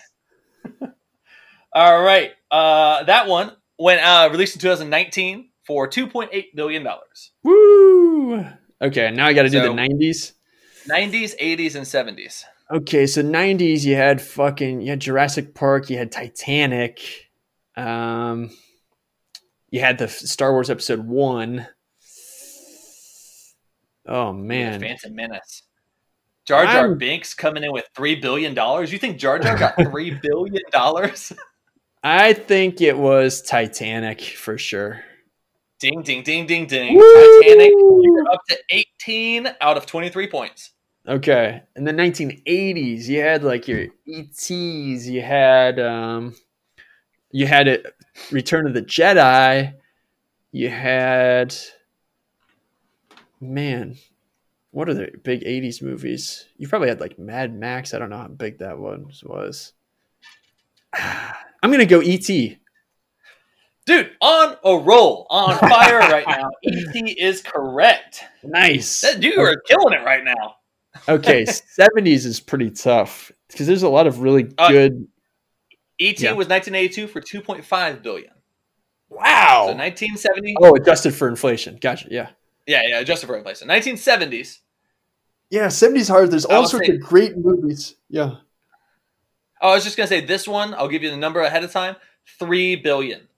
All 1.74 2.02
right. 2.02 2.32
Uh, 2.50 3.04
that 3.04 3.28
one 3.28 3.52
went 3.78 4.02
uh, 4.02 4.28
released 4.30 4.54
in 4.56 4.60
2019 4.60 5.48
for 5.66 5.88
2.8 5.88 6.44
billion 6.54 6.82
dollars. 6.82 7.30
Woo! 7.42 8.44
Okay, 8.80 9.10
now 9.10 9.26
I 9.26 9.32
got 9.32 9.42
to 9.42 9.48
do 9.48 9.58
So- 9.60 9.68
the 9.74 9.80
90s. 9.80 10.32
90s, 10.88 11.36
80s, 11.38 11.76
and 11.76 11.86
70s. 11.86 12.42
Okay, 12.70 13.06
so 13.06 13.22
90s 13.22 13.84
you 13.84 13.94
had 13.94 14.20
fucking 14.20 14.80
you 14.80 14.90
had 14.90 15.00
Jurassic 15.00 15.54
Park, 15.54 15.88
you 15.90 15.96
had 15.98 16.10
Titanic, 16.10 17.00
um, 17.76 18.50
you 19.70 19.78
had 19.80 19.98
the 19.98 20.08
Star 20.08 20.52
Wars 20.52 20.70
Episode 20.70 21.06
One. 21.06 21.68
Oh 24.06 24.32
man, 24.32 24.80
Phantom 24.80 25.14
Menace. 25.14 25.62
Jar 26.46 26.64
Jar 26.64 26.88
I'm- 26.88 26.98
Binks 26.98 27.34
coming 27.34 27.62
in 27.62 27.72
with 27.72 27.88
three 27.94 28.16
billion 28.16 28.54
dollars. 28.54 28.92
You 28.92 28.98
think 28.98 29.18
Jar 29.18 29.38
Jar 29.38 29.56
got 29.56 29.74
three 29.90 30.10
billion 30.10 30.62
dollars? 30.72 31.32
I 32.02 32.32
think 32.32 32.80
it 32.80 32.98
was 32.98 33.42
Titanic 33.42 34.20
for 34.20 34.58
sure. 34.58 35.04
ding, 35.78 36.02
ding, 36.02 36.22
ding, 36.22 36.46
ding, 36.46 36.66
ding. 36.66 36.96
Woo! 36.96 37.40
Titanic. 37.42 37.70
You're 37.70 38.32
up 38.32 38.40
to 38.48 38.58
18 38.70 39.48
out 39.60 39.76
of 39.76 39.86
23 39.86 40.28
points. 40.28 40.72
Okay, 41.06 41.62
in 41.76 41.84
the 41.84 41.92
1980s, 41.92 43.06
you 43.06 43.20
had 43.20 43.42
like 43.42 43.66
your 43.66 43.86
ETs, 44.08 44.48
you 45.08 45.20
had 45.20 45.80
um, 45.80 46.34
you 47.30 47.46
had 47.46 47.66
it, 47.66 47.86
Return 48.30 48.66
of 48.66 48.74
the 48.74 48.82
Jedi, 48.82 49.74
you 50.52 50.68
had 50.68 51.54
man, 53.40 53.96
what 54.70 54.88
are 54.88 54.94
the 54.94 55.10
big 55.24 55.42
80s 55.42 55.82
movies? 55.82 56.46
You 56.56 56.68
probably 56.68 56.88
had 56.88 57.00
like 57.00 57.18
Mad 57.18 57.52
Max. 57.52 57.94
I 57.94 57.98
don't 57.98 58.10
know 58.10 58.18
how 58.18 58.28
big 58.28 58.58
that 58.58 58.78
one 58.78 59.06
was. 59.24 59.72
I'm 61.62 61.70
gonna 61.70 61.86
go 61.86 62.00
ET. 62.00 62.28
Dude, 63.84 64.10
on 64.20 64.56
a 64.64 64.76
roll, 64.76 65.26
on 65.28 65.58
fire 65.58 65.98
right 65.98 66.26
now. 66.26 66.50
ET 66.64 67.18
is 67.18 67.42
correct. 67.42 68.22
Nice. 68.44 69.00
That- 69.00 69.22
You 69.22 69.40
are 69.40 69.56
killing 69.66 69.92
it 69.92 70.04
right 70.04 70.22
now. 70.24 70.56
Okay, 71.08 71.42
70s 71.78 72.24
is 72.26 72.38
pretty 72.38 72.70
tough 72.70 73.32
because 73.48 73.66
there's 73.66 73.82
a 73.82 73.88
lot 73.88 74.06
of 74.06 74.20
really 74.20 74.52
Uh, 74.56 74.68
good. 74.68 75.08
ET 75.98 76.20
Yeah. 76.20 76.32
was 76.32 76.48
1982 76.48 77.06
for 77.08 77.20
2.5 77.20 78.02
billion. 78.02 78.30
Wow. 79.08 79.66
So 79.68 79.74
1970. 79.76 80.54
Oh, 80.60 80.74
adjusted 80.76 81.14
for 81.14 81.28
inflation. 81.28 81.78
Gotcha. 81.80 82.08
Yeah. 82.10 82.28
Yeah, 82.66 82.82
yeah, 82.86 82.98
adjusted 83.00 83.26
for 83.26 83.36
inflation. 83.36 83.68
1970s. 83.68 84.58
Yeah, 85.50 85.66
70s 85.66 86.08
hard. 86.08 86.30
There's 86.30 86.44
all 86.44 86.66
sorts 86.66 86.86
say- 86.86 86.94
of 86.94 87.00
great 87.00 87.36
movies. 87.36 87.96
Yeah. 88.08 88.36
Oh, 89.62 89.70
I 89.70 89.74
was 89.74 89.84
just 89.84 89.96
gonna 89.96 90.08
say 90.08 90.20
this 90.20 90.46
one. 90.48 90.74
I'll 90.74 90.88
give 90.88 91.02
you 91.02 91.10
the 91.10 91.16
number 91.16 91.40
ahead 91.40 91.64
of 91.64 91.72
time. 91.72 91.96
Three 92.38 92.76
billion. 92.76 93.28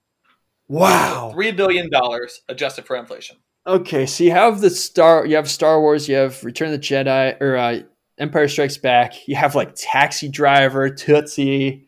Wow. 0.67 1.29
Three 1.31 1.51
billion 1.51 1.89
dollars 1.89 2.41
adjusted 2.49 2.85
for 2.85 2.95
inflation. 2.95 3.37
Okay, 3.67 4.05
so 4.05 4.23
you 4.23 4.31
have 4.31 4.59
the 4.59 4.69
Star 4.69 5.25
you 5.25 5.35
have 5.35 5.49
Star 5.49 5.79
Wars, 5.79 6.09
you 6.09 6.15
have 6.15 6.43
Return 6.43 6.73
of 6.73 6.73
the 6.73 6.79
Jedi 6.79 7.39
or 7.39 7.55
uh, 7.55 7.79
Empire 8.17 8.47
Strikes 8.47 8.77
Back. 8.77 9.27
You 9.27 9.35
have 9.35 9.55
like 9.55 9.73
Taxi 9.75 10.27
Driver, 10.27 10.89
Tootsie, 10.89 11.87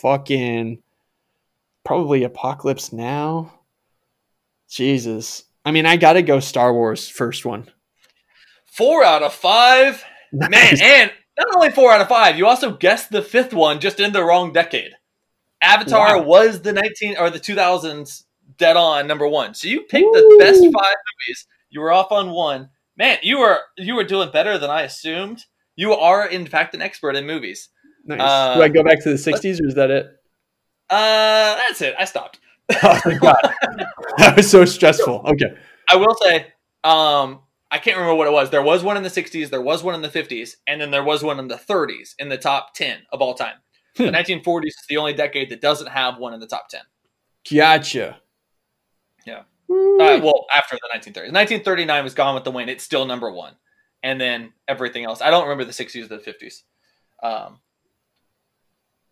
fucking 0.00 0.82
probably 1.84 2.24
Apocalypse 2.24 2.92
Now. 2.92 3.52
Jesus. 4.70 5.44
I 5.64 5.70
mean, 5.70 5.86
I 5.86 5.96
got 5.96 6.14
to 6.14 6.22
go 6.22 6.40
Star 6.40 6.72
Wars 6.72 7.08
first 7.08 7.44
one. 7.44 7.68
Four 8.66 9.04
out 9.04 9.22
of 9.22 9.34
five. 9.34 10.02
Man, 10.32 10.80
and 10.82 11.12
not 11.46 11.56
only 11.56 11.70
four 11.70 11.92
out 11.92 12.00
of 12.00 12.08
five, 12.08 12.36
you 12.38 12.46
also 12.46 12.72
guessed 12.72 13.10
the 13.10 13.22
fifth 13.22 13.52
one 13.52 13.80
just 13.80 14.00
in 14.00 14.12
the 14.12 14.24
wrong 14.24 14.52
decade. 14.52 14.92
Avatar 15.62 16.18
Wow. 16.18 16.24
was 16.24 16.62
the 16.62 16.72
19 16.72 17.16
or 17.18 17.30
the 17.30 17.38
2000s 17.40 18.24
dead 18.58 18.76
on 18.76 19.06
number 19.06 19.26
one. 19.28 19.54
So 19.54 19.68
you 19.68 19.82
picked 19.82 20.12
the 20.12 20.36
best 20.38 20.60
five 20.60 20.96
movies. 21.26 21.46
You 21.70 21.80
were 21.80 21.92
off 21.92 22.10
on 22.12 22.30
one. 22.30 22.70
Man, 22.96 23.18
you 23.22 23.38
were 23.38 23.58
you 23.78 23.94
were 23.94 24.04
doing 24.04 24.30
better 24.30 24.58
than 24.58 24.70
I 24.70 24.82
assumed. 24.82 25.44
You 25.76 25.92
are 25.94 26.26
in 26.26 26.46
fact 26.46 26.74
an 26.74 26.82
expert 26.82 27.16
in 27.16 27.26
movies. 27.26 27.68
Nice. 28.04 28.20
Uh, 28.20 28.56
Do 28.56 28.62
I 28.62 28.68
go 28.68 28.82
back 28.82 29.02
to 29.04 29.08
the 29.10 29.14
60s 29.14 29.60
or 29.62 29.66
is 29.68 29.74
that 29.76 29.90
it? 29.90 30.06
Uh, 30.90 31.56
that's 31.56 31.80
it. 31.80 31.94
I 31.98 32.04
stopped. 32.04 32.40
Oh, 32.82 33.00
thank 33.04 33.20
God. 33.20 33.36
that 34.18 34.34
was 34.36 34.50
so 34.50 34.64
stressful. 34.64 35.22
Okay. 35.26 35.54
I 35.90 35.96
will 35.96 36.14
say, 36.22 36.46
um, 36.84 37.40
I 37.72 37.78
can't 37.78 37.96
remember 37.96 38.14
what 38.16 38.26
it 38.28 38.32
was. 38.32 38.50
There 38.50 38.62
was 38.62 38.84
one 38.84 38.96
in 38.98 39.02
the 39.02 39.08
60s, 39.08 39.48
there 39.50 39.60
was 39.62 39.82
one 39.82 39.94
in 39.94 40.02
the 40.02 40.08
50s, 40.08 40.56
and 40.66 40.80
then 40.80 40.90
there 40.90 41.02
was 41.02 41.24
one 41.24 41.38
in 41.40 41.48
the 41.48 41.56
30s 41.56 42.14
in 42.18 42.28
the 42.28 42.36
top 42.38 42.74
10 42.74 42.98
of 43.12 43.20
all 43.22 43.34
time. 43.34 43.56
The 43.96 44.08
Hmm. 44.08 44.14
1940s 44.14 44.66
is 44.68 44.84
the 44.88 44.98
only 44.98 45.14
decade 45.14 45.48
that 45.50 45.60
doesn't 45.60 45.88
have 45.88 46.18
one 46.18 46.34
in 46.34 46.40
the 46.40 46.46
top 46.46 46.68
10. 46.68 46.82
Gotcha. 47.50 48.20
Yeah. 49.26 49.40
Uh, 49.70 50.20
well, 50.22 50.46
after 50.54 50.76
the 50.76 50.88
1930s. 50.94 51.32
1939 51.32 52.04
was 52.04 52.14
Gone 52.14 52.34
with 52.34 52.44
the 52.44 52.50
Wind. 52.50 52.68
It's 52.70 52.84
still 52.84 53.06
number 53.06 53.30
one. 53.32 53.54
And 54.02 54.20
then 54.20 54.52
everything 54.68 55.04
else. 55.04 55.22
I 55.22 55.30
don't 55.30 55.44
remember 55.44 55.64
the 55.64 55.72
60s 55.72 56.04
or 56.04 56.08
the 56.08 56.18
50s. 56.18 56.62
Um, 57.22 57.60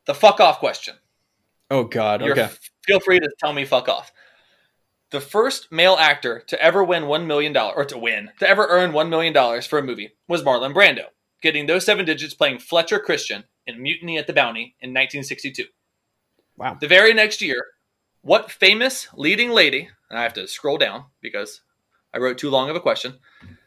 the 0.07 0.15
fuck 0.15 0.41
off 0.41 0.59
question. 0.59 0.95
oh 1.71 1.85
God. 1.85 2.21
You're- 2.23 2.33
Okay. 2.43 2.53
Feel 2.85 3.01
free 3.01 3.21
to 3.21 3.31
tell 3.39 3.53
me 3.53 3.65
fuck 3.65 3.89
off. 3.89 4.13
The 5.11 5.21
first 5.21 5.73
male 5.73 5.97
actor 5.99 6.41
to 6.47 6.63
ever 6.63 6.85
win 6.85 7.05
$1 7.05 7.27
million, 7.27 7.57
or 7.57 7.85
to 7.85 7.99
win, 7.99 8.31
to 8.39 8.49
ever 8.49 8.67
earn 8.69 8.93
$1 8.93 9.09
million 9.09 9.63
for 9.63 9.79
a 9.79 9.83
movie 9.83 10.13
was 10.29 10.43
Marlon 10.43 10.73
Brando, 10.73 11.07
getting 11.43 11.67
those 11.67 11.85
seven 11.85 12.05
digits 12.05 12.33
playing 12.33 12.61
Fletcher 12.61 13.01
Christian 13.01 13.45
in 13.67 13.83
Mutiny 13.83 14.19
at 14.19 14.29
the 14.29 14.33
Bounty 14.33 14.77
in 14.81 14.91
1962. 14.91 15.65
Wow. 16.57 16.77
The 16.81 16.87
very 16.87 17.13
next 17.13 17.43
year, 17.43 17.65
what 18.23 18.53
famous 18.53 19.09
leading 19.15 19.51
lady, 19.51 19.89
and 20.11 20.19
I 20.19 20.23
have 20.23 20.35
to 20.35 20.47
scroll 20.47 20.79
down 20.79 21.07
because 21.21 21.63
I 22.15 22.19
wrote 22.19 22.39
too 22.39 22.51
long 22.51 22.71
of 22.71 22.77
a 22.77 22.81
question. 22.81 23.19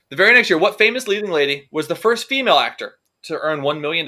The 0.09 0.15
very 0.15 0.33
next 0.33 0.49
year, 0.49 0.59
what 0.59 0.77
famous 0.77 1.07
leading 1.07 1.31
lady 1.31 1.67
was 1.71 1.87
the 1.87 1.95
first 1.95 2.27
female 2.27 2.57
actor 2.57 2.99
to 3.23 3.39
earn 3.39 3.61
$1 3.61 3.81
million? 3.81 4.07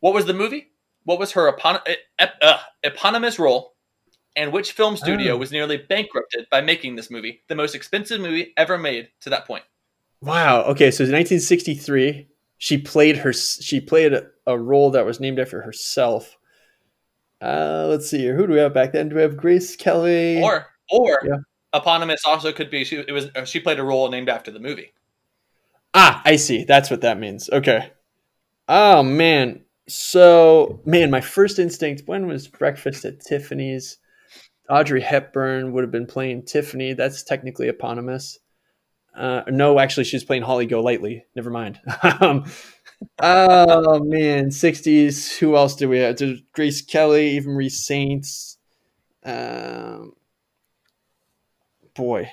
What 0.00 0.14
was 0.14 0.26
the 0.26 0.34
movie? 0.34 0.72
What 1.04 1.18
was 1.18 1.32
her 1.32 1.52
epon- 1.52 1.82
ep- 2.18 2.38
uh, 2.40 2.58
eponymous 2.82 3.38
role? 3.38 3.74
And 4.34 4.52
which 4.52 4.72
film 4.72 4.96
studio 4.96 5.34
Oh. 5.34 5.38
was 5.38 5.52
nearly 5.52 5.76
bankrupted 5.76 6.46
by 6.50 6.60
making 6.62 6.96
this 6.96 7.10
movie, 7.10 7.42
the 7.48 7.54
most 7.54 7.74
expensive 7.74 8.20
movie 8.20 8.52
ever 8.56 8.78
made 8.78 9.08
to 9.20 9.30
that 9.30 9.46
point? 9.46 9.64
Wow. 10.22 10.62
Okay. 10.62 10.90
So 10.90 11.04
1963, 11.04 12.28
she 12.58 12.78
played 12.78 13.18
her. 13.18 13.32
She 13.32 13.80
played 13.80 14.14
a, 14.14 14.26
a 14.46 14.58
role 14.58 14.90
that 14.92 15.04
was 15.04 15.20
named 15.20 15.38
after 15.38 15.60
herself. 15.62 16.38
Uh, 17.42 17.86
let's 17.88 18.08
see 18.08 18.18
here. 18.18 18.36
Who 18.36 18.46
do 18.46 18.52
we 18.52 18.58
have 18.60 18.72
back 18.72 18.92
then? 18.92 19.08
Do 19.08 19.16
we 19.16 19.22
have 19.22 19.36
Grace 19.36 19.74
Kelly? 19.76 20.40
Or, 20.42 20.66
or 20.90 21.20
Yeah. 21.24 21.38
eponymous 21.74 22.22
also 22.24 22.52
could 22.52 22.70
be 22.70 22.84
she. 22.84 22.96
It 22.96 23.12
was 23.12 23.28
uh, 23.34 23.44
she 23.44 23.60
played 23.60 23.78
a 23.80 23.84
role 23.84 24.08
named 24.08 24.28
after 24.28 24.50
the 24.50 24.60
movie. 24.60 24.92
Ah, 25.94 26.22
I 26.24 26.36
see. 26.36 26.64
That's 26.64 26.90
what 26.90 27.00
that 27.02 27.18
means. 27.18 27.50
Okay. 27.50 27.90
Oh 28.68 29.02
man. 29.02 29.62
So 29.88 30.80
man, 30.86 31.10
my 31.10 31.20
first 31.20 31.58
instinct 31.58 32.04
when 32.06 32.26
was 32.28 32.46
Breakfast 32.48 33.04
at 33.04 33.20
Tiffany's? 33.20 33.98
Audrey 34.68 35.00
Hepburn 35.00 35.72
would 35.72 35.82
have 35.82 35.90
been 35.90 36.06
playing 36.06 36.44
Tiffany. 36.44 36.92
That's 36.94 37.22
technically 37.22 37.68
eponymous. 37.68 38.38
Uh, 39.14 39.42
no, 39.48 39.78
actually, 39.78 40.04
she's 40.04 40.24
playing 40.24 40.42
Holly 40.42 40.66
Golightly. 40.66 41.24
Never 41.36 41.50
mind. 41.50 41.80
um, 42.20 42.44
oh 43.20 44.02
man, 44.02 44.48
'60s. 44.48 45.36
Who 45.38 45.56
else 45.56 45.76
do 45.76 45.88
we 45.88 45.98
have? 45.98 46.16
There's 46.16 46.40
Grace 46.52 46.80
Kelly, 46.80 47.36
Eva 47.36 47.48
Marie 47.48 47.68
Saints. 47.68 48.58
Um, 49.24 50.14
boy, 51.94 52.30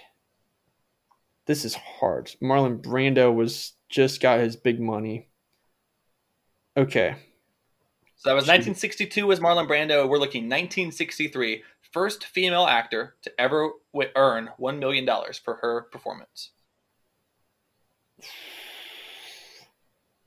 this 1.46 1.66
is 1.66 1.76
hard. 1.76 2.32
Marlon 2.42 2.82
Brando 2.82 3.34
was 3.34 3.74
just 3.90 4.22
got 4.22 4.40
his 4.40 4.56
big 4.56 4.80
money. 4.80 5.28
Okay. 6.78 7.16
So 8.16 8.30
that 8.30 8.36
was 8.36 8.44
1962 8.44 9.26
was 9.26 9.40
Marlon 9.40 9.68
Brando. 9.68 10.08
We're 10.08 10.18
looking 10.18 10.44
1963, 10.44 11.64
first 11.92 12.26
female 12.26 12.66
actor 12.66 13.16
to 13.24 13.32
ever 13.42 13.72
w- 13.94 14.12
earn 14.16 14.50
$1 14.60 14.80
million 14.80 15.08
for 15.44 15.56
her 15.62 15.84
performance. 15.92 16.52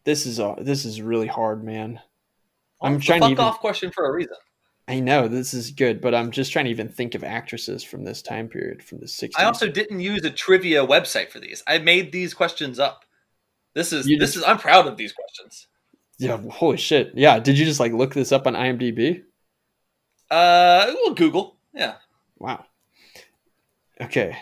This 0.05 0.27
is 0.27 0.39
a 0.41 0.57
this 0.59 0.85
is 0.85 1.01
really 1.01 1.29
hard, 1.29 1.63
man. 1.63 2.01
I'm 2.83 2.93
Well, 2.93 2.97
it's 2.97 3.05
a 3.05 3.07
trying 3.07 3.21
to 3.21 3.29
fuck 3.37 3.39
off 3.39 3.61
question 3.61 3.93
for 3.93 4.07
a 4.09 4.13
reason. 4.13 4.35
I 4.89 4.99
know 4.99 5.29
this 5.29 5.55
is 5.55 5.71
good, 5.71 6.01
but 6.01 6.13
I'm 6.13 6.33
just 6.33 6.51
trying 6.53 6.65
to 6.65 6.71
even 6.73 6.89
think 6.89 7.15
of 7.15 7.23
actresses 7.23 7.85
from 7.85 8.05
this 8.05 8.21
time 8.21 8.49
period, 8.49 8.83
from 8.83 8.99
the 8.99 9.07
60s. 9.07 9.31
I 9.39 9.45
also 9.45 9.69
didn't 9.69 10.01
use 10.01 10.25
a 10.25 10.31
trivia 10.31 10.85
website 10.85 11.31
for 11.31 11.39
these. 11.39 11.63
I 11.69 11.79
made 11.79 12.11
these 12.11 12.35
questions 12.35 12.81
up. 12.81 13.05
This 13.75 13.93
is 13.93 14.09
You 14.09 14.19
this 14.19 14.31
just- 14.35 14.39
is 14.39 14.45
I'm 14.45 14.59
proud 14.59 14.89
of 14.89 14.97
these 14.97 15.13
questions. 15.13 15.69
yeah, 16.19 16.37
holy 16.51 16.77
shit. 16.79 17.13
Yeah, 17.15 17.39
did 17.39 17.57
you 17.59 17.65
just 17.65 17.79
like 17.79 17.93
look 17.93 18.13
this 18.15 18.33
up 18.33 18.47
on 18.49 18.55
IMDb? 18.55 19.23
Uh, 20.33 20.87
well, 21.05 21.15
Google. 21.15 21.57
Yeah. 21.75 21.97
Wow. 22.39 22.65
Okay. 24.01 24.37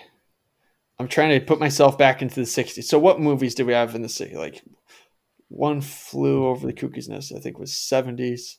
I'm 1.01 1.09
trying 1.09 1.38
to 1.38 1.45
put 1.45 1.59
myself 1.59 1.99
back 1.99 2.22
into 2.22 2.36
the 2.36 2.43
60s. 2.47 2.84
So 2.84 2.99
what 2.99 3.20
movies 3.20 3.55
did 3.57 3.66
we 3.66 3.72
have 3.72 3.95
in 3.97 4.03
the 4.03 4.09
city? 4.09 4.36
Like 4.36 4.62
One 5.49 5.80
Flew 5.80 6.47
Over 6.47 6.66
the 6.66 6.72
Cuckoo's 6.72 7.09
Nest, 7.09 7.32
I 7.36 7.41
think 7.41 7.59
was 7.59 7.72
70s, 7.72 8.59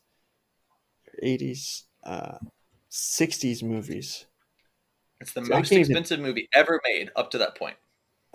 80s, 1.23 1.83
uh 2.03 2.37
60s 2.91 3.63
movies. 3.63 4.25
It's 5.21 5.31
the 5.33 5.45
So 5.45 5.49
most 5.53 5.69
can't 5.69 5.79
even- 5.79 5.91
expensive 5.91 6.19
movie 6.19 6.49
ever 6.53 6.81
made 6.85 7.11
up 7.15 7.31
to 7.31 7.37
that 7.37 7.55
point. 7.55 7.77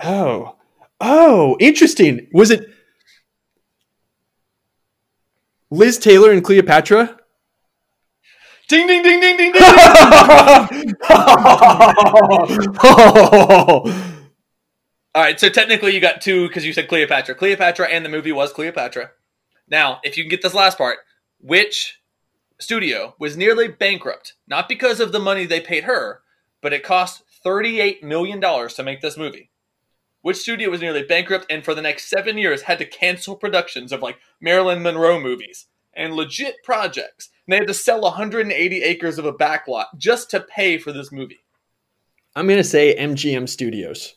Oh. 0.03 0.57
Oh, 1.01 1.57
interesting. 1.61 2.29
Was 2.33 2.51
it 2.51 2.71
Liz 5.71 5.99
Taylor 5.99 6.31
and 6.33 6.43
Cleopatra? 6.43 7.19
Ding 8.69 8.87
ding 8.89 9.03
ding 9.03 9.21
ding 9.21 9.37
ding 9.37 9.53
ding. 9.53 9.63
All 15.15 15.23
right, 15.23 15.39
so 15.39 15.49
technically 15.49 15.95
you 15.95 16.01
got 16.01 16.21
two 16.21 16.49
because 16.49 16.67
you 16.67 16.73
said 16.73 16.89
Cleopatra. 16.89 17.37
Cleopatra 17.37 17.87
and 17.89 18.05
the 18.05 18.09
movie 18.09 18.33
was 18.33 18.53
Cleopatra. 18.53 19.13
Now, 19.69 20.01
if 20.03 20.17
you 20.17 20.25
can 20.25 20.31
get 20.31 20.43
this 20.43 20.53
last 20.53 20.79
part, 20.79 20.99
which 21.39 22.01
studio 22.59 23.15
was 23.19 23.37
nearly 23.37 23.69
bankrupt, 23.69 24.35
not 24.49 24.69
because 24.69 24.99
of 25.01 25.13
the 25.13 25.21
money 25.21 25.47
they 25.47 25.61
paid 25.61 25.85
her, 25.85 26.23
but 26.61 26.73
it 26.73 26.83
cost 26.83 27.23
$38 27.45 28.03
million 28.03 28.41
to 28.41 28.83
make 28.83 29.01
this 29.01 29.17
movie? 29.17 29.51
Which 30.23 30.39
studio 30.39 30.71
was 30.71 30.81
nearly 30.81 31.05
bankrupt 31.05 31.47
and 31.49 31.65
for 31.65 31.75
the 31.75 31.83
next 31.83 32.11
seven 32.11 32.37
years 32.37 32.63
had 32.63 32.79
to 32.79 32.85
cancel 32.85 33.37
productions 33.37 33.93
of 33.93 34.03
like 34.03 34.19
Marilyn 34.41 34.83
Monroe 34.83 35.21
movies 35.21 35.67
and 35.95 36.15
legit 36.15 36.57
projects? 36.65 37.31
And 37.47 37.53
they 37.53 37.57
had 37.59 37.69
to 37.69 37.75
sell 37.75 38.01
180 38.01 38.83
acres 38.83 39.19
of 39.19 39.25
a 39.25 39.33
backlot 39.33 39.87
just 39.97 40.31
to 40.31 40.41
pay 40.41 40.79
for 40.79 40.93
this 40.93 41.13
movie. 41.13 41.41
I'm 42.35 42.47
going 42.47 42.59
to 42.59 42.65
say 42.65 42.97
MGM 42.99 43.49
Studios. 43.49 44.17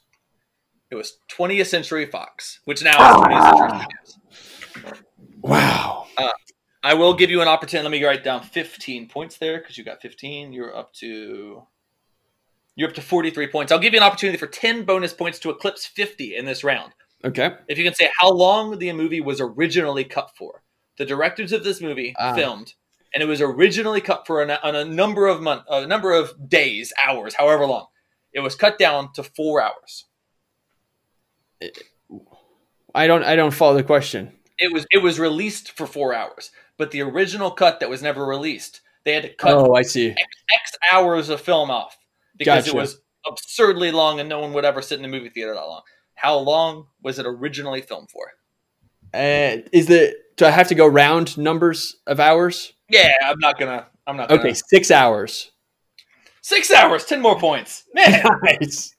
It 0.91 0.95
was 0.95 1.19
20th 1.31 1.67
Century 1.67 2.05
Fox, 2.07 2.59
which 2.65 2.83
now 2.83 2.91
is 2.97 3.25
20th 3.27 3.57
Century 3.57 3.87
Studios. 4.71 4.99
Wow. 5.41 6.07
I 6.81 6.93
will 6.93 7.13
give 7.13 7.29
you 7.29 7.41
an 7.41 7.47
opportunity. 7.47 7.83
Let 7.83 7.91
me 7.91 8.03
write 8.05 8.23
down 8.23 8.41
15 8.41 9.09
points 9.09 9.37
there 9.37 9.59
because 9.59 9.77
you 9.77 9.83
got 9.83 10.01
15. 10.01 10.53
You're 10.53 10.75
up 10.75 10.93
to 10.95 11.63
you're 12.75 12.87
up 12.87 12.95
to 12.95 13.01
43 13.01 13.47
points. 13.47 13.71
I'll 13.73 13.79
give 13.79 13.93
you 13.93 13.99
an 13.99 14.05
opportunity 14.05 14.37
for 14.37 14.47
10 14.47 14.85
bonus 14.85 15.11
points 15.13 15.39
to 15.39 15.49
eclipse 15.49 15.85
50 15.85 16.37
in 16.37 16.45
this 16.45 16.63
round. 16.63 16.93
Okay. 17.25 17.51
If 17.67 17.77
you 17.77 17.83
can 17.83 17.93
say 17.93 18.09
how 18.21 18.31
long 18.31 18.79
the 18.79 18.93
movie 18.93 19.19
was 19.19 19.41
originally 19.41 20.05
cut 20.05 20.31
for. 20.37 20.63
The 20.97 21.05
directors 21.05 21.51
of 21.51 21.65
this 21.65 21.81
movie 21.81 22.15
Ah. 22.17 22.33
filmed, 22.33 22.73
and 23.13 23.23
it 23.23 23.25
was 23.25 23.41
originally 23.41 24.01
cut 24.01 24.27
for 24.27 24.41
a, 24.41 24.59
on 24.63 24.75
a 24.75 24.85
number 24.85 25.27
of 25.27 25.41
month, 25.41 25.63
a 25.69 25.85
number 25.87 26.13
of 26.13 26.49
days, 26.49 26.93
hours, 27.01 27.35
however 27.35 27.65
long. 27.65 27.87
It 28.33 28.41
was 28.41 28.55
cut 28.55 28.77
down 28.77 29.11
to 29.13 29.23
four 29.23 29.61
hours. 29.61 30.05
I 32.93 33.07
don't 33.07 33.23
I 33.23 33.35
don't 33.35 33.53
follow 33.53 33.75
the 33.75 33.83
question. 33.83 34.33
It 34.57 34.73
was 34.73 34.85
it 34.91 35.01
was 35.01 35.19
released 35.19 35.71
for 35.71 35.85
four 35.85 36.13
hours, 36.13 36.51
but 36.77 36.91
the 36.91 37.01
original 37.01 37.51
cut 37.51 37.79
that 37.79 37.89
was 37.89 38.01
never 38.01 38.25
released, 38.25 38.81
they 39.03 39.13
had 39.13 39.23
to 39.23 39.33
cut 39.33 39.53
Oh, 39.53 39.73
I 39.73 39.81
see. 39.81 40.09
X, 40.09 40.19
X 40.53 40.71
hours 40.91 41.29
of 41.29 41.41
film 41.41 41.71
off 41.71 41.97
because 42.37 42.65
Gotcha. 42.65 42.77
it 42.77 42.79
was 42.79 43.01
absurdly 43.27 43.91
long 43.91 44.19
and 44.19 44.29
no 44.29 44.39
one 44.39 44.53
would 44.53 44.65
ever 44.65 44.81
sit 44.81 44.95
in 44.95 45.01
the 45.01 45.07
movie 45.07 45.29
theater 45.29 45.53
that 45.53 45.59
long. 45.59 45.81
How 46.15 46.37
long 46.37 46.87
was 47.01 47.19
it 47.19 47.25
originally 47.25 47.81
filmed 47.81 48.09
for? 48.09 48.31
Uh, 49.13 49.63
is 49.73 49.87
the 49.87 50.15
do 50.37 50.45
I 50.45 50.51
have 50.51 50.67
to 50.69 50.75
go 50.75 50.87
round 50.87 51.37
numbers 51.37 51.95
of 52.07 52.19
hours? 52.19 52.73
Yeah, 52.89 53.11
I'm 53.23 53.39
not 53.39 53.59
gonna. 53.59 53.87
I'm 54.07 54.17
not 54.17 54.29
gonna. 54.29 54.41
Okay, 54.41 54.53
6 54.53 54.91
hours. 54.91 55.51
Six 56.41 56.71
hours, 56.71 57.05
ten 57.05 57.21
more 57.21 57.37
points. 57.37 57.83
Man, 57.93 58.23
Nice. 58.43 58.95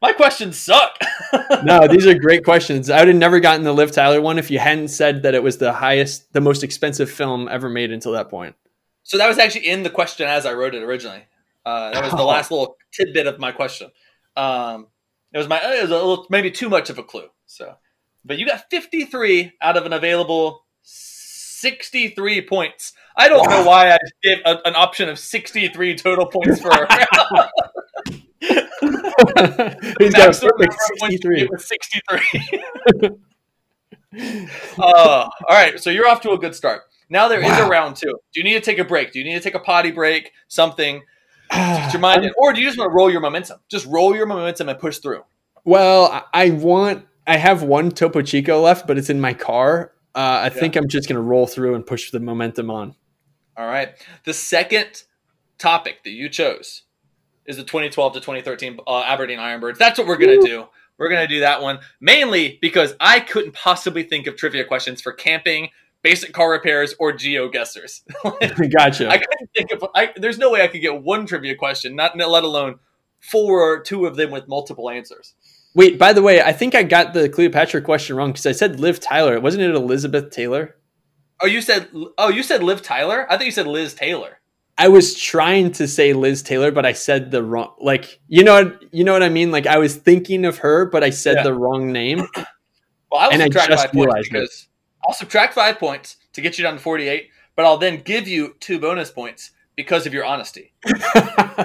my 0.00 0.12
questions 0.12 0.56
suck. 0.56 0.96
no, 1.64 1.86
these 1.88 2.06
are 2.06 2.14
great 2.14 2.44
questions. 2.44 2.88
I 2.88 3.00
would 3.00 3.08
have 3.08 3.16
never 3.16 3.40
gotten 3.40 3.64
the 3.64 3.72
Liv 3.72 3.90
Tyler 3.90 4.20
one 4.22 4.38
if 4.38 4.50
you 4.50 4.58
hadn't 4.58 4.88
said 4.88 5.22
that 5.24 5.34
it 5.34 5.42
was 5.42 5.58
the 5.58 5.72
highest, 5.72 6.32
the 6.32 6.40
most 6.40 6.62
expensive 6.62 7.10
film 7.10 7.48
ever 7.48 7.68
made 7.68 7.90
until 7.90 8.12
that 8.12 8.30
point. 8.30 8.54
so 9.02 9.18
that 9.18 9.26
was 9.28 9.36
actually 9.38 9.66
in 9.66 9.82
the 9.82 9.90
question 9.90 10.26
as 10.26 10.46
I 10.46 10.54
wrote 10.54 10.74
it 10.74 10.82
originally. 10.82 11.24
Uh, 11.66 11.90
that 11.90 12.02
was 12.02 12.12
the 12.12 12.18
Oh. 12.18 12.26
last 12.26 12.50
little 12.50 12.76
tidbit 12.92 13.26
of 13.26 13.38
my 13.40 13.50
question. 13.52 13.90
Um, 14.36 14.86
it 15.32 15.38
was 15.38 15.48
my. 15.48 15.58
It 15.60 15.82
was 15.82 15.90
a 15.90 15.94
little, 15.94 16.26
maybe 16.30 16.50
too 16.52 16.68
much 16.70 16.88
of 16.88 16.98
a 16.98 17.02
clue. 17.02 17.28
So, 17.46 17.74
but 18.24 18.38
you 18.38 18.46
got 18.46 18.70
53 18.70 19.52
out 19.60 19.76
of 19.76 19.84
an 19.86 19.92
available 19.92 20.64
63 21.60 22.42
points. 22.46 22.92
I 23.16 23.28
don't 23.28 23.48
know 23.48 23.64
why 23.64 23.90
I 23.92 23.98
gave 24.22 24.38
a, 24.44 24.58
an 24.66 24.76
option 24.76 25.08
of 25.08 25.18
63 25.18 25.96
total 25.96 26.26
points 26.26 26.60
for. 26.60 26.70
He's 29.98 30.12
got 30.12 30.26
Maximum 30.26 30.50
perfect 30.52 30.74
number 30.74 30.74
of 30.74 30.98
points 31.00 31.24
you 31.24 31.30
63. 31.30 31.36
get 31.38 31.50
was 31.50 31.66
63. 31.66 33.10
uh, 34.78 34.82
all 34.82 35.28
right, 35.48 35.80
so 35.80 35.88
you're 35.90 36.06
off 36.06 36.20
to 36.22 36.32
a 36.32 36.38
good 36.38 36.54
start. 36.54 36.82
Now 37.08 37.28
there 37.28 37.40
is 37.40 37.48
Wow. 37.48 37.66
a 37.66 37.70
round 37.70 37.96
two. 37.96 38.12
Do 38.34 38.40
you 38.40 38.44
need 38.44 38.54
to 38.54 38.60
take 38.60 38.78
a 38.78 38.84
break? 38.84 39.12
Do 39.12 39.18
you 39.18 39.24
need 39.24 39.34
to 39.34 39.40
take 39.40 39.54
a 39.54 39.60
potty 39.60 39.92
break? 39.92 40.32
Something? 40.48 41.02
Get 41.50 41.92
your 41.94 42.00
mind 42.00 42.24
in. 42.26 42.32
Or 42.36 42.52
do 42.52 42.60
you 42.60 42.66
just 42.66 42.78
want 42.78 42.90
to 42.90 42.94
roll 42.94 43.10
your 43.10 43.20
momentum? 43.20 43.60
Just 43.70 43.86
roll 43.86 44.14
your 44.14 44.26
momentum 44.26 44.68
and 44.68 44.78
push 44.78 44.98
through. 44.98 45.24
Well, 45.64 46.28
I 46.34 46.50
want. 46.50 47.06
I 47.26 47.38
have 47.38 47.62
one 47.62 47.90
Topo 47.90 48.22
Chico 48.22 48.60
left, 48.60 48.86
but 48.86 48.98
it's 48.98 49.10
in 49.10 49.20
my 49.20 49.34
car. 49.34 49.92
Uh, 50.16 50.18
I 50.18 50.44
Yeah. 50.44 50.48
think 50.48 50.76
I'm 50.76 50.88
just 50.88 51.08
gonna 51.08 51.20
roll 51.20 51.46
through 51.46 51.74
and 51.74 51.86
push 51.86 52.10
the 52.10 52.18
momentum 52.20 52.70
on. 52.70 52.96
All 53.56 53.66
right. 53.66 53.90
The 54.24 54.34
second 54.34 55.02
topic 55.58 56.04
that 56.04 56.10
you 56.10 56.28
chose 56.28 56.82
is 57.46 57.56
the 57.56 57.62
2012 57.64 58.14
to 58.14 58.20
2013 58.20 58.80
uh, 58.86 59.02
Aberdeen 59.02 59.38
Ironbirds. 59.38 59.78
That's 59.78 59.98
what 59.98 60.06
we're 60.06 60.16
going 60.18 60.40
to 60.40 60.46
do. 60.46 60.66
We're 60.98 61.08
going 61.08 61.26
to 61.26 61.32
do 61.32 61.40
that 61.40 61.62
one 61.62 61.78
mainly 62.00 62.58
because 62.60 62.94
I 63.00 63.20
couldn't 63.20 63.52
possibly 63.54 64.02
think 64.02 64.26
of 64.26 64.36
trivia 64.36 64.64
questions 64.64 65.00
for 65.00 65.12
camping, 65.12 65.68
basic 66.02 66.32
car 66.32 66.50
repairs, 66.50 66.94
or 66.98 67.12
geo 67.12 67.48
guessers. 67.48 68.02
gotcha. 68.24 69.08
I 69.08 69.18
couldn't 69.18 69.50
think 69.56 69.70
of. 69.72 69.88
I, 69.94 70.12
there's 70.16 70.38
no 70.38 70.50
way 70.50 70.62
I 70.62 70.68
could 70.68 70.80
get 70.80 71.02
one 71.02 71.26
trivia 71.26 71.54
question, 71.54 71.96
not 71.96 72.16
let 72.16 72.44
alone 72.44 72.78
four 73.20 73.60
or 73.62 73.80
two 73.80 74.06
of 74.06 74.16
them 74.16 74.30
with 74.30 74.48
multiple 74.48 74.90
answers. 74.90 75.34
Wait, 75.76 75.98
by 75.98 76.12
the 76.14 76.22
way, 76.22 76.40
I 76.40 76.52
think 76.52 76.74
I 76.74 76.82
got 76.82 77.12
the 77.12 77.28
Cleopatra 77.28 77.82
question 77.82 78.16
wrong 78.16 78.30
because 78.32 78.46
I 78.46 78.52
said 78.52 78.80
Liv 78.80 78.98
Tyler. 78.98 79.38
Wasn't 79.38 79.62
it 79.62 79.74
Elizabeth 79.74 80.30
Taylor? 80.30 80.74
Oh, 81.42 81.46
you 81.46 81.60
said. 81.60 81.88
Oh, 82.16 82.30
you 82.30 82.42
said 82.42 82.62
Liv 82.62 82.80
Tyler. 82.80 83.26
I 83.30 83.36
thought 83.36 83.44
you 83.44 83.52
said 83.52 83.66
Liz 83.66 83.92
Taylor. 83.92 84.40
I 84.78 84.88
was 84.88 85.14
trying 85.14 85.72
to 85.72 85.86
say 85.86 86.14
Liz 86.14 86.42
Taylor, 86.42 86.70
but 86.70 86.86
I 86.86 86.92
said 86.94 87.30
the 87.30 87.42
wrong. 87.42 87.74
Like 87.78 88.20
you 88.26 88.42
know, 88.42 88.64
what, 88.64 88.84
you 88.94 89.04
know 89.04 89.12
what 89.12 89.22
I 89.22 89.28
mean. 89.28 89.50
Like 89.50 89.66
I 89.66 89.76
was 89.76 89.96
thinking 89.96 90.46
of 90.46 90.58
her, 90.58 90.86
but 90.86 91.04
I 91.04 91.10
said 91.10 91.36
Yeah. 91.36 91.42
the 91.44 91.54
wrong 91.54 91.92
name. 91.92 92.26
Well, 93.12 93.20
I 93.20 93.26
will 93.26 93.34
And 93.34 93.42
I 93.42 93.46
subtract 93.46 93.68
just 93.70 93.84
five 93.84 93.92
points 93.92 94.06
realized 94.06 94.26
it. 94.28 94.32
because 94.32 94.68
I'll 95.06 95.14
subtract 95.14 95.54
five 95.54 95.78
points 95.78 96.16
to 96.32 96.40
get 96.40 96.58
you 96.58 96.64
down 96.64 96.74
to 96.74 96.80
48, 96.80 97.28
but 97.54 97.64
I'll 97.64 97.76
then 97.76 98.00
give 98.02 98.26
you 98.26 98.56
two 98.58 98.80
bonus 98.80 99.12
points 99.12 99.52
because 99.76 100.06
of 100.08 100.12
your 100.12 100.24
honesty. 100.24 100.72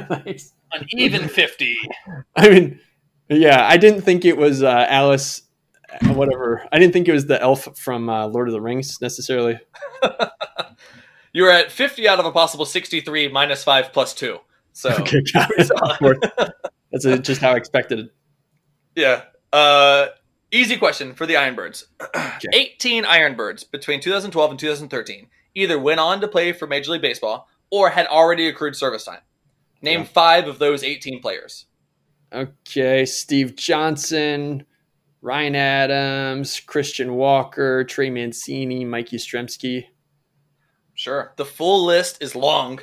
Nice. 0.10 0.54
An 0.74 0.86
even 0.92 1.28
50. 1.28 1.76
I 2.36 2.50
mean, 2.50 2.80
yeah, 3.32 3.66
I 3.68 3.78
didn't 3.78 4.02
think 4.02 4.26
it 4.26 4.38
was 4.38 4.62
uh, 4.64 4.86
Alice, 4.90 5.42
uh, 6.02 6.14
whatever. 6.14 6.66
I 6.72 6.80
didn't 6.80 6.94
think 6.94 7.08
it 7.08 7.14
was 7.14 7.26
the 7.26 7.42
elf 7.42 7.68
from 7.78 8.10
uh, 8.10 8.28
Lord 8.28 8.48
of 8.48 8.54
the 8.54 8.62
Rings 8.62 9.00
necessarily. 9.02 9.60
You're 11.34 11.50
at 11.50 11.72
50 11.72 12.08
out 12.08 12.20
of 12.20 12.26
a 12.26 12.32
possible 12.32 12.66
63 12.66 13.30
minus 13.30 13.64
5 13.64 13.94
plus 13.94 14.14
2. 14.14 14.38
So, 14.74 14.90
Okay, 15.00 15.22
got 15.34 15.50
it. 15.52 15.72
Of 15.72 15.98
course. 16.00 16.18
That's 16.92 17.06
uh 17.06 17.18
just 17.18 17.40
how 17.42 17.52
I 17.52 17.56
expected 17.58 18.00
it. 18.00 18.10
yeah. 18.96 19.24
Uh, 19.54 20.08
easy 20.52 20.78
question 20.78 21.14
for 21.14 21.26
the 21.26 21.34
Ironbirds. 21.36 21.86
18 22.54 23.04
Ironbirds 23.06 23.70
between 23.70 24.00
2012 24.02 24.52
and 24.52 24.60
2013 24.60 25.28
either 25.56 25.78
went 25.80 26.00
on 26.00 26.22
to 26.22 26.28
play 26.28 26.52
for 26.54 26.68
Major 26.68 26.92
League 26.92 27.02
Baseball 27.02 27.48
or 27.70 27.90
had 27.90 28.08
already 28.08 28.48
accrued 28.48 28.76
service 28.76 29.04
time. 29.06 29.20
Name 29.82 30.02
Yeah. 30.02 30.06
five 30.06 30.48
of 30.48 30.60
those 30.60 30.84
18 30.84 31.22
players. 31.22 31.66
Okay, 32.34 33.06
Steve 33.06 33.56
Johnson, 33.56 34.66
Ryan 35.22 35.56
Adams, 35.56 36.60
Christian 36.62 37.16
Walker, 37.16 37.84
Trey 37.84 38.10
Mancini, 38.10 38.86
Mike 38.86 39.10
Yastrzemski. 39.10 39.86
Sure. 40.94 41.34
The 41.36 41.46
full 41.46 41.86
list 41.86 42.22
is 42.22 42.36
long. 42.36 42.80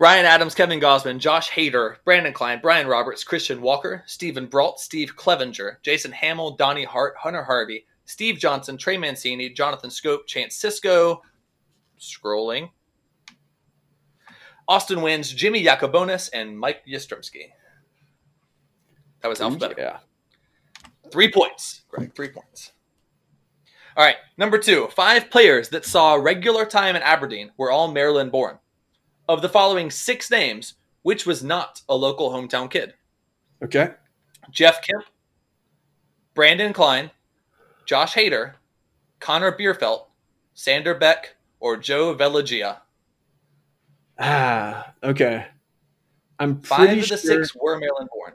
Ryan 0.00 0.26
Adams, 0.26 0.56
Kevin 0.56 0.80
Gausman, 0.80 1.18
Josh 1.18 1.50
Hader, 1.50 1.96
Branden 2.04 2.34
Kline, 2.34 2.58
Brian 2.60 2.88
Roberts, 2.88 3.22
Christian 3.22 3.60
Walker, 3.60 4.02
Steven 4.06 4.46
Brault, 4.46 4.80
Steve 4.80 5.14
Clevenger, 5.14 5.78
Jason 5.82 6.10
Hamill, 6.10 6.56
Donnie 6.56 6.84
Hart, 6.84 7.14
Hunter 7.16 7.44
Harvey, 7.44 7.86
Steve 8.04 8.38
Johnson, 8.38 8.76
Trey 8.76 8.98
Mancini, 8.98 9.50
Jonathan 9.50 9.90
Schoop, 9.90 10.26
Chance 10.26 10.60
Sisco. 10.60 11.20
Scrolling. 11.98 12.70
Austin 14.66 14.98
Wynns, 14.98 15.34
Jimmy 15.34 15.64
Yacabonis, 15.64 16.28
and 16.32 16.58
Mike 16.58 16.82
Yastrzemski. 16.86 17.50
That 19.24 19.30
was 19.30 19.40
alphabetical. 19.40 19.82
Yeah. 19.82 19.98
Three 21.10 21.32
points, 21.32 21.84
Greg. 21.88 22.14
Three 22.14 22.28
points. 22.28 22.72
All 23.96 24.04
right, 24.04 24.16
number 24.36 24.58
two. 24.58 24.88
Five 24.88 25.30
players 25.30 25.70
that 25.70 25.86
saw 25.86 26.16
regular 26.16 26.66
time 26.66 26.94
in 26.94 27.00
Aberdeen 27.00 27.50
were 27.56 27.70
all 27.70 27.90
Maryland 27.90 28.30
born. 28.30 28.58
Of 29.26 29.40
the 29.40 29.48
following 29.48 29.90
six 29.90 30.30
names, 30.30 30.74
which 31.04 31.24
was 31.24 31.42
not 31.42 31.80
a 31.88 31.96
local 31.96 32.28
hometown 32.32 32.70
kid? 32.70 32.92
Okay. 33.62 33.92
Jeff 34.50 34.82
Kemp, 34.82 35.06
Branden 36.34 36.74
Kline, 36.74 37.10
Josh 37.86 38.14
Hader, 38.14 38.56
Conor 39.20 39.52
Bierfeldt, 39.52 40.04
Sander 40.52 40.94
Beck, 40.94 41.34
or 41.60 41.78
Joe 41.78 42.14
Velagia. 42.14 42.80
Ah, 44.18 44.92
okay. 45.02 45.46
I'm 46.38 46.60
Five 46.60 46.76
pretty 46.76 47.00
of 47.00 47.08
the 47.08 47.16
sure, 47.16 47.42
six 47.42 47.56
were 47.58 47.78
Maryland 47.78 48.10
born. 48.12 48.34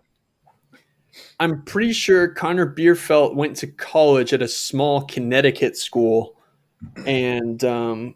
I'm 1.40 1.64
pretty 1.64 1.94
sure 1.94 2.28
Conor 2.28 2.74
Bierfeldt 2.74 3.36
went 3.36 3.56
to 3.58 3.68
college 3.68 4.34
at 4.34 4.42
a 4.42 4.48
small 4.48 5.06
Connecticut 5.06 5.78
school 5.78 6.36
and 7.06 7.64
um, 7.64 8.16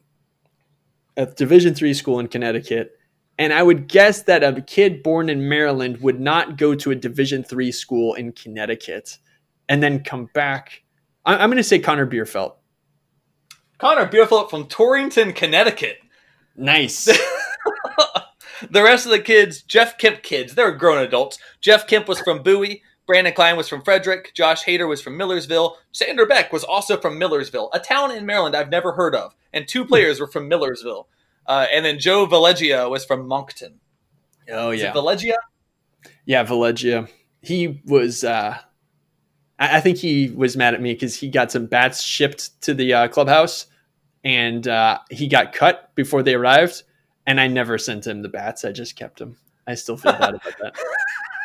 a 1.17 1.25
Division 1.25 1.73
three 1.73 1.93
school 1.93 2.19
in 2.19 2.27
Connecticut. 2.27 2.97
And 3.39 3.51
I 3.51 3.63
would 3.63 3.87
guess 3.87 4.23
that 4.23 4.43
a 4.43 4.61
kid 4.61 5.01
born 5.03 5.29
in 5.29 5.49
Maryland 5.49 6.01
would 6.01 6.19
not 6.19 6.57
go 6.57 6.75
to 6.75 6.91
a 6.91 6.95
Division 6.95 7.43
three 7.43 7.71
school 7.71 8.13
in 8.13 8.31
Connecticut 8.31 9.17
and 9.69 9.81
then 9.81 10.03
come 10.03 10.29
back. 10.33 10.83
I- 11.25 11.37
I'm 11.37 11.49
going 11.49 11.57
to 11.57 11.63
say 11.63 11.79
Conor 11.79 12.07
Bierfeldt. 12.07 12.53
Conor 13.79 14.07
Bierfeldt 14.07 14.49
from 14.49 14.67
Torrington, 14.67 15.33
Connecticut. 15.33 15.97
Nice. 16.55 17.05
the 18.69 18.83
rest 18.83 19.05
of 19.05 19.11
the 19.11 19.19
kids, 19.19 19.61
Jeff 19.63 19.97
Kemp 19.97 20.21
kids, 20.21 20.55
they're 20.55 20.71
grown 20.71 20.99
adults. 20.99 21.39
Jeff 21.61 21.87
Kemp 21.87 22.07
was 22.07 22.19
from 22.21 22.43
Bowie. 22.43 22.83
Branden 23.07 23.35
Kline 23.35 23.57
was 23.57 23.67
from 23.67 23.81
Frederick. 23.81 24.31
Josh 24.33 24.63
Hader 24.63 24.87
was 24.87 25.01
from 25.01 25.17
Millersville. 25.17 25.77
Sander 25.91 26.25
Beck 26.25 26.53
was 26.53 26.63
also 26.63 26.97
from 26.97 27.19
Millersville, 27.19 27.69
a 27.73 27.79
town 27.79 28.11
in 28.11 28.25
Maryland 28.25 28.55
I've 28.55 28.69
never 28.69 28.93
heard 28.93 29.15
of. 29.15 29.35
And 29.51 29.67
two 29.67 29.85
players 29.85 30.19
were 30.19 30.27
from 30.27 30.47
Millersville. 30.47 31.07
Uh, 31.45 31.67
and 31.73 31.83
then 31.83 31.99
Joe 31.99 32.25
Valegia 32.25 32.89
was 32.89 33.03
from 33.03 33.27
Moncton. 33.27 33.79
oh 34.49 34.71
Is 34.71 34.81
yeah. 34.81 34.89
it 34.89 34.95
Valegia? 34.95 35.35
Yeah, 36.25 36.43
Valegia. 36.45 37.09
He 37.41 37.81
was. 37.85 38.23
Uh, 38.23 38.57
I 39.59 39.77
I 39.77 39.81
think 39.81 39.97
he 39.97 40.29
was 40.29 40.55
mad 40.55 40.73
at 40.73 40.81
me 40.81 40.93
because 40.93 41.15
he 41.15 41.29
got 41.29 41.51
some 41.51 41.65
bats 41.65 42.01
shipped 42.01 42.61
to 42.61 42.73
the 42.73 42.93
uh, 42.93 43.07
clubhouse, 43.09 43.67
and 44.23 44.65
uh, 44.67 44.99
he 45.09 45.27
got 45.27 45.53
cut 45.53 45.93
before 45.95 46.23
they 46.23 46.35
arrived. 46.35 46.83
And 47.25 47.39
I 47.39 47.47
never 47.47 47.77
sent 47.77 48.05
him 48.05 48.21
the 48.21 48.29
bats. 48.29 48.65
I 48.65 48.71
just 48.73 48.97
kept 48.97 49.19
them. 49.19 49.37
I 49.65 49.75
still 49.75 49.95
feel 49.95 50.11
bad 50.13 50.35
about 50.35 50.57
that. 50.61 50.75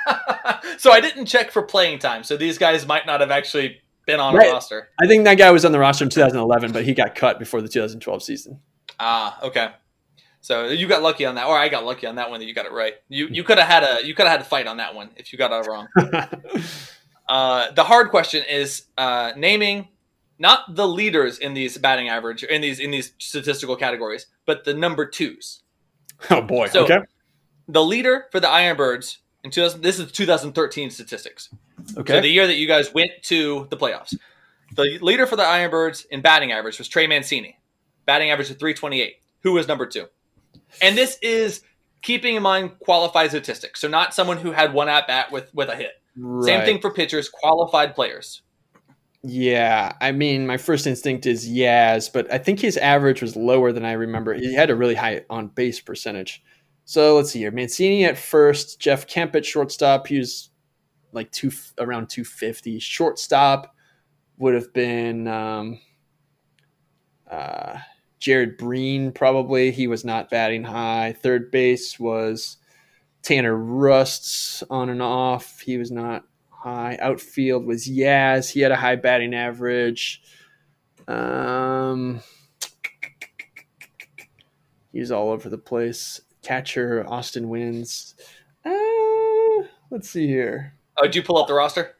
so 0.78 0.90
I 0.92 1.00
didn't 1.00 1.26
check 1.26 1.50
for 1.50 1.62
playing 1.62 1.98
time. 1.98 2.22
So 2.24 2.36
these 2.36 2.58
guys 2.58 2.86
might 2.86 3.06
not 3.06 3.20
have 3.20 3.30
actually 3.30 3.80
been 4.06 4.20
on 4.20 4.34
Right. 4.34 4.48
a 4.48 4.52
roster. 4.52 4.88
I 5.00 5.06
think 5.06 5.24
that 5.24 5.34
guy 5.36 5.50
was 5.50 5.64
on 5.64 5.72
the 5.72 5.78
roster 5.78 6.04
in 6.04 6.10
2011, 6.10 6.72
but 6.72 6.84
he 6.84 6.94
got 6.94 7.14
cut 7.14 7.38
before 7.38 7.60
the 7.60 7.68
2012 7.68 8.22
season. 8.22 8.60
Ah, 8.98 9.38
okay. 9.42 9.68
So 10.40 10.66
you 10.68 10.86
got 10.86 11.02
lucky 11.02 11.24
on 11.26 11.34
that, 11.34 11.46
or 11.46 11.58
I 11.58 11.68
got 11.68 11.84
lucky 11.84 12.06
on 12.06 12.14
that 12.14 12.30
one 12.30 12.40
that 12.40 12.46
you 12.46 12.54
got 12.54 12.64
it 12.66 12.72
right. 12.72 12.94
You 13.08 13.26
you 13.30 13.42
could 13.44 13.58
have 13.58 13.68
had 13.68 13.82
a 13.82 14.06
you 14.06 14.14
could 14.14 14.26
have 14.26 14.38
had 14.38 14.40
a 14.40 14.48
fight 14.48 14.66
on 14.66 14.76
that 14.78 14.94
one 14.94 15.10
if 15.16 15.32
you 15.32 15.38
got 15.38 15.52
it 15.52 15.68
wrong. 15.68 15.88
Uh, 17.28 17.70
the 17.72 17.84
hard 17.84 18.08
question 18.08 18.42
is 18.48 18.84
uh, 18.96 19.32
naming 19.36 19.88
not 20.38 20.74
the 20.74 20.88
leaders 20.88 21.38
in 21.38 21.52
these 21.52 21.76
batting 21.76 22.08
average 22.08 22.42
in 22.42 22.62
these 22.62 22.80
in 22.80 22.90
these 22.90 23.12
statistical 23.18 23.76
categories, 23.76 24.26
but 24.46 24.64
the 24.64 24.72
number 24.72 25.04
twos. 25.04 25.60
oh 26.30 26.40
boy. 26.40 26.68
So- 26.68 26.84
okay. 26.84 27.00
The 27.68 27.84
leader 27.84 28.28
for 28.32 28.40
the 28.40 28.46
Ironbirds 28.46 29.18
in 29.44 29.50
2000, 29.50 29.82
this 29.82 29.98
is 29.98 30.10
2013 30.12 30.90
statistics. 30.90 31.48
Okay. 31.96 32.14
So 32.14 32.20
the 32.20 32.28
year 32.28 32.46
that 32.46 32.56
you 32.56 32.66
guys 32.66 32.92
went 32.92 33.10
to 33.24 33.66
the 33.70 33.76
playoffs. 33.76 34.14
The 34.74 34.98
leader 35.00 35.26
for 35.26 35.36
the 35.36 35.44
Ironbirds 35.44 36.06
in 36.10 36.20
batting 36.20 36.52
average 36.52 36.78
was 36.78 36.88
Trey 36.88 37.06
Mancini, 37.06 37.58
batting 38.04 38.30
average 38.30 38.50
of 38.50 38.58
328. 38.58 39.16
Who 39.42 39.52
was 39.52 39.66
number 39.66 39.86
two? 39.86 40.06
And 40.82 40.96
this 40.96 41.18
is 41.22 41.62
keeping 42.02 42.34
in 42.34 42.42
mind 42.42 42.78
qualified 42.80 43.30
statistics, 43.30 43.80
so 43.80 43.88
not 43.88 44.12
someone 44.12 44.36
who 44.36 44.52
had 44.52 44.74
one 44.74 44.88
at 44.88 45.06
bat 45.06 45.32
with 45.32 45.52
with 45.54 45.68
a 45.68 45.76
hit. 45.76 45.92
Same 46.42 46.64
thing 46.64 46.80
for 46.80 46.90
pitchers, 46.90 47.28
qualified 47.28 47.94
players. 47.94 48.42
Yeah, 49.22 49.92
I 50.00 50.12
mean, 50.12 50.46
my 50.46 50.56
first 50.56 50.86
instinct 50.86 51.26
is 51.26 51.48
Yaz, 51.48 52.12
but 52.12 52.32
I 52.32 52.38
think 52.38 52.60
his 52.60 52.76
average 52.76 53.22
was 53.22 53.36
lower 53.36 53.72
than 53.72 53.84
I 53.84 53.92
remember. 53.92 54.34
He 54.34 54.54
had 54.54 54.70
a 54.70 54.76
really 54.76 54.94
high 54.94 55.22
on 55.30 55.48
base 55.48 55.80
percentage. 55.80 56.42
So 56.88 57.16
let's 57.16 57.32
see 57.32 57.40
here: 57.40 57.50
Mancini 57.50 58.06
at 58.06 58.16
first, 58.16 58.80
Jeff 58.80 59.06
Kemp 59.06 59.36
at 59.36 59.44
shortstop. 59.44 60.06
He 60.06 60.16
was 60.16 60.48
like 61.12 61.30
two 61.32 61.52
around 61.78 62.08
two 62.08 62.24
fifty. 62.24 62.78
Shortstop 62.78 63.74
would 64.38 64.54
have 64.54 64.72
been 64.72 65.28
um, 65.28 65.80
uh, 67.30 67.76
Jared 68.18 68.56
Breen, 68.56 69.12
probably. 69.12 69.70
He 69.70 69.86
was 69.86 70.02
not 70.02 70.30
batting 70.30 70.64
high. 70.64 71.14
Third 71.22 71.50
base 71.50 72.00
was 72.00 72.56
Tanner 73.22 73.54
Rusts 73.54 74.62
on 74.70 74.88
and 74.88 75.02
off. 75.02 75.60
He 75.60 75.76
was 75.76 75.90
not 75.90 76.24
high. 76.48 76.96
Outfield 77.02 77.66
was 77.66 77.86
Yaz. 77.86 78.50
He 78.50 78.60
had 78.60 78.72
a 78.72 78.76
high 78.76 78.96
batting 78.96 79.34
average. 79.34 80.22
Um, 81.06 82.22
he 84.90 85.00
was 85.00 85.12
all 85.12 85.28
over 85.28 85.50
the 85.50 85.58
place. 85.58 86.22
Catcher. 86.48 87.04
Austin 87.06 87.44
Wynns. 87.50 88.14
Uh, 88.64 89.66
let's 89.90 90.08
see 90.08 90.26
here. 90.26 90.72
Oh, 90.96 91.04
did 91.04 91.14
you 91.14 91.22
pull 91.22 91.36
up 91.36 91.46
the 91.46 91.52
roster? 91.52 91.94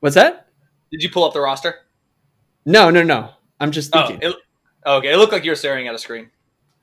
What's 0.00 0.16
that? 0.16 0.48
Did 0.90 1.04
you 1.04 1.08
pull 1.10 1.22
up 1.22 1.32
the 1.32 1.40
roster? 1.40 1.76
No, 2.66 2.90
no, 2.90 3.04
no. 3.04 3.30
I'm 3.60 3.70
just 3.70 3.94
Oh, 3.94 4.08
thinking. 4.08 4.28
it, 4.30 4.36
okay. 4.84 5.12
It 5.12 5.16
looked 5.18 5.32
like 5.32 5.44
you 5.44 5.52
were 5.52 5.56
staring 5.56 5.86
at 5.86 5.94
a 5.94 5.98
screen. 5.98 6.30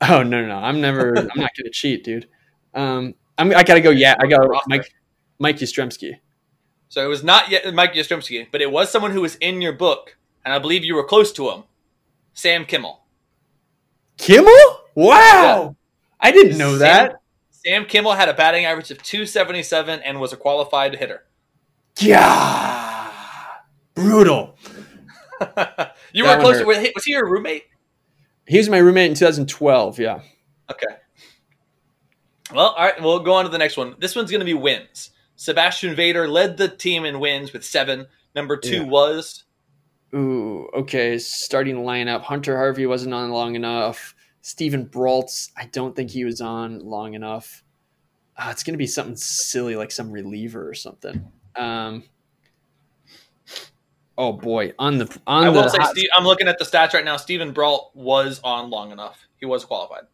Oh, 0.00 0.22
no, 0.22 0.40
no, 0.40 0.48
no. 0.48 0.54
I'm 0.56 0.80
never. 0.80 1.10
I'm 1.18 1.26
not 1.36 1.50
gonna 1.56 1.70
cheat, 1.72 2.04
dude. 2.04 2.26
Um, 2.72 3.14
I'm. 3.36 3.54
I 3.54 3.62
gotta 3.64 3.80
go. 3.82 3.90
Yeah, 3.90 4.14
I 4.18 4.26
got. 4.26 4.48
Mike. 4.66 4.90
Mike 5.38 5.58
Yastrzemski. 5.58 6.14
So 6.88 7.04
it 7.04 7.08
was 7.08 7.22
not 7.22 7.50
yet 7.50 7.72
Mike 7.74 7.92
Yastrzemski, 7.92 8.46
but 8.50 8.62
it 8.62 8.70
was 8.72 8.90
someone 8.90 9.10
who 9.10 9.20
was 9.20 9.36
in 9.36 9.60
your 9.60 9.72
book, 9.74 10.16
and 10.44 10.54
I 10.54 10.58
believe 10.58 10.84
you 10.84 10.94
were 10.94 11.04
close 11.04 11.32
to 11.32 11.50
him. 11.50 11.64
Sam 12.32 12.64
Kimmel. 12.64 13.02
Kimmel? 14.16 14.80
Wow. 14.94 15.76
I 16.20 16.30
didn't 16.32 16.58
know 16.58 16.70
Sam- 16.72 16.78
that. 16.80 17.20
Sam 17.50 17.84
Kimmel 17.86 18.12
had 18.12 18.28
a 18.28 18.34
batting 18.34 18.64
average 18.64 18.90
of 18.90 19.02
277 19.02 20.00
and 20.00 20.20
was 20.20 20.32
a 20.32 20.36
qualified 20.36 20.94
hitter. 20.96 21.24
Yeah. 21.98 23.10
Brutal. 23.94 24.56
you 26.12 26.24
That 26.24 26.38
were 26.38 26.40
close. 26.42 26.58
hurt. 26.58 26.66
Was 26.66 26.78
he 26.78 26.92
was 26.94 27.04
he 27.04 27.12
your 27.12 27.28
roommate? 27.28 27.64
He 28.46 28.56
was 28.58 28.68
my 28.68 28.78
roommate 28.78 29.10
in 29.10 29.14
2012. 29.16 29.98
Yeah. 29.98 30.20
Okay. 30.70 30.86
Well, 32.54 32.68
all 32.68 32.84
right. 32.84 33.00
We'll 33.02 33.20
go 33.20 33.34
on 33.34 33.44
to 33.44 33.50
the 33.50 33.58
next 33.58 33.76
one. 33.76 33.94
This 33.98 34.16
one's 34.16 34.30
going 34.30 34.40
to 34.40 34.44
be 34.46 34.54
wins. 34.54 35.10
Sebastian 35.36 35.94
Vader 35.94 36.26
led 36.28 36.56
the 36.56 36.68
team 36.68 37.04
in 37.04 37.20
wins 37.20 37.52
with 37.52 37.64
seven. 37.64 38.06
Number 38.34 38.56
two 38.56 38.82
Yeah. 38.82 38.88
was 38.88 39.44
Ooh, 40.14 40.68
okay. 40.74 41.18
Starting 41.18 41.76
lineup. 41.76 42.22
Hunter 42.22 42.56
Harvey 42.56 42.86
wasn't 42.86 43.12
on 43.14 43.30
long 43.30 43.54
enough. 43.56 44.14
Stephen 44.48 44.86
Braltz, 44.86 45.50
I 45.58 45.66
don't 45.66 45.94
think 45.94 46.10
he 46.10 46.24
was 46.24 46.40
on 46.40 46.78
long 46.78 47.12
enough. 47.12 47.62
Ah, 48.34 48.50
it's 48.50 48.62
gonna 48.62 48.78
be 48.78 48.86
something 48.86 49.14
silly 49.14 49.76
like 49.76 49.90
some 49.90 50.10
reliever 50.10 50.66
or 50.66 50.72
something. 50.72 51.30
Um, 51.54 52.04
oh 54.16 54.32
boy, 54.32 54.72
on 54.78 54.96
the 54.96 55.18
on 55.26 55.44
I 55.44 55.50
the 55.50 55.52
will 55.52 55.68
say, 55.68 55.76
hot- 55.76 55.90
Steve, 55.90 56.08
I'm 56.16 56.24
looking 56.24 56.48
at 56.48 56.58
the 56.58 56.64
stats 56.64 56.94
right 56.94 57.04
now. 57.04 57.18
Steven 57.18 57.52
Brault 57.52 57.90
was 57.94 58.40
on 58.42 58.70
long 58.70 58.90
enough. 58.90 59.18
He 59.38 59.44
was 59.44 59.66
qualified. 59.66 60.04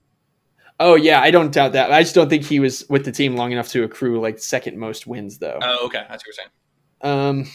oh 0.81 0.97
yeah, 0.97 1.21
I 1.21 1.31
don't 1.31 1.53
doubt 1.53 1.75
that. 1.75 1.93
I 1.93 2.03
just 2.03 2.17
don't 2.17 2.29
think 2.29 2.43
he 2.43 2.59
was 2.59 2.85
with 2.91 3.05
the 3.05 3.13
team 3.13 3.37
long 3.37 3.53
enough 3.53 3.69
to 3.69 3.85
accrue 3.85 4.21
like 4.21 4.41
second 4.41 4.77
most 4.77 5.07
wins 5.07 5.39
though. 5.39 5.61
Oh, 5.63 5.87
okay. 5.87 6.05
That's 6.09 6.25
what 6.25 6.27
you're 6.27 6.33
saying. 6.33 6.49
Um, 7.03 7.47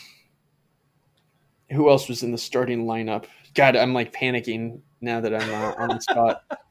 who 1.71 1.89
else 1.89 2.07
was 2.07 2.23
in 2.23 2.31
the 2.31 2.37
starting 2.37 2.85
lineup? 2.85 3.25
God, 3.53 3.75
I'm 3.75 3.93
like 3.93 4.13
panicking 4.13 4.79
now 5.01 5.19
that 5.19 5.33
I'm 5.35 5.53
uh, 5.53 5.73
on 5.77 5.89
the 5.89 5.99
spot. 5.99 6.43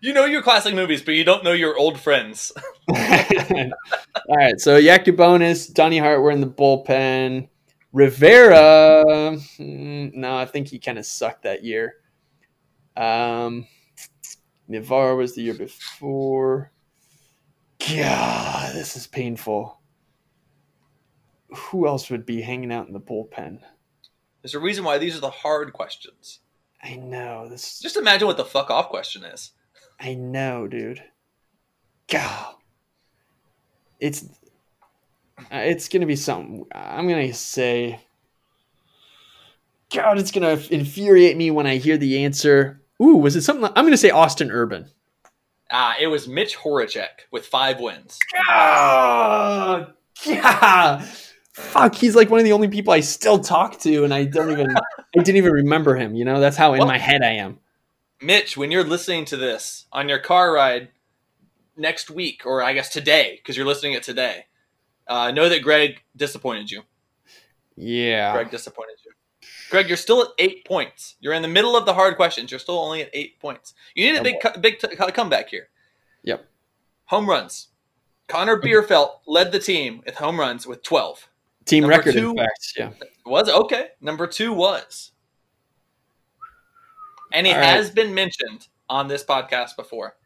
You 0.00 0.12
know 0.12 0.24
your 0.24 0.42
classic 0.42 0.74
movies, 0.74 1.02
but 1.02 1.14
you 1.14 1.24
don't 1.24 1.44
know 1.44 1.52
your 1.52 1.76
old 1.76 1.98
friends. 1.98 2.52
All 2.88 2.96
right, 4.36 4.60
so 4.60 4.80
Yacabonis, 4.80 5.72
Donnie 5.72 5.98
Hart 5.98 6.20
were 6.20 6.30
in 6.30 6.40
the 6.40 6.46
bullpen. 6.46 7.48
Rivera, 7.92 9.04
mm, 9.06 10.14
no, 10.14 10.36
I 10.36 10.46
think 10.46 10.68
he 10.68 10.78
kind 10.78 10.98
of 10.98 11.06
sucked 11.06 11.44
that 11.44 11.64
year. 11.64 11.94
Um, 12.96 13.66
Navarre 14.66 15.14
was 15.14 15.34
the 15.34 15.42
year 15.42 15.54
before. 15.54 16.72
God, 17.78 18.74
this 18.74 18.96
is 18.96 19.06
painful. 19.06 19.80
Who 21.56 21.86
else 21.86 22.10
would 22.10 22.26
be 22.26 22.40
hanging 22.40 22.72
out 22.72 22.88
in 22.88 22.92
the 22.92 23.00
bullpen? 23.00 23.60
There's 24.42 24.54
a 24.54 24.60
reason 24.60 24.84
why 24.84 24.98
these 24.98 25.16
are 25.16 25.20
the 25.20 25.30
hard 25.30 25.72
questions. 25.72 26.40
I 26.82 26.96
know 26.96 27.48
this. 27.48 27.78
Just 27.80 27.96
imagine 27.96 28.26
what 28.26 28.36
the 28.36 28.44
fuck 28.44 28.70
off 28.70 28.88
question 28.88 29.24
is. 29.24 29.52
I 30.00 30.14
know, 30.14 30.66
dude. 30.66 31.02
God, 32.10 32.54
it's 34.00 34.24
uh, 35.38 35.44
it's 35.52 35.88
gonna 35.88 36.06
be 36.06 36.16
something. 36.16 36.66
I'm 36.74 37.08
gonna 37.08 37.32
say, 37.32 38.00
God, 39.92 40.18
it's 40.18 40.30
gonna 40.30 40.60
infuriate 40.70 41.36
me 41.36 41.50
when 41.50 41.66
I 41.66 41.76
hear 41.76 41.96
the 41.96 42.24
answer. 42.24 42.82
Ooh, 43.02 43.16
was 43.16 43.36
it 43.36 43.42
something? 43.42 43.62
Like, 43.62 43.72
I'm 43.76 43.84
gonna 43.84 43.96
say 43.96 44.10
Austin 44.10 44.50
Urban. 44.50 44.90
Ah, 45.70 45.94
it 45.98 46.08
was 46.08 46.28
Mitch 46.28 46.56
Horacek 46.58 47.26
with 47.32 47.46
five 47.46 47.80
wins. 47.80 48.18
God, 48.46 49.94
yeah. 50.24 51.04
Fuck, 51.54 51.94
he's 51.94 52.14
like 52.16 52.30
one 52.30 52.40
of 52.40 52.44
the 52.44 52.52
only 52.52 52.68
people 52.68 52.92
I 52.92 53.00
still 53.00 53.38
talk 53.38 53.78
to, 53.80 54.04
and 54.04 54.12
I 54.12 54.24
don't 54.24 54.50
even, 54.50 54.76
I 54.76 54.82
didn't 55.14 55.36
even 55.36 55.52
remember 55.52 55.94
him. 55.94 56.14
You 56.14 56.24
know, 56.24 56.40
that's 56.40 56.56
how 56.56 56.72
in 56.74 56.80
Well- 56.80 56.88
my 56.88 56.98
head 56.98 57.22
I 57.22 57.30
am. 57.34 57.58
Mitch, 58.24 58.56
when 58.56 58.70
you're 58.70 58.84
listening 58.84 59.24
to 59.26 59.36
this 59.36 59.86
on 59.92 60.08
your 60.08 60.18
car 60.18 60.52
ride 60.52 60.88
next 61.76 62.10
week, 62.10 62.42
or 62.46 62.62
I 62.62 62.72
guess 62.72 62.88
today, 62.88 63.34
because 63.36 63.56
you're 63.56 63.66
listening 63.66 63.92
it 63.92 64.02
today, 64.02 64.46
uh, 65.06 65.30
know 65.30 65.48
that 65.48 65.62
Greg 65.62 66.02
disappointed 66.16 66.70
you. 66.70 66.82
Yeah. 67.76 68.32
Greg 68.32 68.50
disappointed 68.50 68.96
you. 69.04 69.12
Greg, 69.70 69.88
you're 69.88 69.96
still 69.96 70.22
at 70.22 70.28
eight 70.38 70.64
points. 70.64 71.16
You're 71.20 71.34
in 71.34 71.42
the 71.42 71.48
middle 71.48 71.76
of 71.76 71.84
the 71.84 71.92
hard 71.92 72.16
questions. 72.16 72.50
You're 72.50 72.60
still 72.60 72.78
only 72.78 73.02
at 73.02 73.10
eight 73.12 73.38
points. 73.40 73.74
You 73.94 74.10
need 74.10 74.18
a 74.18 74.22
big, 74.22 74.36
co- 74.40 74.58
big 74.58 74.78
t- 74.78 74.88
comeback 75.12 75.48
here. 75.48 75.68
Yep. 76.22 76.46
Home 77.06 77.28
runs. 77.28 77.68
Conor 78.28 78.58
Bierfeldt 78.58 79.20
led 79.26 79.52
the 79.52 79.58
team 79.58 80.02
with 80.06 80.14
home 80.14 80.40
runs 80.40 80.66
with 80.66 80.82
12. 80.82 81.28
Team 81.66 81.82
Number 81.82 81.96
record, 81.98 82.14
two- 82.14 82.30
in 82.30 82.36
fact. 82.36 82.72
Yeah. 82.76 82.90
Was 83.26 83.50
okay. 83.50 83.88
Number 84.00 84.26
two 84.26 84.52
was. 84.52 85.12
And 87.34 87.46
he 87.46 87.52
All 87.52 87.58
right. 87.58 87.66
has 87.66 87.90
been 87.90 88.14
mentioned 88.14 88.68
on 88.88 89.08
this 89.08 89.24
podcast 89.24 89.76
before. 89.76 90.16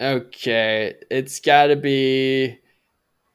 Okay, 0.00 0.94
it's 1.10 1.40
got 1.40 1.68
to 1.68 1.76
be. 1.76 2.58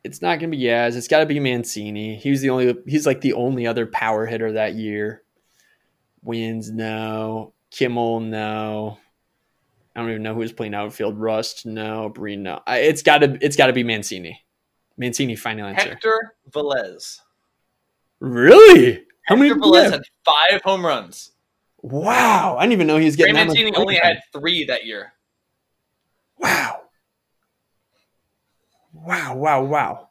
It's 0.03 0.21
not 0.21 0.39
gonna 0.39 0.49
be 0.49 0.59
Yaz. 0.59 0.97
It's 0.97 1.07
got 1.07 1.19
to 1.19 1.25
be 1.25 1.39
Mancini. 1.39 2.17
He 2.17 2.29
was 2.29 2.41
the 2.41 2.49
only. 2.49 2.75
He's 2.85 3.05
like 3.05 3.21
the 3.21 3.33
only 3.33 3.65
other 3.65 3.85
power 3.85 4.25
hitter 4.25 4.51
that 4.51 4.75
year. 4.75 5.23
Wynns 6.25 6.71
no. 6.71 7.53
Kimmel 7.71 8.19
no. 8.19 8.97
I 9.95 10.01
don't 10.01 10.09
even 10.09 10.23
know 10.23 10.33
who 10.33 10.39
was 10.39 10.53
playing 10.53 10.73
outfield. 10.73 11.17
Rust 11.17 11.65
no. 11.65 12.09
Breen 12.09 12.43
no. 12.43 12.61
I, 12.67 12.79
it's 12.79 13.01
got 13.01 13.19
to. 13.19 13.37
It's 13.41 13.55
got 13.55 13.67
to 13.67 13.73
be 13.73 13.83
Mancini. 13.83 14.41
Mancini 14.97 15.35
final 15.35 15.67
answer. 15.67 15.89
Hector 15.89 16.35
Velez. 16.51 17.19
Really? 18.19 19.05
How 19.25 19.35
many? 19.35 19.49
Hector 19.49 19.61
did 19.61 19.71
Velez 19.71 19.91
had 19.91 20.01
five 20.25 20.61
home 20.63 20.85
runs. 20.85 21.32
Wow, 21.83 22.55
I 22.57 22.63
didn't 22.63 22.73
even 22.73 22.87
know 22.87 22.97
he 22.97 23.05
was 23.05 23.17
getting 23.17 23.35
that 23.35 23.47
much. 23.47 23.57
Mancini 23.57 23.75
only 23.75 23.95
had 23.95 24.21
three 24.31 24.65
that 24.65 24.85
year. 24.85 25.11
Wow. 26.39 26.79
Wow! 28.93 29.35
Wow! 29.35 29.63
Wow! 29.63 30.09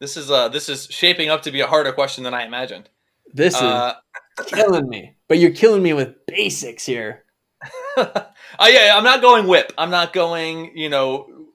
This 0.00 0.16
is 0.16 0.32
uh 0.32 0.48
this 0.48 0.68
is 0.68 0.86
shaping 0.90 1.30
up 1.30 1.42
to 1.42 1.52
be 1.52 1.60
a 1.60 1.66
harder 1.68 1.92
question 1.92 2.24
than 2.24 2.34
I 2.34 2.44
imagined. 2.44 2.88
This 3.32 3.54
is 3.54 3.62
Uh, 3.62 3.94
killing 4.46 4.88
me. 4.88 5.14
But 5.28 5.38
you're 5.38 5.52
killing 5.52 5.82
me 5.82 5.92
with 5.92 6.26
basics 6.26 6.84
here. 6.84 7.24
oh 7.96 8.32
yeah, 8.66 8.94
I'm 8.96 9.04
not 9.04 9.20
going 9.20 9.46
whip. 9.46 9.72
I'm 9.78 9.90
not 9.90 10.12
going, 10.12 10.76
you 10.76 10.88
know, 10.88 11.46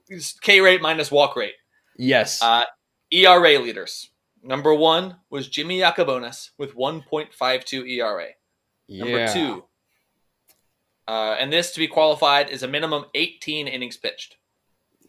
K 0.42 0.62
rate 0.62 0.82
minus 0.82 1.12
walk 1.12 1.36
rate. 1.36 1.56
Yes. 1.98 2.42
Uh, 2.42 2.64
ERA 3.12 3.60
leaders. 3.60 4.10
Number 4.42 4.74
one 4.74 5.18
was 5.30 5.50
Jimmy 5.50 5.80
Yacabonis 5.80 6.52
with 6.58 6.74
1.52 6.76 7.90
ERA. 7.90 8.28
Number 8.90 9.32
two, 9.32 9.64
uh, 11.08 11.36
and 11.40 11.54
this 11.54 11.72
to 11.72 11.80
be 11.80 11.88
qualified 11.88 12.50
is 12.50 12.64
a 12.64 12.68
minimum 12.68 13.06
18 13.16 13.68
innings 13.68 13.98
pitched. 13.98 14.38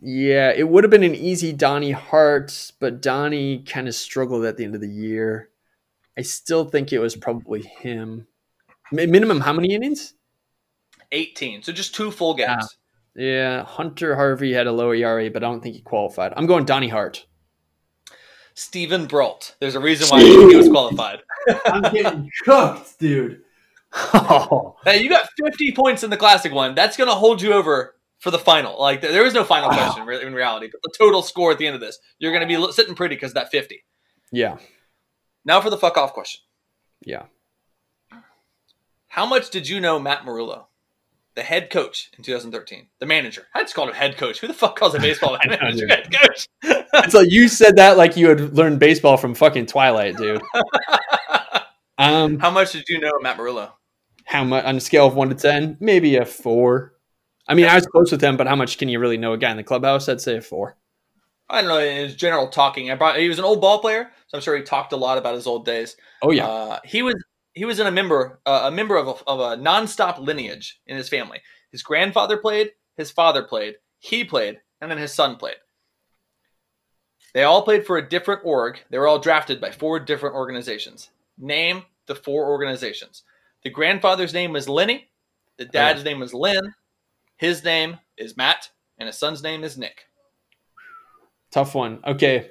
Yeah, 0.03 0.51
it 0.51 0.69
would 0.69 0.85
have 0.85 0.91
been 0.91 1.03
an 1.03 1.15
easy 1.15 1.53
Donnie 1.53 1.91
Hart, 1.91 2.73
but 2.81 3.03
Donnie 3.03 3.63
kind 3.65 3.87
of 3.87 3.95
struggled 3.95 4.45
at 4.45 4.57
the 4.57 4.65
end 4.65 4.75
of 4.75 4.81
the 4.81 4.89
year. 4.89 5.51
I 6.17 6.23
still 6.23 6.65
think 6.65 6.93
it 6.93 6.99
was 6.99 7.17
probably 7.17 7.63
him. 7.63 8.27
Minimum 8.93 9.41
how 9.41 9.53
many 9.53 9.75
innings? 9.75 10.15
18, 11.13 11.63
so 11.63 11.73
just 11.73 11.95
two 11.95 12.11
full 12.11 12.35
games. 12.35 12.77
Yeah, 13.15 13.65
Hunter 13.65 14.15
Harvey 14.15 14.53
had 14.53 14.67
a 14.67 14.73
low 14.73 14.93
ERA, 14.93 15.31
but 15.31 15.43
I 15.43 15.49
don't 15.49 15.63
think 15.63 15.75
he 15.75 15.83
qualified. 15.83 16.33
I'm 16.37 16.47
going 16.47 16.65
Donnie 16.65 16.89
Hart. 16.89 17.27
Steven 18.55 19.07
Brault. 19.07 19.57
There's 19.61 19.75
a 19.75 19.81
reason 19.81 20.09
why 20.09 20.23
he 20.23 20.57
was 20.57 20.69
qualified. 20.69 21.21
I'm 21.67 21.93
getting 21.93 22.31
cooked, 22.45 22.99
dude. 22.99 23.43
Oh, 23.93 24.77
Hey, 24.85 25.03
you 25.03 25.09
got 25.09 25.29
50 25.45 25.73
points 25.73 26.03
in 26.03 26.11
the 26.11 26.17
classic 26.17 26.53
one. 26.53 26.75
That's 26.75 26.97
going 26.97 27.09
to 27.09 27.15
hold 27.15 27.43
you 27.43 27.53
over 27.53 27.97
for 28.19 28.31
the 28.31 28.39
final. 28.39 28.79
Like 28.81 29.01
there 29.01 29.25
is 29.27 29.35
no 29.35 29.45
final 29.45 29.69
Wow. 29.71 29.77
question 29.77 30.07
re- 30.07 30.23
in 30.25 30.35
reality, 30.35 30.69
but 30.71 30.81
the 30.83 30.93
total 30.97 31.23
score 31.23 31.51
at 31.53 31.59
the 31.59 31.67
end 31.67 31.75
of 31.75 31.81
this, 31.81 31.99
you're 32.19 32.33
going 32.33 32.47
to 32.47 32.67
be 32.67 32.73
sitting 32.73 32.95
pretty 32.95 33.17
because 33.17 33.31
of 33.33 33.35
that 33.35 33.51
50. 33.51 33.83
yeah, 34.31 34.59
Now 35.45 35.61
for 35.61 35.71
the 35.71 35.79
fuck 35.79 35.97
off 35.97 36.13
question. 36.13 36.41
yeah. 37.05 37.25
How 39.09 39.27
much 39.27 39.51
did 39.51 39.69
you 39.69 39.81
know 39.81 39.99
Matt 39.99 40.23
Merullo, 40.25 40.67
the 41.35 41.43
head 41.43 41.69
coach 41.71 42.11
in 42.17 42.23
2013, 42.23 42.87
the 43.01 43.07
manager? 43.07 43.49
I 43.55 43.63
just 43.63 43.75
called 43.75 43.89
him 43.89 43.97
head 43.97 44.17
coach. 44.17 44.39
Who 44.39 44.47
the 44.47 44.55
fuck 44.55 44.77
calls 44.79 44.95
a 44.95 45.01
baseball 45.01 45.37
manager 45.47 45.89
head 45.89 46.13
coach? 46.13 46.47
So 47.09 47.21
you 47.21 47.49
said 47.49 47.77
that 47.77 47.97
like 47.97 48.17
you 48.17 48.29
had 48.29 48.55
learned 48.57 48.79
baseball 48.81 49.17
from 49.17 49.35
fucking 49.35 49.67
Twilight, 49.67 50.17
dude. 50.17 50.43
Um, 51.99 52.39
How 52.39 52.51
much 52.51 52.73
did 52.73 52.85
you 52.89 52.99
know 52.99 53.13
Matt 53.21 53.37
Merullo? 53.37 53.73
How 54.31 54.45
much 54.45 54.65
on 54.65 54.77
a 54.77 54.81
scale 54.81 55.09
of 55.09 55.17
one 55.17 55.29
to 55.29 55.35
ten? 55.35 55.77
Maybe 55.81 56.17
a 56.17 56.25
four. 56.25 56.95
I 57.49 57.55
mean, 57.55 57.67
I 57.67 57.75
was 57.75 57.87
close 57.87 58.13
with 58.13 58.23
him, 58.23 58.37
but 58.37 58.47
how 58.47 58.55
much 58.55 58.79
can 58.79 58.89
you 58.89 59.01
really 59.01 59.17
know 59.17 59.33
a 59.33 59.39
guy 59.39 59.51
in 59.51 59.57
the 59.57 59.65
clubhouse? 59.65 60.09
I'd 60.09 60.21
say 60.21 60.37
a 60.37 60.41
four. 60.41 60.77
I 61.49 61.61
don't 61.61 61.69
know. 61.69 61.81
His 61.81 62.15
general 62.15 62.47
talking, 62.47 62.93
I 62.93 62.95
brought. 62.95 63.19
He 63.19 63.29
was 63.29 63.41
an 63.41 63.45
old 63.45 63.61
ball 63.61 63.81
player, 63.81 64.09
so 64.29 64.39
I'm 64.39 64.43
sure 64.43 64.57
he 64.57 64.63
talked 64.63 64.93
a 64.93 64.97
lot 64.97 65.19
about 65.19 65.35
his 65.35 65.49
old 65.49 65.67
days. 65.67 65.97
Oh 66.23 66.31
yeah, 66.31 66.47
Uh, 66.47 66.79
he 66.85 67.03
was 67.03 67.17
he 67.55 67.65
was 67.65 67.81
in 67.81 67.89
a 67.89 67.91
member 67.91 68.41
uh, 68.47 68.63
a 68.67 68.71
member 68.71 68.97
of 68.97 69.09
a, 69.09 69.15
of 69.27 69.41
a 69.41 69.61
nonstop 69.61 70.21
lineage 70.21 70.81
in 70.87 70.97
his 70.97 71.09
family. 71.09 71.41
His 71.73 71.83
grandfather 71.83 72.37
played, 72.37 72.71
his 72.97 73.11
father 73.11 73.43
played, 73.43 73.75
he 73.99 74.23
played, 74.23 74.61
and 74.81 74.89
then 74.89 74.99
his 74.99 75.13
son 75.13 75.37
played. 75.37 75.57
They 77.35 77.43
all 77.43 77.63
played 77.63 77.85
for 77.85 77.99
a 77.99 78.09
different 78.09 78.43
org. 78.45 78.79
They 78.91 78.99
were 78.99 79.09
all 79.09 79.19
drafted 79.19 79.61
by 79.61 79.73
four 79.73 79.99
different 79.99 80.37
organizations. 80.37 81.11
Name 81.37 81.83
the 82.07 82.15
four 82.15 82.49
organizations. 82.49 83.25
The 83.65 83.71
grandfather's 83.71 84.33
name 84.33 84.53
was 84.53 84.69
Lenny. 84.69 85.09
The 85.59 85.65
dad's 85.67 86.05
name 86.05 86.21
was 86.21 86.33
Lynn. 86.33 86.75
His 87.37 87.63
name 87.65 87.99
is 88.17 88.37
Matt, 88.37 88.71
and 88.99 89.07
his 89.07 89.19
son's 89.19 89.43
name 89.43 89.65
is 89.65 89.77
Nick. 89.77 90.07
tough 91.51 91.75
one. 91.75 92.01
Okay, 92.07 92.51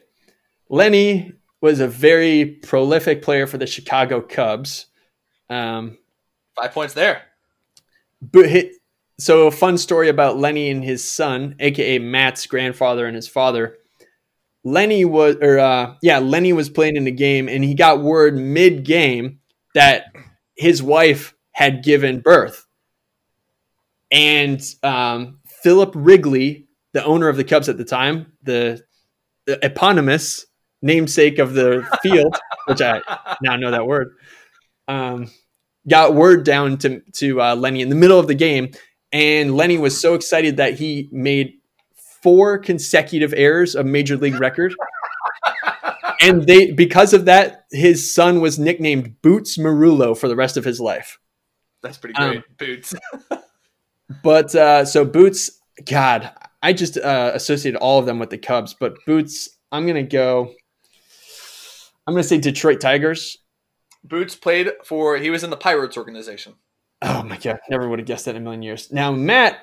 Lenny 0.69 1.33
was 1.61 1.79
a 1.79 1.87
very 1.87 2.45
prolific 2.45 3.21
player 3.21 3.47
for 3.47 3.57
the 3.57 3.67
Chicago 3.67 4.21
Cubs. 4.21 4.85
Um, 5.49 5.97
Five 6.55 6.71
points 6.73 6.93
there. 6.93 7.23
but 8.21 8.49
he, 8.49 8.73
so 9.17 9.47
a 9.47 9.51
fun 9.51 9.77
story 9.77 10.09
about 10.09 10.37
Lenny 10.37 10.69
and 10.69 10.83
his 10.83 11.09
son, 11.09 11.55
aka 11.59 11.99
Matt's 11.99 12.45
grandfather 12.45 13.05
and 13.05 13.15
his 13.15 13.27
father. 13.27 13.77
Lenny 14.63 15.05
was, 15.05 15.35
or 15.41 15.57
uh, 15.57 15.95
yeah, 16.01 16.19
Lenny 16.19 16.53
was 16.53 16.69
playing 16.69 16.95
in 16.97 17.05
the 17.05 17.11
game, 17.11 17.47
and 17.49 17.63
he 17.63 17.73
got 17.73 18.01
word 18.01 18.37
mid 18.37 18.83
game 18.85 19.39
that 19.73 20.05
his 20.59 20.83
wife 20.83 21.33
had 21.51 21.83
given 21.83 22.19
birth, 22.19 22.67
and 24.11 24.61
um, 24.83 25.39
Philip 25.45 25.93
Wrigley, 25.95 26.67
the 26.93 27.03
owner 27.03 27.29
of 27.29 27.37
the 27.37 27.43
Cubs 27.43 27.69
at 27.69 27.77
the 27.77 27.85
time, 27.85 28.33
the, 28.43 28.81
the 29.45 29.63
eponymous 29.65 30.45
namesake 30.81 31.39
of 31.39 31.53
the 31.53 31.87
field, 32.03 32.37
which 32.65 32.81
I 32.81 33.01
now 33.41 33.55
know 33.55 33.71
that 33.71 33.87
word, 33.87 34.15
um, 34.87 35.31
got 35.87 36.13
word 36.13 36.43
down 36.43 36.77
to 36.79 37.01
to 37.13 37.41
uh, 37.41 37.55
Lenny 37.55 37.81
in 37.81 37.89
the 37.89 37.95
middle 37.95 38.19
of 38.19 38.27
the 38.27 38.35
game, 38.35 38.71
and 39.11 39.55
Lenny 39.55 39.77
was 39.77 39.99
so 39.99 40.13
excited 40.13 40.57
that 40.57 40.77
he 40.77 41.09
made 41.11 41.53
four 42.21 42.57
consecutive 42.57 43.33
errors, 43.33 43.75
a 43.75 43.83
major 43.83 44.17
league 44.17 44.39
record. 44.39 44.73
And 46.21 46.45
they 46.45 46.71
because 46.71 47.13
of 47.13 47.25
that, 47.25 47.65
his 47.71 48.13
son 48.13 48.41
was 48.41 48.59
nicknamed 48.59 49.21
Boots 49.21 49.57
Merullo 49.57 50.17
for 50.17 50.27
the 50.27 50.35
rest 50.35 50.57
of 50.57 50.65
his 50.65 50.79
life. 50.79 51.19
That's 51.81 51.97
pretty 51.97 52.13
great. 52.13 52.37
Um, 52.37 52.43
Boots. 52.57 52.95
But 54.23 54.53
uh, 54.55 54.85
so 54.85 55.05
Boots, 55.05 55.61
God, 55.85 56.31
I 56.61 56.73
just 56.73 56.97
uh, 56.97 57.31
associated 57.33 57.77
all 57.77 57.99
of 57.99 58.05
them 58.05 58.19
with 58.19 58.29
the 58.29 58.37
Cubs. 58.37 58.73
But 58.73 58.97
Boots, 59.05 59.49
I'm 59.71 59.85
gonna 59.85 60.03
go. 60.03 60.53
I'm 62.07 62.13
gonna 62.13 62.23
say 62.23 62.39
Detroit 62.39 62.81
Tigers. 62.81 63.37
Boots 64.03 64.35
played 64.35 64.71
for. 64.83 65.17
He 65.17 65.29
was 65.29 65.43
in 65.43 65.49
the 65.49 65.57
Pirates 65.57 65.97
organization. 65.97 66.55
Oh 67.01 67.23
my 67.23 67.37
god, 67.37 67.59
never 67.69 67.87
would 67.87 67.99
have 67.99 68.07
guessed 68.07 68.25
that 68.25 68.35
in 68.35 68.41
a 68.41 68.43
million 68.43 68.63
years. 68.63 68.91
Now 68.91 69.11
Matt, 69.11 69.59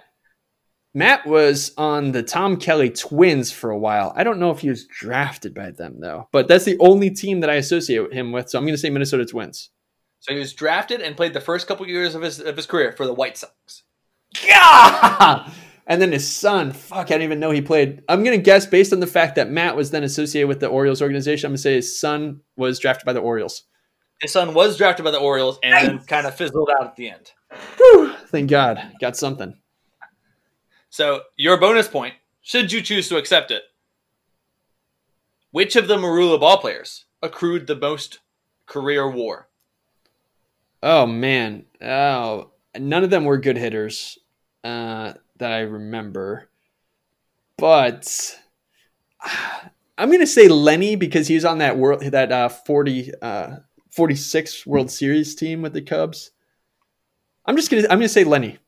Matt 0.96 1.26
was 1.26 1.74
on 1.76 2.12
the 2.12 2.22
Tom 2.22 2.56
Kelly 2.56 2.88
Twins 2.88 3.52
for 3.52 3.68
a 3.68 3.76
while. 3.76 4.14
I 4.16 4.24
don't 4.24 4.38
know 4.38 4.50
if 4.50 4.60
he 4.60 4.70
was 4.70 4.86
drafted 4.86 5.52
by 5.52 5.70
them 5.70 6.00
though, 6.00 6.26
but 6.32 6.48
that's 6.48 6.64
the 6.64 6.78
only 6.78 7.10
team 7.10 7.40
that 7.40 7.50
I 7.50 7.56
associate 7.56 8.14
him 8.14 8.32
with. 8.32 8.48
So 8.48 8.58
I'm 8.58 8.64
gonna 8.64 8.78
say 8.78 8.88
Minnesota 8.88 9.26
Twins. 9.26 9.68
So 10.20 10.32
he 10.32 10.38
was 10.38 10.54
drafted 10.54 11.02
and 11.02 11.14
played 11.14 11.34
the 11.34 11.40
first 11.42 11.66
couple 11.66 11.86
years 11.86 12.14
of 12.14 12.22
his 12.22 12.40
of 12.40 12.56
his 12.56 12.64
career 12.64 12.92
for 12.92 13.04
the 13.04 13.12
White 13.12 13.36
Sox. 13.36 13.82
Yeah! 14.42 15.50
And 15.88 16.02
then 16.02 16.10
his 16.10 16.28
son, 16.28 16.72
fuck, 16.72 16.98
I 16.98 17.14
didn't 17.14 17.22
even 17.22 17.38
know 17.38 17.52
he 17.52 17.60
played. 17.60 18.02
I'm 18.08 18.24
gonna 18.24 18.38
guess 18.38 18.66
based 18.66 18.92
on 18.92 18.98
the 18.98 19.06
fact 19.06 19.36
that 19.36 19.50
Matt 19.50 19.76
was 19.76 19.92
then 19.92 20.02
associated 20.02 20.48
with 20.48 20.58
the 20.58 20.66
Orioles 20.66 21.00
organization. 21.00 21.46
I'm 21.46 21.52
gonna 21.52 21.58
say 21.58 21.74
his 21.74 22.00
son 22.00 22.40
was 22.56 22.80
drafted 22.80 23.06
by 23.06 23.12
the 23.12 23.20
Orioles. 23.20 23.62
His 24.20 24.32
son 24.32 24.52
was 24.52 24.76
drafted 24.76 25.04
by 25.04 25.12
the 25.12 25.20
Orioles 25.20 25.60
and 25.62 25.74
then 25.74 25.98
kind 26.06 26.26
of 26.26 26.34
fizzled 26.34 26.70
out 26.70 26.86
at 26.86 26.96
the 26.96 27.10
end. 27.10 27.30
Whew, 27.76 28.12
thank 28.30 28.50
God, 28.50 28.82
got 29.00 29.16
something. 29.16 29.54
So 30.96 31.20
your 31.36 31.58
bonus 31.58 31.88
point, 31.88 32.14
should 32.40 32.72
you 32.72 32.80
choose 32.80 33.10
to 33.10 33.18
accept 33.18 33.50
it, 33.50 33.64
which 35.50 35.76
of 35.76 35.88
the 35.88 35.98
Merullo 35.98 36.40
ball 36.40 36.56
players 36.56 37.04
accrued 37.20 37.66
the 37.66 37.76
most 37.76 38.20
career 38.64 39.06
WAR? 39.06 39.46
Oh 40.82 41.04
man, 41.04 41.66
oh, 41.82 42.52
none 42.78 43.04
of 43.04 43.10
them 43.10 43.26
were 43.26 43.36
good 43.36 43.58
hitters 43.58 44.18
uh, 44.64 45.12
that 45.36 45.52
I 45.52 45.58
remember, 45.58 46.48
but 47.58 48.40
I'm 49.98 50.10
gonna 50.10 50.26
say 50.26 50.48
Lenny 50.48 50.96
because 50.96 51.28
he 51.28 51.34
was 51.34 51.44
on 51.44 51.58
that 51.58 51.76
world 51.76 52.04
that 52.04 52.32
uh, 52.32 52.48
40 52.48 53.12
uh, 53.20 53.56
46 53.90 54.66
World 54.66 54.90
Series 54.90 55.34
team 55.34 55.60
with 55.60 55.74
the 55.74 55.82
Cubs. 55.82 56.30
I'm 57.44 57.56
just 57.56 57.70
gonna 57.70 57.82
I'm 57.82 57.98
gonna 57.98 58.08
say 58.08 58.24
Lenny. 58.24 58.60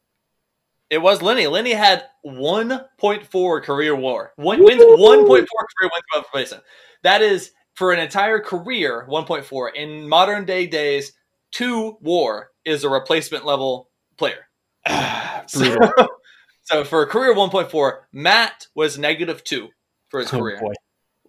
It 0.91 0.99
was 0.99 1.21
Lenny. 1.23 1.47
Lenny 1.47 1.73
had 1.73 2.05
1.4 2.25 3.63
career 3.63 3.95
WAR. 3.95 4.33
One 4.37 4.63
wins 4.65 4.83
1.4 4.83 5.27
career 5.27 5.45
wins 5.83 6.05
above 6.15 6.25
replacement. 6.27 6.65
That 7.03 7.23
is 7.23 7.53
for 7.75 7.93
an 7.93 8.01
entire 8.01 8.41
career 8.41 9.07
1.4. 9.09 9.75
In 9.75 10.09
modern 10.09 10.45
day 10.45 10.67
days, 10.67 11.13
two 11.53 11.99
WAR 12.01 12.51
is 12.65 12.85
a 12.85 12.89
replacement 12.89 13.45
level 13.45 13.91
player. 14.17 14.47
So, 15.47 15.79
so 16.65 16.85
for 16.85 17.01
a 17.03 17.07
career 17.07 17.35
1.4, 17.35 18.01
Matt 18.13 18.67
was 18.75 18.99
negative 18.99 19.43
two 19.45 19.69
for 20.11 20.21
his 20.21 20.31
Oh, 20.35 20.39
career, 20.39 20.61
boy. 20.61 20.75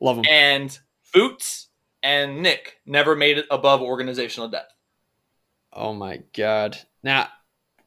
Love 0.02 0.18
him. 0.18 0.26
and 0.30 0.78
Boots 1.14 1.70
and 2.04 2.42
Nick 2.42 2.82
never 2.86 3.16
made 3.16 3.38
it 3.38 3.46
above 3.50 3.82
organizational 3.82 4.50
depth. 4.50 4.74
Oh 5.72 5.94
my 5.94 6.22
god. 6.36 6.78
Now, 7.02 7.30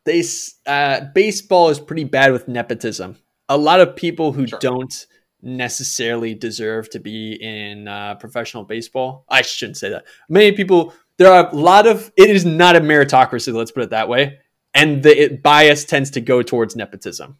they 0.04 0.22
uh, 0.66 1.00
baseball 1.14 1.68
is 1.70 1.78
pretty 1.80 2.04
bad 2.04 2.32
with 2.32 2.48
nepotism. 2.48 3.16
A 3.48 3.56
lot 3.56 3.80
of 3.80 3.96
people 3.96 4.32
who 4.32 4.46
Sure. 4.46 4.58
don't 4.58 5.06
necessarily 5.42 6.34
deserve 6.34 6.88
to 6.90 7.00
be 7.00 7.32
in 7.34 7.88
uh, 7.88 8.14
professional 8.16 8.64
baseball. 8.64 9.24
I 9.28 9.42
shouldn't 9.42 9.76
say 9.76 9.90
that. 9.90 10.04
Many 10.28 10.52
people. 10.52 10.94
There 11.18 11.30
are 11.30 11.48
a 11.50 11.54
lot 11.54 11.86
of. 11.86 12.10
It 12.16 12.30
is 12.30 12.44
not 12.44 12.74
a 12.76 12.80
meritocracy. 12.80 13.52
Let's 13.52 13.70
put 13.70 13.82
it 13.84 13.90
that 13.90 14.08
way. 14.08 14.38
And 14.74 15.02
the 15.02 15.24
it, 15.24 15.42
bias 15.42 15.84
tends 15.84 16.10
to 16.12 16.20
go 16.20 16.42
towards 16.42 16.74
nepotism. 16.74 17.36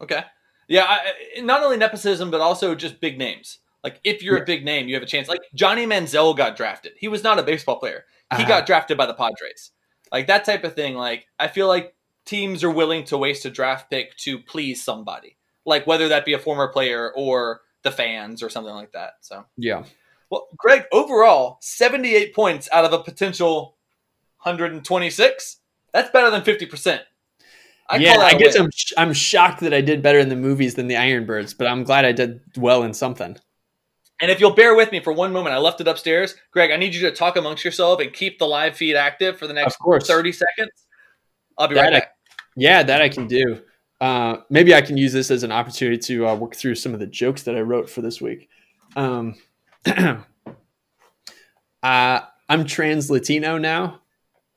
Okay. 0.00 0.22
Yeah, 0.68 0.84
I, 0.88 1.40
not 1.40 1.62
only 1.62 1.76
nepotism, 1.76 2.30
but 2.30 2.40
also 2.40 2.74
just 2.74 3.00
big 3.00 3.18
names. 3.18 3.58
Like 3.82 4.00
if 4.04 4.22
you're 4.22 4.36
a 4.40 4.44
big 4.44 4.64
name, 4.64 4.88
you 4.88 4.94
have 4.94 5.02
a 5.02 5.06
chance. 5.06 5.28
Like 5.28 5.40
Johnny 5.54 5.86
Manziel 5.86 6.36
got 6.36 6.56
drafted. 6.56 6.92
He 6.98 7.08
was 7.08 7.24
not 7.24 7.38
a 7.38 7.42
baseball 7.42 7.78
player. 7.78 8.04
He 8.36 8.44
Ah. 8.44 8.48
got 8.48 8.66
drafted 8.66 8.96
by 8.96 9.06
the 9.06 9.14
Padres. 9.14 9.72
Like 10.12 10.26
that 10.26 10.44
type 10.44 10.64
of 10.64 10.74
thing. 10.74 10.94
Like 10.94 11.26
I 11.38 11.48
feel 11.48 11.66
like 11.66 11.94
teams 12.24 12.62
are 12.62 12.70
willing 12.70 13.04
to 13.04 13.18
waste 13.18 13.44
a 13.46 13.50
draft 13.50 13.90
pick 13.90 14.16
to 14.18 14.38
please 14.38 14.84
somebody. 14.84 15.36
Like 15.64 15.86
whether 15.86 16.08
that 16.08 16.24
be 16.24 16.34
a 16.34 16.38
former 16.38 16.68
player 16.68 17.12
or 17.16 17.62
the 17.82 17.90
fans 17.90 18.42
or 18.42 18.50
something 18.50 18.74
like 18.74 18.92
that. 18.92 19.14
So 19.22 19.44
Yeah. 19.56 19.84
well, 20.30 20.48
Greg, 20.56 20.84
overall, 20.92 21.58
78 21.60 22.34
points 22.34 22.68
out 22.72 22.84
of 22.84 22.92
a 22.92 23.02
potential 23.02 23.76
126. 24.42 25.58
That's 25.92 26.10
better 26.10 26.30
than 26.30 26.42
50%. 26.42 27.00
I 27.88 27.96
yeah. 27.96 28.16
I 28.18 28.34
guess. 28.34 28.54
I'm 28.54 28.70
sh- 28.70 28.92
I'm 28.96 29.12
shocked 29.12 29.60
that 29.60 29.74
I 29.74 29.80
did 29.80 30.02
better 30.02 30.18
in 30.18 30.28
the 30.28 30.36
movies 30.36 30.76
than 30.76 30.86
the 30.86 30.96
Iron 30.96 31.26
Birds, 31.26 31.52
but 31.52 31.66
I'm 31.66 31.84
glad 31.84 32.04
I 32.04 32.12
did 32.12 32.40
well 32.56 32.84
in 32.84 32.94
something. 32.94 33.36
And 34.22 34.30
if 34.30 34.38
you'll 34.40 34.54
bear 34.54 34.76
with 34.76 34.92
me 34.92 35.00
for 35.00 35.12
one 35.12 35.32
moment, 35.32 35.52
I 35.52 35.58
left 35.58 35.80
it 35.80 35.88
upstairs. 35.88 36.36
Greg, 36.52 36.70
I 36.70 36.76
need 36.76 36.94
you 36.94 37.00
to 37.02 37.10
talk 37.10 37.36
amongst 37.36 37.64
yourself 37.64 38.00
and 38.00 38.12
keep 38.12 38.38
the 38.38 38.46
live 38.46 38.76
feed 38.76 38.94
active 38.94 39.36
for 39.36 39.48
the 39.48 39.52
next 39.52 39.74
Of 39.74 39.80
course. 39.80 40.06
30 40.06 40.30
seconds. 40.30 40.70
I'll 41.58 41.66
be 41.66 41.74
That 41.74 41.80
right 41.82 41.92
I- 41.94 41.98
back. 41.98 42.12
Yeah, 42.54 42.82
that 42.84 43.02
I 43.02 43.08
can 43.08 43.26
do. 43.26 43.62
Uh, 44.00 44.36
maybe 44.48 44.74
I 44.74 44.80
can 44.80 44.96
use 44.96 45.12
this 45.12 45.30
as 45.30 45.42
an 45.42 45.50
opportunity 45.50 45.98
to 45.98 46.28
uh, 46.28 46.34
work 46.36 46.54
through 46.54 46.76
some 46.76 46.94
of 46.94 47.00
the 47.00 47.06
jokes 47.06 47.42
that 47.44 47.56
I 47.56 47.60
wrote 47.62 47.90
for 47.90 48.00
this 48.00 48.20
week. 48.20 48.48
Um, 48.94 49.34
uh, 49.86 50.20
I'm 51.82 52.64
trans 52.64 53.10
Latino 53.10 53.58
now. 53.58 54.02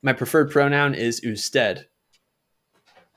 My 0.02 0.12
preferred 0.12 0.50
pronoun 0.52 0.94
is 0.94 1.24
usted. 1.24 1.86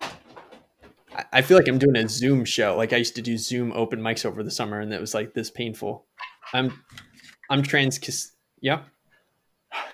I- 0.01 1.25
I 1.33 1.41
feel 1.43 1.57
like 1.57 1.67
I'm 1.67 1.77
doing 1.77 1.97
a 1.97 2.07
Zoom 2.09 2.43
show. 2.45 2.75
Like 2.75 2.93
I 2.93 2.97
used 2.97 3.15
to 3.17 3.21
do 3.21 3.37
Zoom 3.37 3.71
open 3.73 3.99
mics 3.99 4.25
over 4.25 4.41
the 4.41 4.49
summer, 4.51 4.79
and 4.79 4.91
it 4.93 5.01
was 5.01 5.13
like 5.13 5.33
this 5.33 5.51
painful. 5.51 6.05
I'm, 6.53 6.83
I'm 7.49 7.63
trans. 7.63 7.99
Yeah, 8.61 8.81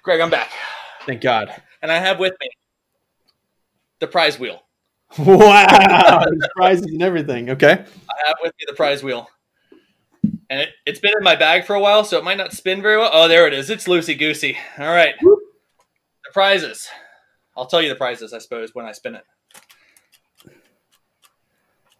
Greg, 0.03 0.21
I'm 0.21 0.29
back. 0.29 0.51
thank 1.05 1.21
God. 1.21 1.49
And 1.81 1.91
I 1.91 1.99
have 1.99 2.19
with 2.19 2.33
me 2.39 2.49
the 3.99 4.07
prize 4.07 4.39
wheel. 4.39 4.61
Wow, 5.17 6.23
there's 6.25 6.47
prizes 6.55 6.85
and 6.87 7.01
everything. 7.01 7.51
Okay. 7.51 7.71
I 7.71 8.27
have 8.27 8.35
with 8.41 8.53
me 8.59 8.65
the 8.67 8.73
prize 8.73 9.01
wheel. 9.03 9.29
And 10.49 10.61
it, 10.61 10.69
it's 10.85 10.99
been 10.99 11.13
in 11.17 11.23
my 11.23 11.35
bag 11.35 11.65
for 11.65 11.75
a 11.75 11.79
while, 11.79 12.03
so 12.03 12.17
it 12.17 12.23
might 12.23 12.37
not 12.37 12.51
spin 12.53 12.81
very 12.81 12.97
well. 12.97 13.09
Oh, 13.13 13.27
there 13.27 13.47
it 13.47 13.53
is. 13.53 13.69
It's 13.69 13.87
loosey 13.87 14.17
goosey. 14.17 14.57
All 14.77 14.87
right. 14.87 15.13
The 15.21 15.37
prizes. 16.33 16.87
I'll 17.55 17.67
tell 17.67 17.81
you 17.81 17.89
the 17.89 17.95
prizes, 17.95 18.33
I 18.33 18.39
suppose, 18.39 18.71
when 18.73 18.85
I 18.85 18.91
spin 18.91 19.15
it. 19.15 19.23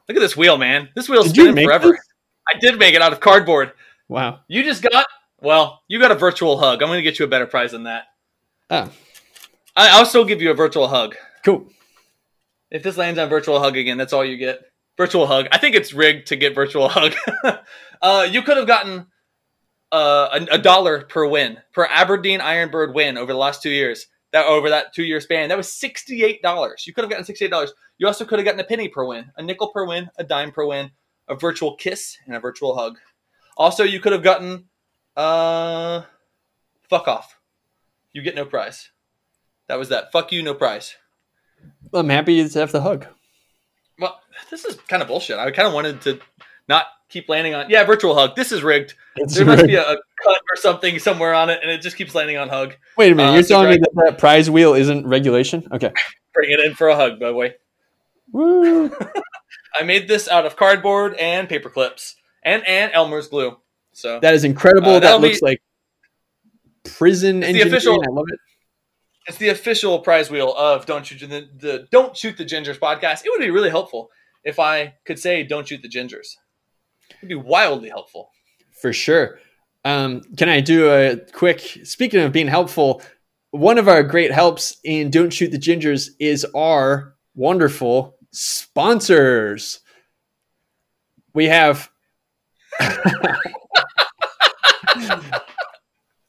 Look 0.07 0.17
at 0.17 0.19
this 0.19 0.35
wheel, 0.35 0.57
man. 0.57 0.89
This 0.95 1.07
wheel's 1.07 1.31
Did 1.31 1.45
spinning 1.47 1.67
forever. 1.67 1.91
this? 1.91 2.01
I 2.53 2.59
did 2.59 2.77
make 2.77 2.93
it 2.95 3.01
out 3.01 3.13
of 3.13 3.19
cardboard. 3.19 3.71
Wow. 4.07 4.41
You 4.47 4.63
just 4.63 4.83
got 4.83 5.05
well, 5.41 5.81
you 5.87 5.99
got 5.99 6.11
a 6.11 6.15
virtual 6.15 6.57
hug. 6.57 6.81
I'm 6.81 6.89
gonna 6.89 7.01
get 7.01 7.19
you 7.19 7.25
a 7.25 7.29
better 7.29 7.45
prize 7.45 7.71
than 7.71 7.83
that. 7.83 8.05
Oh, 8.69 8.89
I, 9.75 9.89
I'll 9.89 10.05
still 10.05 10.25
give 10.25 10.41
you 10.41 10.51
a 10.51 10.55
virtual 10.55 10.87
hug. 10.87 11.15
cool. 11.43 11.67
If 12.71 12.83
this 12.83 12.97
lands 12.97 13.19
on 13.19 13.29
virtual 13.29 13.59
hug 13.59 13.77
again, 13.77 13.97
that's 13.97 14.13
all 14.13 14.25
you 14.25 14.37
get. 14.37 14.59
Virtual 14.97 15.27
hug. 15.27 15.47
I 15.51 15.57
think 15.57 15.75
it's 15.75 15.93
rigged 15.93 16.27
to 16.27 16.35
get 16.35 16.55
virtual 16.55 16.89
hug. 16.91 17.13
uh, 18.01 18.27
you 18.29 18.41
could 18.41 18.57
have 18.57 18.67
gotten 18.67 19.07
uh, 19.91 20.39
a, 20.51 20.55
a 20.55 20.57
dollar 20.57 21.03
per 21.03 21.27
win 21.27 21.57
per 21.73 21.85
Aberdeen 21.85 22.39
Ironbird 22.39 22.93
win 22.93 23.17
over 23.17 23.31
the 23.31 23.37
last 23.37 23.61
two 23.61 23.69
years. 23.69 24.07
That 24.31 24.45
over 24.47 24.69
that 24.69 24.93
two 24.93 25.03
year 25.03 25.21
span, 25.21 25.49
that 25.49 25.57
was 25.57 25.71
sixty 25.71 26.23
eight 26.23 26.41
dollars. 26.41 26.85
You 26.87 26.93
could 26.93 27.03
have 27.03 27.11
gotten 27.11 27.25
sixty 27.25 27.45
eight 27.45 27.51
dollars. 27.51 27.73
You 27.97 28.07
also 28.07 28.25
could 28.25 28.39
have 28.39 28.45
gotten 28.45 28.59
a 28.59 28.65
penny 28.65 28.89
per 28.89 29.05
win, 29.05 29.31
a 29.37 29.43
nickel 29.43 29.69
per 29.69 29.85
win, 29.85 30.09
a 30.17 30.23
dime 30.23 30.51
per 30.51 30.65
win, 30.65 30.91
a 31.29 31.35
virtual 31.35 31.75
kiss, 31.75 32.17
and 32.25 32.35
a 32.35 32.39
virtual 32.39 32.75
hug. 32.75 32.97
Also, 33.57 33.83
you 33.83 33.99
could 33.99 34.11
have 34.13 34.23
gotten 34.23 34.65
uh, 35.15 36.01
fuck 36.89 37.07
off. 37.07 37.37
You 38.13 38.21
get 38.21 38.35
no 38.35 38.45
prize. 38.45 38.89
That 39.67 39.79
was 39.79 39.89
that. 39.89 40.11
Fuck 40.11 40.31
you, 40.31 40.43
no 40.43 40.53
prize. 40.53 40.95
I'm 41.93 42.09
happy 42.09 42.47
to 42.47 42.59
have 42.59 42.71
the 42.71 42.81
hug. 42.81 43.07
Well, 43.99 44.19
this 44.49 44.65
is 44.65 44.75
kind 44.87 45.01
of 45.01 45.07
bullshit. 45.07 45.37
I 45.39 45.49
kind 45.51 45.67
of 45.67 45.73
wanted 45.73 46.01
to 46.01 46.19
not 46.67 46.85
keep 47.09 47.29
landing 47.29 47.55
on. 47.55 47.69
Yeah, 47.69 47.83
virtual 47.85 48.13
hug. 48.15 48.35
This 48.35 48.51
is 48.51 48.61
rigged. 48.63 48.93
It's 49.15 49.35
There 49.35 49.45
must 49.45 49.65
be 49.65 49.75
a, 49.75 49.81
a 49.81 49.95
cut 50.23 50.37
or 50.51 50.55
something 50.57 50.99
somewhere 50.99 51.33
on 51.33 51.49
it, 51.49 51.59
and 51.61 51.71
it 51.71 51.81
just 51.81 51.95
keeps 51.97 52.13
landing 52.13 52.37
on 52.37 52.49
hug. 52.49 52.75
Wait 52.97 53.11
a 53.11 53.15
minute. 53.15 53.31
uh, 53.31 53.33
You're 53.35 53.43
so 53.43 53.55
telling 53.55 53.69
me 53.69 53.77
that 53.77 53.91
that 54.05 54.17
prize 54.17 54.49
wheel 54.49 54.73
isn't 54.73 55.07
regulation? 55.07 55.67
Okay. 55.71 55.91
Bring 56.33 56.51
it 56.51 56.59
in 56.59 56.73
for 56.75 56.89
a 56.89 56.95
hug, 56.95 57.19
by 57.19 57.27
the 57.27 57.33
way. 57.33 57.55
Woo. 58.31 58.91
I 59.79 59.83
made 59.83 60.07
this 60.07 60.27
out 60.27 60.45
of 60.45 60.55
cardboard 60.57 61.15
and 61.15 61.47
paper 61.47 61.69
clips 61.69 62.15
and 62.45 62.65
and 62.67 62.93
Elmer's 62.93 63.27
glue. 63.27 63.57
So 63.91 64.19
That 64.21 64.33
is 64.33 64.43
incredible. 64.45 64.91
Uh, 64.91 64.99
that 65.01 65.19
looks 65.19 65.41
be- 65.41 65.45
like 65.47 65.61
prison 66.83 67.43
It's 67.43 67.53
the 67.53 67.61
official- 67.61 67.93
I 68.01 68.11
love 68.11 68.25
it. 68.31 68.39
it's 69.27 69.37
the 69.37 69.49
official 69.49 69.99
prize 69.99 70.29
wheel 70.29 70.53
of 70.53 70.85
Don't 70.85 71.05
Shoot 71.05 71.19
the, 71.27 71.49
the 71.57 71.87
Don't 71.91 72.15
Shoot 72.15 72.37
the 72.37 72.45
Gingers 72.45 72.77
podcast. 72.79 73.25
It 73.25 73.31
would 73.31 73.39
be 73.39 73.49
really 73.51 73.69
helpful 73.69 74.09
if 74.43 74.59
I 74.59 74.93
could 75.05 75.17
say 75.19 75.43
Don't 75.43 75.67
Shoot 75.67 75.81
the 75.81 75.89
Gingers. 75.89 76.35
It'd 77.17 77.29
be 77.29 77.35
wildly 77.35 77.89
helpful. 77.89 78.29
For 78.81 78.93
sure. 78.93 79.39
Um, 79.83 80.21
can 80.37 80.49
I 80.49 80.59
do 80.61 80.89
a 80.91 81.17
quick? 81.33 81.59
Speaking 81.83 82.19
of 82.21 82.31
being 82.31 82.47
helpful, 82.47 83.01
one 83.51 83.77
of 83.77 83.87
our 83.87 84.03
great 84.03 84.31
helps 84.31 84.77
in 84.83 85.09
Don't 85.09 85.31
Shoot 85.31 85.51
the 85.51 85.59
Gingers 85.59 86.09
is 86.19 86.45
our 86.55 87.15
wonderful 87.35 88.17
sponsors. 88.31 89.79
We 91.33 91.45
have 91.45 91.89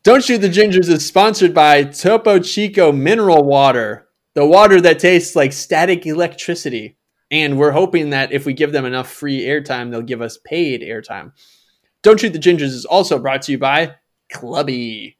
Don't 0.02 0.22
Shoot 0.22 0.38
the 0.38 0.48
Gingers 0.48 0.88
is 0.88 1.04
sponsored 1.04 1.52
by 1.52 1.82
Topo 1.82 2.38
Chico 2.38 2.92
Mineral 2.92 3.42
Water, 3.42 4.06
the 4.34 4.46
water 4.46 4.80
that 4.80 5.00
tastes 5.00 5.34
like 5.34 5.52
static 5.52 6.06
electricity. 6.06 6.96
And 7.30 7.58
we're 7.58 7.72
hoping 7.72 8.10
that 8.10 8.30
if 8.30 8.46
we 8.46 8.52
give 8.52 8.70
them 8.70 8.84
enough 8.84 9.10
free 9.10 9.42
airtime, 9.42 9.90
they'll 9.90 10.02
give 10.02 10.22
us 10.22 10.38
paid 10.44 10.82
airtime. 10.82 11.32
Don't 12.02 12.20
Shoot 12.20 12.32
the 12.32 12.38
Gingers 12.38 12.62
is 12.62 12.84
also 12.84 13.18
brought 13.18 13.42
to 13.42 13.52
you 13.52 13.58
by 13.58 13.96
Clubbie. 14.32 15.16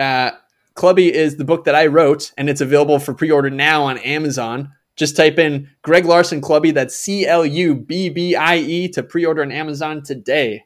Uh, 0.00 0.32
Clubbie 0.74 1.10
is 1.10 1.36
the 1.36 1.44
book 1.44 1.64
that 1.64 1.76
I 1.76 1.86
wrote, 1.86 2.32
and 2.36 2.50
it's 2.50 2.60
available 2.60 2.98
for 2.98 3.14
pre 3.14 3.30
order 3.30 3.50
now 3.50 3.84
on 3.84 3.98
Amazon. 3.98 4.72
Just 4.96 5.16
type 5.16 5.38
in 5.38 5.68
Greg 5.82 6.06
Larson 6.06 6.40
Clubbie, 6.40 6.72
that's 6.74 6.96
C 6.96 7.26
L 7.26 7.44
U 7.44 7.74
B 7.74 8.08
B 8.08 8.34
I 8.34 8.56
E, 8.56 8.88
to 8.88 9.02
pre 9.02 9.24
order 9.24 9.42
on 9.42 9.52
Amazon 9.52 10.02
today. 10.02 10.64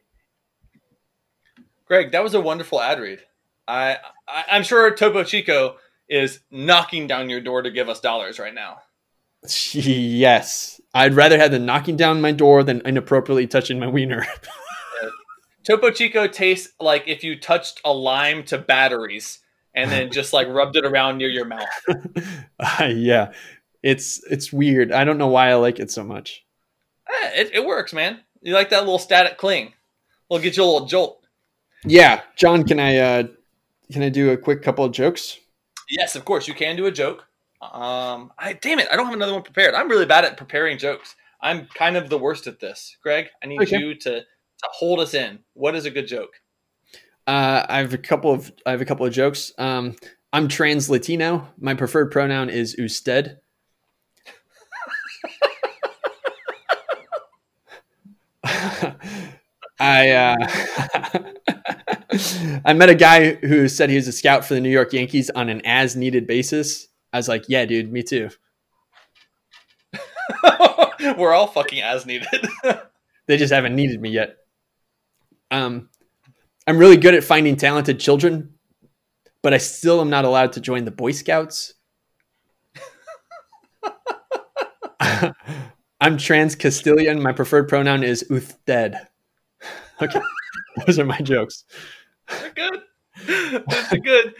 Greg, 1.85 2.11
that 2.13 2.23
was 2.23 2.33
a 2.33 2.41
wonderful 2.41 2.81
ad 2.81 2.99
read. 2.99 3.19
I, 3.67 3.97
I 4.27 4.45
I'm 4.49 4.63
sure 4.63 4.89
Topo 4.95 5.23
Chico 5.23 5.75
is 6.07 6.39
knocking 6.49 7.07
down 7.07 7.29
your 7.29 7.41
door 7.41 7.61
to 7.61 7.71
give 7.71 7.89
us 7.89 7.99
dollars 7.99 8.39
right 8.39 8.53
now. 8.53 8.79
Yes. 9.73 10.79
I'd 10.93 11.15
rather 11.15 11.39
have 11.39 11.51
them 11.51 11.65
knocking 11.65 11.97
down 11.97 12.21
my 12.21 12.31
door 12.31 12.63
than 12.63 12.81
inappropriately 12.85 13.47
touching 13.47 13.79
my 13.79 13.87
wiener. 13.87 14.27
Topo 15.63 15.89
Chico 15.89 16.27
tastes 16.27 16.73
like 16.79 17.07
if 17.07 17.23
you 17.23 17.39
touched 17.39 17.81
a 17.85 17.93
lime 17.93 18.43
to 18.45 18.57
batteries 18.57 19.39
and 19.73 19.89
then 19.89 20.11
just 20.11 20.33
like 20.33 20.47
rubbed 20.47 20.75
it 20.75 20.85
around 20.85 21.17
near 21.17 21.29
your 21.29 21.45
mouth. 21.45 21.67
Uh, 22.59 22.91
yeah. 22.93 23.31
It's 23.83 24.23
it's 24.29 24.53
weird. 24.53 24.91
I 24.91 25.03
don't 25.03 25.17
know 25.17 25.27
why 25.27 25.49
I 25.49 25.55
like 25.55 25.79
it 25.79 25.89
so 25.91 26.03
much. 26.03 26.45
Eh, 27.09 27.29
it, 27.41 27.51
it 27.55 27.65
works, 27.65 27.93
man. 27.93 28.19
You 28.41 28.53
like 28.53 28.69
that 28.69 28.81
little 28.81 28.99
static 28.99 29.37
cling? 29.37 29.73
We'll 30.29 30.39
get 30.39 30.55
you 30.57 30.63
a 30.63 30.65
little 30.65 30.87
jolt. 30.87 31.23
Yeah, 31.83 32.21
John, 32.35 32.63
can 32.63 32.79
I 32.79 32.97
uh 32.97 33.23
can 33.91 34.03
I 34.03 34.09
do 34.09 34.29
a 34.31 34.37
quick 34.37 34.61
couple 34.61 34.85
of 34.85 34.91
jokes? 34.91 35.39
Yes, 35.89 36.15
of 36.15 36.25
course 36.25 36.47
you 36.47 36.53
can 36.53 36.75
do 36.75 36.85
a 36.85 36.91
joke. 36.91 37.25
Um, 37.61 38.31
I 38.39 38.53
damn 38.53 38.79
it, 38.79 38.87
I 38.91 38.95
don't 38.95 39.05
have 39.05 39.13
another 39.15 39.33
one 39.33 39.43
prepared. 39.43 39.73
I'm 39.75 39.89
really 39.89 40.05
bad 40.05 40.25
at 40.25 40.37
preparing 40.37 40.77
jokes. 40.77 41.15
I'm 41.41 41.65
kind 41.73 41.97
of 41.97 42.09
the 42.09 42.17
worst 42.19 42.45
at 42.47 42.59
this. 42.59 42.97
Greg, 43.01 43.27
I 43.43 43.47
need 43.47 43.61
Okay. 43.61 43.77
you 43.79 43.95
to 43.95 44.19
to 44.21 44.67
hold 44.71 44.99
us 44.99 45.13
in. 45.15 45.39
What 45.53 45.75
is 45.75 45.85
a 45.85 45.91
good 45.91 46.07
joke? 46.07 46.33
Uh, 47.27 47.65
I 47.67 47.79
have 47.79 47.93
a 47.93 47.97
couple 47.97 48.31
of 48.31 48.51
I 48.65 48.71
have 48.71 48.81
a 48.81 48.85
couple 48.85 49.05
of 49.05 49.13
jokes. 49.13 49.51
Um, 49.57 49.95
I'm 50.33 50.47
trans 50.47 50.89
Latino. 50.89 51.49
My 51.59 51.73
preferred 51.73 52.11
pronoun 52.11 52.49
is 52.49 52.75
usted. 52.77 53.37
I 59.81 60.09
uh, 60.11 60.35
I 62.65 62.73
met 62.73 62.89
a 62.89 62.95
guy 62.95 63.33
who 63.33 63.67
said 63.67 63.89
he 63.89 63.95
was 63.95 64.07
a 64.07 64.11
scout 64.11 64.45
for 64.45 64.53
the 64.53 64.61
New 64.61 64.69
York 64.69 64.93
Yankees 64.93 65.31
on 65.31 65.49
an 65.49 65.61
as 65.65 65.95
needed 65.95 66.27
basis. 66.27 66.87
I 67.11 67.17
was 67.17 67.27
like, 67.27 67.45
yeah, 67.47 67.65
dude, 67.65 67.91
me 67.91 68.03
too. 68.03 68.29
We're 71.17 71.33
all 71.33 71.47
fucking 71.47 71.81
as 71.81 72.05
needed. 72.05 72.27
They 73.27 73.37
just 73.37 73.53
haven't 73.53 73.75
needed 73.75 74.01
me 74.01 74.09
yet. 74.09 74.35
Um, 75.51 75.89
I'm 76.67 76.77
really 76.77 76.97
good 76.97 77.13
at 77.13 77.23
finding 77.23 77.55
talented 77.55 77.97
children, 77.99 78.55
but 79.41 79.53
I 79.53 79.57
still 79.57 80.01
am 80.01 80.09
not 80.09 80.25
allowed 80.25 80.53
to 80.53 80.59
join 80.59 80.83
the 80.83 80.91
Boy 80.91 81.11
Scouts. 81.11 81.75
I'm 86.01 86.17
trans 86.17 86.55
Castilian. 86.55 87.21
My 87.21 87.31
preferred 87.31 87.69
pronoun 87.69 88.03
is 88.03 88.25
usted. 88.29 88.95
Okay, 90.01 90.21
those 90.85 90.99
are 90.99 91.05
my 91.05 91.19
jokes. 91.19 91.65
They're 92.27 92.53
good. 92.55 92.81
They're 93.27 93.99
good. 93.99 94.33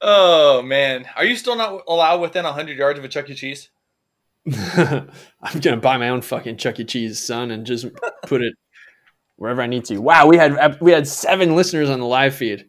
Oh 0.00 0.62
man, 0.62 1.06
are 1.16 1.24
you 1.24 1.36
still 1.36 1.56
not 1.56 1.82
allowed 1.86 2.20
within 2.20 2.44
hundred 2.44 2.78
yards 2.78 2.98
of 2.98 3.04
a 3.04 3.08
Chuck 3.08 3.28
E. 3.30 3.34
Cheese? 3.34 3.70
I'm 4.76 5.60
gonna 5.60 5.76
buy 5.76 5.96
my 5.96 6.08
own 6.08 6.22
fucking 6.22 6.56
Chuck 6.56 6.80
E. 6.80 6.84
Cheese, 6.84 7.22
son, 7.24 7.50
and 7.50 7.66
just 7.66 7.86
put 8.26 8.42
it 8.42 8.54
wherever 9.36 9.62
I 9.62 9.66
need 9.66 9.84
to. 9.86 9.98
Wow, 9.98 10.26
we 10.26 10.36
had 10.36 10.80
we 10.80 10.92
had 10.92 11.06
seven 11.06 11.54
listeners 11.54 11.90
on 11.90 12.00
the 12.00 12.06
live 12.06 12.34
feed. 12.34 12.68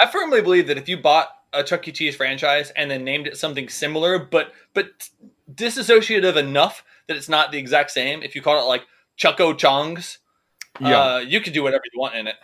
I 0.00 0.06
firmly 0.06 0.40
believe 0.40 0.66
that 0.68 0.78
if 0.78 0.88
you 0.88 0.96
bought 0.96 1.28
a 1.52 1.62
Chuck 1.62 1.86
E. 1.86 1.92
Cheese 1.92 2.16
franchise 2.16 2.72
and 2.76 2.90
then 2.90 3.04
named 3.04 3.26
it 3.26 3.36
something 3.36 3.68
similar, 3.68 4.18
but 4.18 4.52
but 4.74 5.10
disassociative 5.52 6.36
enough 6.36 6.84
that 7.08 7.16
it's 7.16 7.28
not 7.28 7.52
the 7.52 7.58
exact 7.58 7.90
same, 7.90 8.22
if 8.22 8.34
you 8.34 8.42
call 8.42 8.60
it 8.62 8.68
like 8.68 8.86
Chucko 9.18 9.54
Chongs, 9.54 10.18
uh, 10.80 11.24
you 11.26 11.40
can 11.40 11.52
do 11.52 11.62
whatever 11.62 11.82
you 11.92 12.00
want 12.00 12.14
in 12.14 12.26
it. 12.26 12.36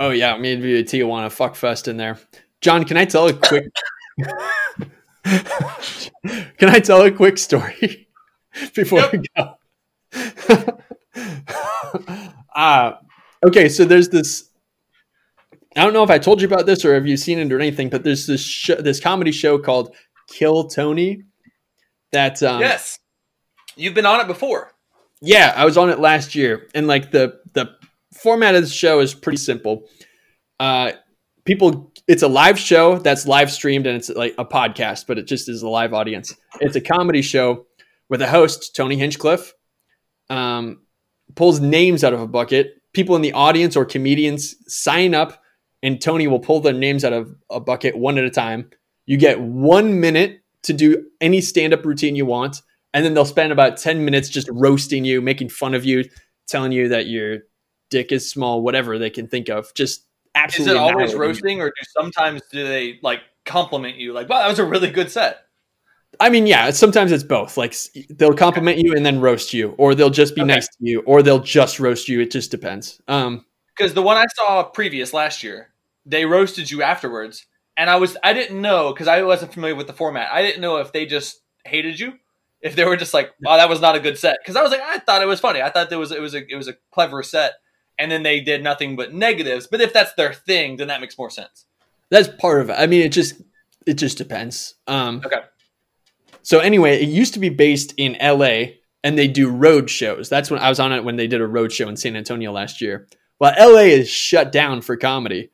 Oh 0.00 0.10
yeah, 0.10 0.36
me 0.36 0.56
maybe 0.56 0.78
a 0.78 0.84
Tijuana 0.84 1.30
fuck 1.30 1.54
fest 1.54 1.88
in 1.88 1.96
there. 1.96 2.18
John, 2.60 2.84
can 2.84 2.96
I 2.96 3.04
tell 3.04 3.28
a 3.28 3.32
quick? 3.32 3.64
can 5.24 6.68
I 6.68 6.80
tell 6.80 7.02
a 7.02 7.10
quick 7.10 7.38
story 7.38 8.08
before 8.74 9.02
we 9.12 9.22
go? 9.36 9.54
uh, 12.54 12.92
okay, 13.46 13.68
so 13.68 13.84
there's 13.84 14.08
this. 14.08 14.48
I 15.76 15.84
don't 15.84 15.94
know 15.94 16.02
if 16.02 16.10
I 16.10 16.18
told 16.18 16.40
you 16.40 16.46
about 16.46 16.66
this 16.66 16.84
or 16.84 16.94
have 16.94 17.06
you 17.06 17.16
seen 17.16 17.38
it 17.38 17.50
or 17.50 17.58
anything, 17.58 17.88
but 17.88 18.04
there's 18.04 18.26
this 18.26 18.42
show, 18.42 18.74
this 18.74 19.00
comedy 19.00 19.32
show 19.32 19.58
called 19.58 19.94
Kill 20.28 20.68
Tony. 20.68 21.22
That 22.12 22.42
um, 22.42 22.60
yes, 22.60 22.98
you've 23.76 23.94
been 23.94 24.06
on 24.06 24.20
it 24.20 24.26
before. 24.26 24.72
Yeah, 25.22 25.52
I 25.56 25.64
was 25.64 25.78
on 25.78 25.88
it 25.88 26.00
last 26.00 26.34
year, 26.34 26.68
and 26.74 26.86
like 26.88 27.12
the 27.12 27.40
the 27.52 27.70
format 28.12 28.56
of 28.56 28.62
the 28.62 28.68
show 28.68 28.98
is 28.98 29.14
pretty 29.14 29.38
simple. 29.38 29.88
Uh, 30.58 30.92
people, 31.44 31.92
it's 32.08 32.22
a 32.22 32.28
live 32.28 32.58
show 32.58 32.98
that's 32.98 33.26
live 33.26 33.50
streamed, 33.50 33.86
and 33.86 33.96
it's 33.96 34.10
like 34.10 34.34
a 34.36 34.44
podcast, 34.44 35.06
but 35.06 35.18
it 35.18 35.26
just 35.28 35.48
is 35.48 35.62
a 35.62 35.68
live 35.68 35.94
audience. 35.94 36.34
It's 36.60 36.74
a 36.74 36.80
comedy 36.80 37.22
show 37.22 37.66
with 38.08 38.20
a 38.20 38.28
host, 38.28 38.74
Tony 38.74 38.96
Hinchcliffe, 38.96 39.54
um, 40.28 40.82
pulls 41.36 41.60
names 41.60 42.02
out 42.02 42.12
of 42.12 42.20
a 42.20 42.26
bucket. 42.26 42.82
People 42.92 43.14
in 43.14 43.22
the 43.22 43.32
audience 43.32 43.76
or 43.76 43.84
comedians 43.84 44.56
sign 44.66 45.14
up, 45.14 45.40
and 45.84 46.00
Tony 46.00 46.26
will 46.26 46.40
pull 46.40 46.60
their 46.60 46.72
names 46.72 47.04
out 47.04 47.12
of 47.12 47.32
a 47.48 47.60
bucket 47.60 47.96
one 47.96 48.18
at 48.18 48.24
a 48.24 48.30
time. 48.30 48.70
You 49.06 49.18
get 49.18 49.40
one 49.40 50.00
minute 50.00 50.42
to 50.64 50.72
do 50.72 51.06
any 51.20 51.40
stand 51.40 51.72
up 51.72 51.84
routine 51.84 52.16
you 52.16 52.26
want 52.26 52.60
and 52.94 53.04
then 53.04 53.14
they'll 53.14 53.24
spend 53.24 53.52
about 53.52 53.76
10 53.76 54.04
minutes 54.04 54.28
just 54.28 54.48
roasting 54.52 55.04
you, 55.04 55.20
making 55.20 55.48
fun 55.48 55.74
of 55.74 55.84
you, 55.84 56.04
telling 56.46 56.72
you 56.72 56.88
that 56.88 57.06
your 57.06 57.38
dick 57.90 58.12
is 58.12 58.30
small, 58.30 58.62
whatever 58.62 58.98
they 58.98 59.10
can 59.10 59.26
think 59.28 59.48
of. 59.48 59.72
Just 59.74 60.06
Is 60.34 60.34
absolutely 60.34 60.76
it 60.76 60.80
always 60.80 61.12
annihilating 61.12 61.12
you. 61.14 61.18
roasting, 61.20 61.60
or 61.60 61.66
do 61.68 61.86
sometimes 61.96 62.42
do 62.50 62.66
they 62.66 62.98
like 63.02 63.20
compliment 63.44 63.96
you? 63.96 64.12
Like, 64.12 64.28
wow, 64.28 64.38
that 64.40 64.48
was 64.48 64.58
a 64.58 64.64
really 64.64 64.90
good 64.90 65.10
set. 65.10 65.46
I 66.20 66.28
mean, 66.28 66.46
yeah, 66.46 66.70
sometimes 66.70 67.10
it's 67.10 67.24
both. 67.24 67.56
Like 67.56 67.74
they'll 68.10 68.34
compliment 68.34 68.78
you 68.78 68.94
and 68.94 69.04
then 69.04 69.20
roast 69.20 69.52
you, 69.54 69.70
or 69.78 69.94
they'll 69.94 70.10
just 70.10 70.34
be 70.34 70.42
Okay. 70.42 70.54
nice 70.54 70.68
to 70.68 70.76
you, 70.80 71.00
or 71.06 71.22
they'll 71.22 71.38
just 71.40 71.80
roast 71.80 72.08
you. 72.08 72.20
It 72.20 72.30
just 72.30 72.50
depends. 72.50 73.00
Um, 73.08 73.44
Because 73.76 73.94
the 73.94 74.02
one 74.02 74.16
I 74.18 74.26
saw 74.36 74.62
previous 74.64 75.12
last 75.14 75.42
year, 75.42 75.72
they 76.04 76.26
roasted 76.26 76.70
you 76.70 76.82
afterwards, 76.82 77.46
and 77.76 77.88
I 77.88 77.96
was 77.96 78.16
I 78.22 78.34
didn't 78.34 78.60
know 78.60 78.92
because 78.92 79.08
I 79.08 79.22
wasn't 79.22 79.54
familiar 79.54 79.74
with 79.74 79.86
the 79.86 79.92
format. 79.94 80.30
I 80.32 80.42
didn't 80.42 80.60
know 80.60 80.76
if 80.76 80.92
they 80.92 81.06
just 81.06 81.40
hated 81.64 81.98
you, 81.98 82.12
if 82.62 82.76
they 82.76 82.84
were 82.84 82.96
just 82.96 83.12
like, 83.12 83.32
"Wow, 83.42 83.56
that 83.56 83.68
was 83.68 83.80
not 83.80 83.96
a 83.96 84.00
good 84.00 84.18
set." 84.18 84.36
Because 84.42 84.56
I 84.56 84.62
was 84.62 84.70
like, 84.70 84.80
I 84.80 84.98
thought 84.98 85.22
it 85.22 85.26
was 85.26 85.40
funny. 85.40 85.60
I 85.60 85.70
thought 85.70 85.90
there 85.90 85.98
was 85.98 86.12
it 86.12 86.20
was 86.20 86.34
a 86.34 86.50
it 86.50 86.56
was 86.56 86.68
a 86.68 86.74
clever 86.92 87.22
set, 87.22 87.54
and 87.98 88.10
then 88.10 88.22
they 88.22 88.40
did 88.40 88.62
nothing 88.62 88.96
but 88.96 89.12
negatives. 89.12 89.66
But 89.66 89.80
if 89.80 89.92
that's 89.92 90.14
their 90.14 90.32
thing, 90.32 90.76
then 90.76 90.88
that 90.88 91.00
makes 91.00 91.18
more 91.18 91.30
sense. 91.30 91.66
that's 92.10 92.28
part 92.28 92.60
of 92.60 92.70
it. 92.70 92.74
I 92.74 92.86
mean, 92.86 93.02
it 93.02 93.12
just 93.12 93.40
it 93.86 93.94
just 93.94 94.18
depends. 94.18 94.74
Um, 94.86 95.22
Okay. 95.24 95.40
So 96.42 96.58
anyway, 96.58 97.00
it 97.00 97.08
used 97.08 97.34
to 97.34 97.40
be 97.40 97.50
based 97.50 97.94
in 97.96 98.16
LA 98.20 98.74
and 99.04 99.16
they 99.16 99.28
do 99.28 99.48
road 99.48 99.88
shows. 99.88 100.28
That's 100.28 100.50
when 100.50 100.60
I 100.60 100.68
was 100.68 100.80
on 100.80 100.92
it 100.92 101.04
when 101.04 101.16
they 101.16 101.28
did 101.28 101.40
a 101.40 101.46
road 101.46 101.70
show 101.72 101.88
in 101.88 101.96
San 101.96 102.16
Antonio 102.16 102.50
last 102.52 102.80
year. 102.80 103.06
Well, 103.38 103.54
LA 103.58 103.82
is 103.82 104.08
shut 104.08 104.50
down 104.50 104.82
for 104.82 104.96
comedy. 104.96 105.50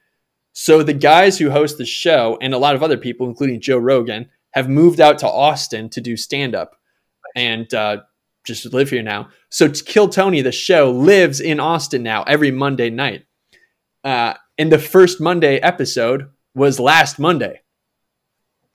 So 0.54 0.82
the 0.82 0.94
guys 0.94 1.38
who 1.38 1.50
host 1.50 1.78
the 1.78 1.84
show 1.86 2.38
and 2.40 2.54
a 2.54 2.58
lot 2.58 2.74
of 2.74 2.82
other 2.82 2.96
people, 2.96 3.26
including 3.28 3.60
Joe 3.60 3.78
Rogan, 3.78 4.30
have 4.52 4.68
moved 4.68 4.98
out 4.98 5.18
to 5.18 5.28
Austin 5.28 5.88
to 5.90 6.00
do 6.00 6.16
stand 6.16 6.54
up 6.54 6.77
and 7.38 7.72
uh, 7.72 7.98
just 8.44 8.72
live 8.72 8.90
here 8.90 9.02
now. 9.02 9.28
So 9.48 9.70
Kill 9.70 10.08
Tony, 10.08 10.42
the 10.42 10.52
show, 10.52 10.90
lives 10.90 11.40
in 11.40 11.60
Austin 11.60 12.02
now 12.02 12.24
every 12.24 12.50
Monday 12.50 12.90
night. 12.90 13.24
Uh, 14.02 14.34
and 14.58 14.72
the 14.72 14.78
first 14.78 15.20
Monday 15.20 15.58
episode 15.58 16.30
was 16.54 16.80
last 16.80 17.18
Monday. 17.18 17.60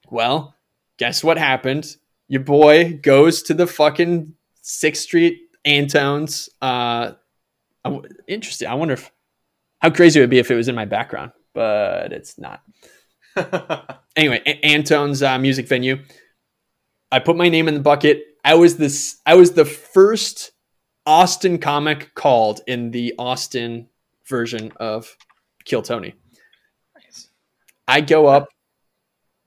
Well, 0.10 0.56
guess 0.98 1.24
what 1.24 1.38
happened? 1.38 1.96
Your 2.28 2.42
boy 2.42 3.00
goes 3.02 3.44
to 3.44 3.54
the 3.54 3.68
fucking 3.68 4.34
Sixth 4.62 5.04
Street 5.04 5.40
Antone's. 5.66 6.50
Uh, 6.62 7.14
w- 7.84 8.08
interesting. 8.28 8.68
I 8.68 8.76
wonder 8.76 8.94
if 8.94 9.12
how 9.80 9.90
crazy 9.90 10.20
it 10.20 10.24
would 10.24 10.30
be 10.30 10.40
if 10.40 10.50
it 10.50 10.56
was 10.56 10.70
in 10.70 10.76
my 10.76 10.86
background, 10.86 11.32
but 11.54 12.14
it's 12.14 12.40
not. 12.40 12.62
Anyway, 14.16 14.40
A- 14.46 14.64
Antone's 14.64 15.24
uh, 15.24 15.40
music 15.40 15.68
venue. 15.68 15.98
I 17.12 17.18
put 17.18 17.36
my 17.36 17.50
name 17.50 17.68
in 17.68 17.74
the 17.74 17.80
bucket. 17.80 18.24
I 18.44 18.56
was 18.56 18.78
this. 18.78 19.18
I 19.26 19.36
was 19.36 19.54
the 19.54 19.66
first 19.66 20.52
Austin 21.06 21.58
comic 21.60 22.14
called 22.16 22.62
in 22.68 22.92
the 22.92 23.14
Austin 23.18 23.88
version 24.28 24.72
of 24.78 25.16
Kill 25.66 25.82
Tony. 25.82 26.14
Nice. 26.96 27.30
I 27.88 28.02
go 28.02 28.28
up. 28.28 28.48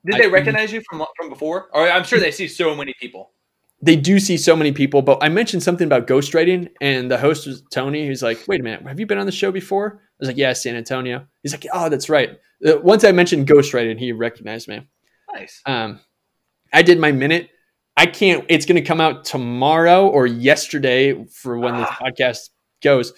Did 0.04 0.16
I- 0.16 0.18
they 0.18 0.28
recognize 0.28 0.72
you 0.72 0.82
from 0.88 1.04
from 1.16 1.28
before? 1.28 1.68
Or 1.72 1.88
I'm 1.88 2.04
sure 2.04 2.20
they 2.20 2.30
see 2.30 2.48
so 2.48 2.74
many 2.74 2.94
people. 3.00 3.32
they 3.82 3.94
do 3.96 4.18
see 4.18 4.38
so 4.38 4.56
many 4.56 4.72
people, 4.72 5.02
but 5.02 5.18
I 5.20 5.28
mentioned 5.28 5.62
something 5.62 5.86
about 5.86 6.06
ghostwriting, 6.06 6.70
and 6.80 7.10
the 7.10 7.18
host 7.18 7.46
was 7.46 7.62
Tony. 7.70 8.06
He's 8.08 8.22
like, 8.22 8.38
"Wait 8.48 8.60
a 8.60 8.62
minute, 8.62 8.80
have 8.86 8.98
you 8.98 9.04
been 9.06 9.18
on 9.18 9.26
the 9.26 9.32
show 9.32 9.52
before?" 9.52 10.00
I 10.00 10.14
was 10.18 10.28
like, 10.28 10.38
"Yeah, 10.38 10.54
San 10.54 10.76
Antonio." 10.76 11.26
He's 11.42 11.52
like, 11.52 11.66
"Oh, 11.72 11.90
that's 11.90 12.08
right." 12.08 12.38
Uh, 12.66 12.78
once 12.78 13.04
I 13.04 13.12
mentioned 13.12 13.46
ghostwriting, 13.46 13.98
he 13.98 14.12
recognized 14.12 14.66
me. 14.66 14.80
Nice. 15.34 15.60
Um, 15.66 16.00
I 16.72 16.80
did 16.80 16.98
my 16.98 17.12
minute. 17.12 17.50
I 17.96 18.06
can't. 18.06 18.44
It's 18.48 18.66
going 18.66 18.76
to 18.76 18.86
come 18.86 19.00
out 19.00 19.24
tomorrow 19.24 20.06
or 20.08 20.26
yesterday 20.26 21.24
for 21.32 21.58
when 21.58 21.76
this 21.76 21.88
Ah. 21.90 21.98
podcast 22.02 22.50
goes. 22.82 23.12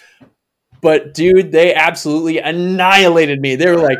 But 0.80 1.14
dude, 1.14 1.50
they 1.50 1.74
absolutely 1.74 2.38
annihilated 2.38 3.40
me. 3.40 3.56
They 3.56 3.66
were 3.68 3.76
like, 3.82 3.98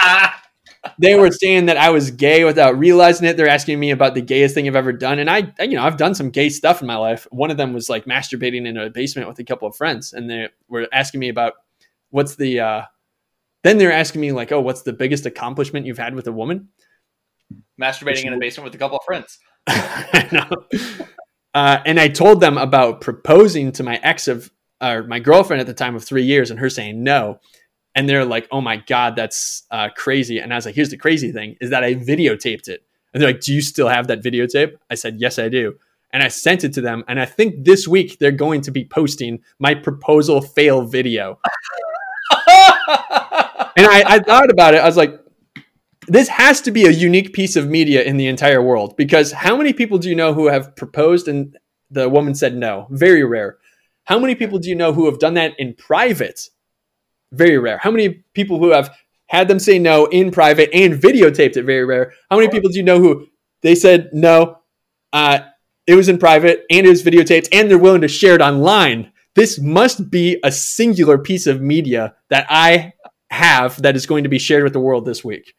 they 0.98 1.16
were 1.16 1.30
saying 1.32 1.66
that 1.66 1.76
I 1.76 1.90
was 1.90 2.12
gay 2.12 2.44
without 2.44 2.78
realizing 2.78 3.26
it. 3.26 3.36
They're 3.36 3.48
asking 3.48 3.80
me 3.80 3.90
about 3.90 4.14
the 4.14 4.20
gayest 4.22 4.54
thing 4.54 4.68
I've 4.68 4.76
ever 4.76 4.92
done, 4.92 5.18
and 5.18 5.28
I, 5.28 5.52
I- 5.58 5.64
you 5.64 5.74
know, 5.76 5.82
I've 5.82 5.96
done 5.96 6.14
some 6.14 6.30
gay 6.30 6.48
stuff 6.48 6.80
in 6.80 6.86
my 6.86 6.96
life. 6.96 7.26
One 7.32 7.50
of 7.50 7.56
them 7.56 7.72
was 7.72 7.88
like 7.88 8.04
masturbating 8.04 8.66
in 8.66 8.76
a 8.76 8.90
basement 8.90 9.26
with 9.28 9.38
a 9.40 9.44
couple 9.44 9.66
of 9.66 9.74
friends, 9.76 10.12
and 10.12 10.30
they 10.30 10.48
were 10.68 10.86
asking 10.92 11.18
me 11.20 11.28
about 11.28 11.54
what's 12.10 12.36
the. 12.36 12.60
uh 12.60 12.82
Then 13.64 13.78
they're 13.78 13.92
asking 13.92 14.20
me 14.20 14.30
like, 14.32 14.52
oh, 14.52 14.60
what's 14.60 14.82
the 14.82 14.92
biggest 14.92 15.26
accomplishment 15.26 15.86
you've 15.86 15.98
had 15.98 16.14
with 16.14 16.28
a 16.28 16.32
woman? 16.32 16.68
Masturbating 17.80 18.26
in 18.26 18.32
a 18.34 18.38
basement 18.38 18.64
with 18.66 18.74
a 18.74 18.78
couple 18.78 18.98
of 18.98 19.04
friends. 19.04 19.38
Uh, 21.54 21.82
and 21.84 22.00
I 22.00 22.08
told 22.08 22.40
them 22.40 22.56
about 22.56 23.02
proposing 23.02 23.72
to 23.72 23.82
my 23.82 23.96
ex 24.02 24.26
of, 24.26 24.50
or 24.80 25.02
my 25.02 25.20
girlfriend 25.20 25.60
at 25.60 25.66
the 25.66 25.74
time 25.74 25.94
of 25.94 26.02
three 26.02 26.22
years, 26.22 26.50
and 26.50 26.58
her 26.58 26.70
saying 26.70 27.04
no. 27.04 27.40
And 27.94 28.08
they're 28.08 28.24
like, 28.24 28.48
"Oh 28.50 28.62
my 28.62 28.78
god, 28.78 29.16
that's 29.16 29.64
uh, 29.70 29.90
crazy!" 29.94 30.38
And 30.38 30.50
I 30.50 30.56
was 30.56 30.64
like, 30.64 30.74
"Here's 30.74 30.88
the 30.88 30.96
crazy 30.96 31.30
thing: 31.30 31.56
is 31.60 31.68
that 31.68 31.84
I 31.84 31.94
videotaped 31.94 32.68
it." 32.68 32.82
And 33.12 33.22
they're 33.22 33.32
like, 33.32 33.42
"Do 33.42 33.52
you 33.52 33.60
still 33.60 33.88
have 33.88 34.06
that 34.06 34.22
videotape?" 34.22 34.76
I 34.88 34.94
said, 34.94 35.16
"Yes, 35.18 35.38
I 35.38 35.50
do." 35.50 35.74
And 36.14 36.22
I 36.22 36.28
sent 36.28 36.64
it 36.64 36.72
to 36.72 36.80
them. 36.80 37.04
And 37.06 37.20
I 37.20 37.26
think 37.26 37.64
this 37.64 37.86
week 37.86 38.18
they're 38.18 38.32
going 38.32 38.62
to 38.62 38.70
be 38.70 38.86
posting 38.86 39.40
my 39.58 39.74
proposal 39.74 40.40
fail 40.40 40.86
video. 40.86 41.38
And 43.76 43.86
I, 43.86 44.04
I 44.06 44.18
thought 44.18 44.50
about 44.50 44.74
it. 44.74 44.78
I 44.78 44.86
was 44.86 44.96
like, 44.96 45.18
this 46.08 46.28
has 46.28 46.60
to 46.62 46.70
be 46.70 46.86
a 46.86 46.90
unique 46.90 47.32
piece 47.32 47.56
of 47.56 47.68
media 47.68 48.02
in 48.02 48.16
the 48.16 48.26
entire 48.26 48.62
world 48.62 48.96
because 48.96 49.32
how 49.32 49.56
many 49.56 49.72
people 49.72 49.98
do 49.98 50.08
you 50.08 50.16
know 50.16 50.34
who 50.34 50.48
have 50.48 50.74
proposed 50.74 51.28
and 51.28 51.56
the 51.90 52.08
woman 52.08 52.34
said 52.34 52.56
no? 52.56 52.86
Very 52.90 53.24
rare. 53.24 53.58
How 54.04 54.18
many 54.18 54.34
people 54.34 54.58
do 54.58 54.68
you 54.68 54.74
know 54.74 54.92
who 54.92 55.06
have 55.06 55.18
done 55.18 55.34
that 55.34 55.52
in 55.58 55.74
private? 55.74 56.48
Very 57.30 57.58
rare. 57.58 57.78
How 57.78 57.90
many 57.90 58.24
people 58.34 58.58
who 58.58 58.70
have 58.70 58.94
had 59.26 59.48
them 59.48 59.58
say 59.58 59.78
no 59.78 60.06
in 60.06 60.30
private 60.30 60.70
and 60.74 60.94
videotaped 60.94 61.56
it? 61.56 61.64
Very 61.64 61.84
rare. 61.84 62.12
How 62.30 62.36
many 62.36 62.48
people 62.48 62.70
do 62.70 62.76
you 62.76 62.82
know 62.82 62.98
who 62.98 63.26
they 63.62 63.74
said 63.74 64.10
no? 64.12 64.58
Uh, 65.12 65.40
it 65.86 65.94
was 65.94 66.08
in 66.08 66.18
private 66.18 66.64
and 66.70 66.86
it 66.86 66.90
was 66.90 67.02
videotaped 67.02 67.48
and 67.52 67.70
they're 67.70 67.78
willing 67.78 68.00
to 68.00 68.08
share 68.08 68.34
it 68.34 68.40
online. 68.40 69.12
This 69.34 69.58
must 69.60 70.10
be 70.10 70.38
a 70.42 70.50
singular 70.52 71.16
piece 71.16 71.46
of 71.46 71.60
media 71.60 72.14
that 72.28 72.46
I 72.50 72.92
have 73.30 73.80
that 73.82 73.96
is 73.96 74.06
going 74.06 74.24
to 74.24 74.28
be 74.28 74.38
shared 74.38 74.64
with 74.64 74.72
the 74.72 74.80
world 74.80 75.06
this 75.06 75.24
week. 75.24 75.54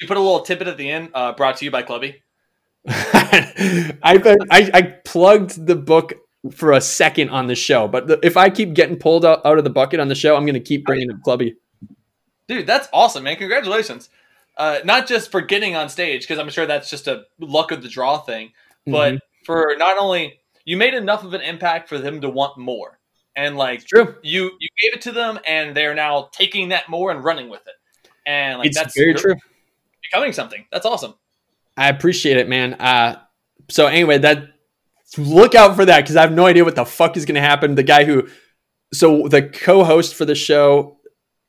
You 0.00 0.06
put 0.06 0.16
a 0.16 0.20
little 0.20 0.40
tidbit 0.40 0.68
at 0.68 0.76
the 0.76 0.90
end? 0.90 1.10
Uh, 1.14 1.32
brought 1.32 1.56
to 1.58 1.64
you 1.64 1.70
by 1.70 1.82
Clubbie. 1.82 2.16
I, 2.88 4.36
I 4.50 4.70
I 4.74 4.82
plugged 5.04 5.66
the 5.66 5.74
book 5.76 6.14
for 6.52 6.72
a 6.72 6.80
second 6.80 7.30
on 7.30 7.46
the 7.48 7.54
show, 7.54 7.88
but 7.88 8.06
the, 8.06 8.20
if 8.22 8.36
I 8.36 8.50
keep 8.50 8.74
getting 8.74 8.96
pulled 8.96 9.24
out, 9.24 9.44
out 9.44 9.58
of 9.58 9.64
the 9.64 9.70
bucket 9.70 9.98
on 9.98 10.08
the 10.08 10.14
show, 10.14 10.36
I'm 10.36 10.44
going 10.44 10.54
to 10.54 10.60
keep 10.60 10.84
bringing 10.84 11.10
up 11.10 11.16
Clubbie. 11.26 11.54
Dude, 12.46 12.66
that's 12.66 12.88
awesome, 12.92 13.24
man. 13.24 13.36
Congratulations. 13.36 14.08
Uh, 14.56 14.78
not 14.84 15.06
just 15.08 15.30
for 15.32 15.40
getting 15.40 15.74
on 15.74 15.88
stage, 15.88 16.22
because 16.22 16.38
I'm 16.38 16.48
sure 16.48 16.64
that's 16.64 16.88
just 16.88 17.08
a 17.08 17.24
luck 17.40 17.72
of 17.72 17.82
the 17.82 17.88
draw 17.88 18.18
thing, 18.18 18.52
but 18.86 19.14
Mhm. 19.14 19.18
for 19.44 19.74
not 19.78 19.98
only 19.98 20.38
you 20.64 20.76
made 20.76 20.94
enough 20.94 21.24
of 21.24 21.34
an 21.34 21.40
impact 21.40 21.88
for 21.88 21.98
them 21.98 22.20
to 22.20 22.28
want 22.30 22.56
more, 22.56 22.98
and 23.34 23.56
like 23.56 23.84
true. 23.84 24.14
you 24.22 24.52
you 24.60 24.68
gave 24.80 24.94
it 24.94 25.00
to 25.02 25.12
them, 25.12 25.40
and 25.46 25.76
they're 25.76 25.94
now 25.94 26.28
taking 26.32 26.68
that 26.68 26.88
more 26.88 27.10
and 27.10 27.24
running 27.24 27.48
with 27.48 27.66
it, 27.66 27.74
and 28.24 28.58
like 28.58 28.68
it's 28.68 28.78
that's 28.78 28.96
very 28.96 29.14
true. 29.14 29.34
Becoming 30.10 30.32
something. 30.32 30.64
That's 30.72 30.86
awesome. 30.86 31.14
I 31.76 31.88
appreciate 31.88 32.36
it, 32.36 32.48
man. 32.48 32.74
Uh, 32.74 33.20
so 33.68 33.86
anyway, 33.86 34.18
that 34.18 34.48
look 35.18 35.54
out 35.54 35.76
for 35.76 35.84
that 35.84 36.00
because 36.02 36.16
I 36.16 36.22
have 36.22 36.32
no 36.32 36.46
idea 36.46 36.64
what 36.64 36.76
the 36.76 36.84
fuck 36.84 37.16
is 37.16 37.24
going 37.24 37.34
to 37.34 37.40
happen. 37.40 37.74
The 37.74 37.82
guy 37.82 38.04
who, 38.04 38.28
so 38.92 39.28
the 39.28 39.42
co-host 39.42 40.14
for 40.14 40.24
the 40.24 40.34
show, 40.34 40.98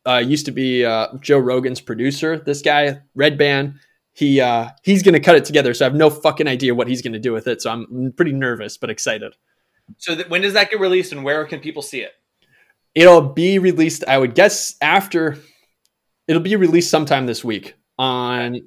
uh, 0.08 0.18
used 0.20 0.46
to 0.46 0.52
be 0.52 0.86
uh, 0.86 1.08
Joe 1.20 1.40
Rogan's 1.40 1.82
producer. 1.82 2.38
This 2.40 2.62
guy, 2.62 3.02
Redband, 3.18 3.76
he 4.14 4.40
uh, 4.40 4.70
he's 4.84 5.04
going 5.04 5.14
to 5.14 5.20
cut 5.20 5.36
it 5.36 5.46
together. 5.46 5.74
So 5.74 5.86
I 5.86 5.90
have 5.90 5.98
no 5.98 6.10
fucking 6.10 6.48
idea 6.48 6.74
what 6.74 6.88
he's 6.88 7.02
going 7.02 7.14
to 7.14 7.20
do 7.20 7.34
with 7.34 7.48
it. 7.48 7.62
So 7.62 7.70
I'm 7.70 8.14
pretty 8.16 8.32
nervous 8.32 8.78
but 8.78 8.90
excited. 8.90 9.36
So 9.98 10.16
th- 10.16 10.30
when 10.30 10.42
does 10.42 10.54
that 10.54 10.70
get 10.70 10.80
released, 10.80 11.12
and 11.12 11.24
where 11.24 11.46
can 11.46 11.60
people 11.60 11.82
see 11.82 12.02
it? 12.02 12.12
It'll 12.96 13.22
be 13.22 13.60
released, 13.60 14.04
I 14.08 14.18
would 14.18 14.34
guess, 14.34 14.76
after. 14.82 15.38
It'll 16.28 16.42
be 16.42 16.56
released 16.56 16.90
sometime 16.90 17.26
this 17.26 17.44
week 17.44 17.76
on. 17.98 18.62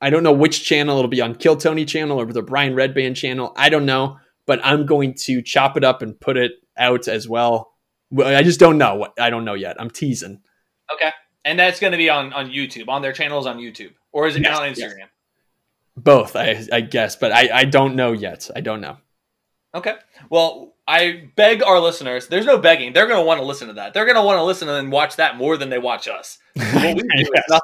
I 0.00 0.10
don't 0.10 0.22
know 0.24 0.32
which 0.32 0.64
channel 0.64 0.98
it'll 0.98 1.08
be 1.08 1.20
on 1.20 1.34
Kill 1.36 1.56
Tony 1.56 1.84
channel 1.84 2.20
or 2.20 2.26
the 2.26 2.42
Brian 2.42 2.74
Redband 2.74 3.14
channel. 3.14 3.52
I 3.56 3.68
don't 3.68 3.86
know, 3.86 4.18
but 4.46 4.60
I'm 4.64 4.84
going 4.86 5.14
to 5.24 5.42
chop 5.42 5.76
it 5.76 5.84
up 5.84 6.02
and 6.02 6.18
put 6.18 6.36
it 6.36 6.52
out 6.76 7.06
as 7.06 7.28
well. 7.28 7.72
Well, 8.10 8.36
I 8.36 8.42
just 8.42 8.58
don't 8.60 8.78
know. 8.78 8.96
What 8.96 9.14
I 9.20 9.30
don't 9.30 9.44
know 9.44 9.54
yet. 9.54 9.76
I'm 9.80 9.90
teasing. 9.90 10.40
Okay, 10.92 11.10
and 11.44 11.58
that's 11.58 11.80
going 11.80 11.92
to 11.92 11.96
be 11.96 12.10
on 12.10 12.32
on 12.32 12.50
YouTube, 12.50 12.88
on 12.88 13.02
their 13.02 13.12
channels 13.12 13.46
on 13.46 13.58
YouTube, 13.58 13.92
or 14.12 14.26
is 14.26 14.36
it 14.36 14.42
Yes, 14.42 14.58
on 14.58 14.68
yes. 14.68 14.78
Instagram? 14.78 15.08
Both, 15.96 16.36
I, 16.36 16.66
I 16.72 16.80
guess, 16.80 17.16
but 17.16 17.32
I, 17.32 17.50
I 17.52 17.64
don't 17.64 17.96
know 17.96 18.12
yet. 18.12 18.50
I 18.56 18.60
don't 18.62 18.80
know. 18.80 18.96
Okay. 19.74 19.94
Well, 20.30 20.74
I 20.86 21.30
beg 21.36 21.62
our 21.62 21.80
listeners. 21.80 22.28
There's 22.28 22.46
no 22.46 22.58
begging. 22.58 22.92
They're 22.92 23.06
going 23.06 23.20
to 23.20 23.26
want 23.26 23.40
to 23.40 23.46
listen 23.46 23.68
to 23.68 23.74
that. 23.74 23.94
They're 23.94 24.04
going 24.04 24.16
to 24.16 24.22
want 24.22 24.38
to 24.38 24.42
listen 24.42 24.68
and 24.68 24.90
watch 24.90 25.16
that 25.16 25.36
more 25.36 25.56
than 25.56 25.70
they 25.70 25.78
watch 25.78 26.08
us. 26.08 26.38
What 26.56 26.96
we 26.96 27.02
do 27.02 27.08
is 27.14 27.30
nothing. 27.48 27.60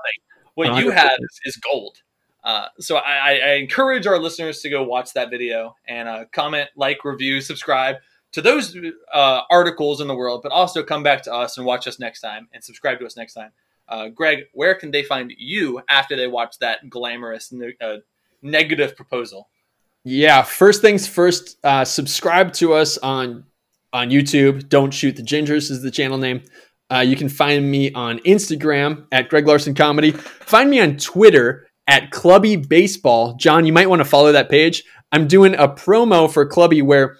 What 0.59 0.83
you 0.83 0.91
100%. 0.91 0.95
have 0.95 1.19
is, 1.21 1.41
is 1.45 1.57
gold. 1.57 1.99
Uh, 2.43 2.67
so 2.81 2.97
I, 2.97 3.39
I 3.39 3.53
encourage 3.53 4.09
our 4.09 4.19
listeners 4.19 4.61
to 4.63 4.69
go 4.69 4.83
watch 4.83 5.13
that 5.13 5.31
video 5.31 5.77
and 5.87 6.09
uh, 6.09 6.25
comment, 6.33 6.69
like, 6.75 7.05
review, 7.05 7.41
subscribe 7.41 7.95
to 8.33 8.43
those 8.43 8.77
uh, 9.15 9.43
articles 9.51 10.01
in 10.01 10.09
the 10.09 10.17
world, 10.17 10.41
but 10.43 10.51
also 10.51 10.83
come 10.83 11.05
back 11.05 11.23
to 11.23 11.33
us 11.33 11.59
and 11.59 11.65
watch 11.65 11.87
us 11.87 12.01
next 12.01 12.23
time 12.23 12.49
and 12.53 12.65
subscribe 12.65 12.99
to 12.99 13.07
us 13.07 13.17
next 13.17 13.35
time. 13.35 13.53
Uh, 13.87 14.09
Greg, 14.09 14.47
where 14.53 14.75
can 14.75 14.91
they 14.91 15.05
find 15.05 15.33
you 15.39 15.81
after 15.89 16.17
they 16.17 16.27
watch 16.27 16.59
that 16.59 16.91
glamorous 16.91 17.53
ne- 17.53 17.77
uh, 17.81 17.99
negative 18.43 18.97
proposal? 18.97 19.51
Yeah, 20.03 20.43
first 20.43 20.83
things 20.83 21.07
first, 21.07 21.57
uh, 21.63 21.85
subscribe 21.85 22.53
to 22.55 22.73
us 22.73 22.99
on 22.99 23.45
on 23.93 24.11
YouTube. 24.11 24.69
Don't 24.69 24.91
shoot 24.91 25.15
the 25.15 25.23
gingers 25.23 25.71
is 25.71 25.83
the 25.83 25.91
channel 25.91 26.19
name. 26.19 26.43
Uh, 26.91 27.01
you 27.01 27.17
can 27.17 27.29
find 27.29 27.71
me 27.71 27.93
on 27.93 28.19
Instagram 28.21 29.07
at 29.13 29.29
Greg 29.29 29.47
Larson 29.47 29.75
Comedy. 29.75 30.13
Find 30.13 30.71
me 30.71 30.81
on 30.81 30.97
Twitter 30.97 31.67
at 31.87 32.11
Clubbie 32.11 32.67
Baseball. 32.69 33.35
John, 33.35 33.67
you 33.67 33.73
might 33.73 33.89
want 33.89 34.01
to 34.01 34.05
follow 34.05 34.33
that 34.33 34.49
page. 34.49 34.85
I'm 35.13 35.27
doing 35.27 35.55
a 35.55 35.69
promo 35.69 36.33
for 36.33 36.49
Clubbie 36.49 36.83
where 36.83 37.17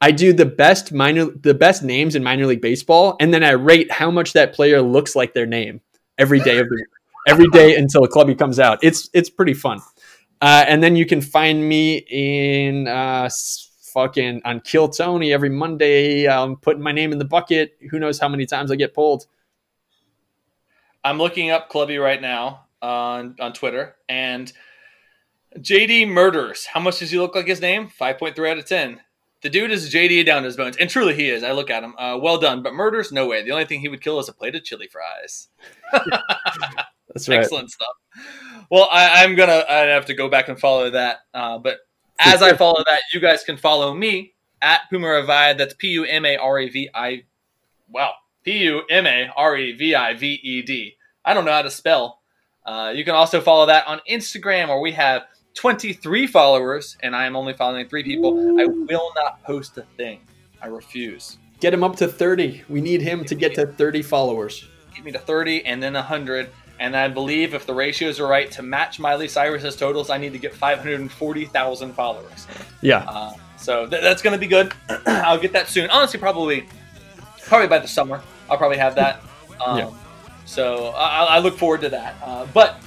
I 0.00 0.10
do 0.10 0.32
the 0.32 0.46
best 0.46 0.92
minor 0.92 1.26
the 1.26 1.54
best 1.54 1.82
names 1.82 2.14
in 2.14 2.22
minor 2.22 2.46
league 2.46 2.60
baseball, 2.60 3.16
and 3.20 3.32
then 3.32 3.42
I 3.42 3.52
rate 3.52 3.90
how 3.90 4.10
much 4.10 4.32
that 4.34 4.52
player 4.52 4.82
looks 4.82 5.16
like 5.16 5.34
their 5.34 5.46
name 5.46 5.80
every 6.18 6.40
day 6.40 6.58
of 6.58 6.68
the 6.68 6.84
every 7.26 7.48
day 7.48 7.76
until 7.76 8.02
Clubbie 8.02 8.38
comes 8.38 8.58
out. 8.58 8.78
It's 8.82 9.08
it's 9.12 9.30
pretty 9.30 9.54
fun. 9.54 9.80
Uh, 10.40 10.64
and 10.68 10.82
then 10.82 10.94
you 10.94 11.06
can 11.06 11.20
find 11.22 11.66
me 11.66 12.04
in 12.10 12.86
uh, 12.86 13.30
fucking 13.94 14.42
on 14.44 14.60
Kill 14.60 14.88
Tony 14.88 15.32
every 15.32 15.48
Monday. 15.48 16.28
I'm 16.28 16.56
putting 16.56 16.82
my 16.82 16.92
name 16.92 17.12
in 17.12 17.18
the 17.18 17.24
bucket. 17.24 17.78
Who 17.90 17.98
knows 17.98 18.18
how 18.18 18.28
many 18.28 18.44
times 18.44 18.70
I 18.70 18.76
get 18.76 18.92
pulled? 18.92 19.26
I'm 21.04 21.18
looking 21.18 21.50
up 21.50 21.70
Clubbie 21.70 22.02
right 22.02 22.20
now 22.20 22.66
on 22.82 23.36
on 23.40 23.52
Twitter, 23.54 23.96
and 24.08 24.52
JD 25.58 26.08
Murders. 26.08 26.66
How 26.66 26.80
much 26.80 26.98
does 26.98 27.10
he 27.10 27.18
look 27.18 27.34
like 27.34 27.46
his 27.46 27.60
name? 27.60 27.88
Five 27.88 28.18
point 28.18 28.36
three 28.36 28.50
out 28.50 28.58
of 28.58 28.66
ten. 28.66 29.00
The 29.42 29.50
dude 29.50 29.70
is 29.70 29.92
JD 29.92 30.24
down 30.24 30.42
to 30.42 30.46
his 30.46 30.56
bones, 30.56 30.76
and 30.78 30.88
truly 30.90 31.14
he 31.14 31.28
is. 31.28 31.42
I 31.42 31.52
look 31.52 31.70
at 31.70 31.84
him. 31.84 31.94
Uh, 31.98 32.18
well 32.20 32.38
done, 32.38 32.62
but 32.62 32.72
Murders, 32.72 33.12
no 33.12 33.26
way. 33.26 33.42
The 33.42 33.50
only 33.52 33.66
thing 33.66 33.80
he 33.80 33.88
would 33.88 34.00
kill 34.00 34.18
is 34.18 34.28
a 34.28 34.32
plate 34.32 34.54
of 34.54 34.64
chili 34.64 34.88
fries. 34.88 35.48
That's 35.92 37.28
right. 37.28 37.40
Excellent 37.40 37.70
stuff. 37.70 37.88
Well, 38.70 38.88
I, 38.90 39.22
I'm 39.22 39.34
gonna 39.36 39.64
I 39.68 39.80
have 39.80 40.06
to 40.06 40.14
go 40.14 40.28
back 40.28 40.48
and 40.48 40.58
follow 40.58 40.90
that. 40.90 41.18
Uh, 41.34 41.58
but 41.58 41.80
as 42.18 42.42
I 42.42 42.54
follow 42.56 42.82
that, 42.86 43.00
you 43.12 43.20
guys 43.20 43.44
can 43.44 43.56
follow 43.56 43.94
me 43.94 44.34
at 44.62 44.82
Puma 44.90 45.08
Revive. 45.08 45.58
That's 45.58 45.74
P 45.74 45.88
U 45.88 46.04
M 46.04 46.24
A 46.24 46.36
R 46.36 46.60
E 46.60 46.68
V 46.68 46.90
I. 46.94 47.24
Wow, 47.90 48.12
P 48.44 48.58
U 48.64 48.82
M 48.90 49.06
A 49.06 49.30
R 49.36 49.56
E 49.56 49.72
V 49.72 49.94
I 49.94 50.14
V 50.14 50.40
E 50.42 50.62
D. 50.62 50.96
I 51.24 51.34
don't 51.34 51.44
know 51.44 51.52
how 51.52 51.62
to 51.62 51.70
spell. 51.70 52.20
Uh, 52.64 52.92
you 52.94 53.04
can 53.04 53.14
also 53.14 53.40
follow 53.40 53.66
that 53.66 53.86
on 53.86 54.00
Instagram, 54.10 54.68
where 54.68 54.80
we 54.80 54.92
have 54.92 55.24
23 55.54 56.26
followers, 56.26 56.96
and 57.02 57.14
I 57.14 57.26
am 57.26 57.36
only 57.36 57.52
following 57.52 57.88
three 57.88 58.02
people. 58.02 58.58
I 58.60 58.64
will 58.64 59.12
not 59.14 59.42
post 59.42 59.76
a 59.78 59.82
thing. 59.96 60.20
I 60.62 60.68
refuse. 60.68 61.38
Get 61.60 61.72
him 61.74 61.84
up 61.84 61.96
to 61.96 62.08
30. 62.08 62.64
We 62.68 62.80
need 62.80 63.00
him 63.00 63.24
to 63.26 63.34
get 63.34 63.54
to 63.54 63.66
30 63.66 64.02
followers. 64.02 64.66
Get 64.94 65.04
me 65.04 65.12
to 65.12 65.18
30 65.18 65.64
and 65.66 65.82
then 65.82 65.94
100. 65.94 66.50
And 66.80 66.96
I 66.96 67.08
believe 67.08 67.54
if 67.54 67.66
the 67.66 67.74
ratios 67.74 68.18
are 68.18 68.26
right 68.26 68.50
to 68.52 68.62
match 68.62 68.98
Miley 68.98 69.28
Cyrus's 69.28 69.76
totals, 69.76 70.10
I 70.10 70.18
need 70.18 70.32
to 70.32 70.38
get 70.38 70.54
540,000 70.54 71.92
followers. 71.92 72.46
Yeah. 72.80 72.98
Uh, 73.08 73.32
so 73.56 73.86
th- 73.86 74.02
that's 74.02 74.22
going 74.22 74.32
to 74.32 74.38
be 74.38 74.46
good. 74.46 74.72
I'll 75.06 75.38
get 75.38 75.52
that 75.52 75.68
soon. 75.68 75.88
Honestly, 75.90 76.18
probably, 76.18 76.66
probably 77.42 77.68
by 77.68 77.78
the 77.78 77.88
summer, 77.88 78.22
I'll 78.50 78.58
probably 78.58 78.78
have 78.78 78.94
that. 78.96 79.22
Um, 79.64 79.78
Yeah. 79.78 79.90
So 80.46 80.88
I, 80.88 81.36
I 81.36 81.38
look 81.38 81.56
forward 81.56 81.80
to 81.82 81.88
that. 81.90 82.16
Uh, 82.22 82.44
but 82.52 82.80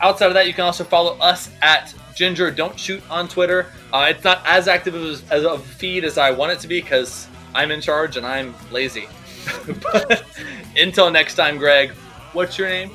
outside 0.00 0.26
of 0.26 0.34
that, 0.34 0.48
you 0.48 0.52
can 0.52 0.64
also 0.64 0.82
follow 0.82 1.16
us 1.18 1.50
at 1.62 1.94
Ginger 2.14 2.50
Don't 2.50 2.78
Shoot 2.78 3.02
on 3.08 3.28
Twitter. 3.28 3.66
Uh, 3.92 4.06
it's 4.10 4.24
not 4.24 4.42
as 4.44 4.68
active 4.68 4.94
as, 4.96 5.22
as 5.30 5.44
a 5.44 5.58
feed 5.58 6.04
as 6.04 6.18
I 6.18 6.32
want 6.32 6.52
it 6.52 6.58
to 6.60 6.68
be 6.68 6.80
because 6.80 7.28
I'm 7.54 7.70
in 7.70 7.80
charge 7.80 8.16
and 8.16 8.26
I'm 8.26 8.54
lazy. 8.70 9.08
but 9.82 10.24
until 10.76 11.10
next 11.10 11.36
time, 11.36 11.56
Greg, 11.56 11.90
what's 12.32 12.58
your 12.58 12.68
name? 12.68 12.90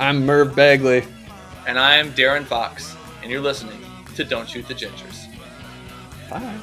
I'm 0.00 0.24
Merv 0.24 0.56
Bagley. 0.56 1.04
And 1.66 1.78
I'm 1.78 2.10
Darren 2.12 2.46
Fox, 2.46 2.96
and 3.20 3.30
you're 3.30 3.42
listening 3.42 3.84
to 4.14 4.24
Don't 4.24 4.48
Shoot 4.48 4.66
the 4.66 4.72
Gingers. 4.72 5.26
Bye. 6.30 6.58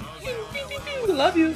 Love 1.07 1.37
you. 1.37 1.55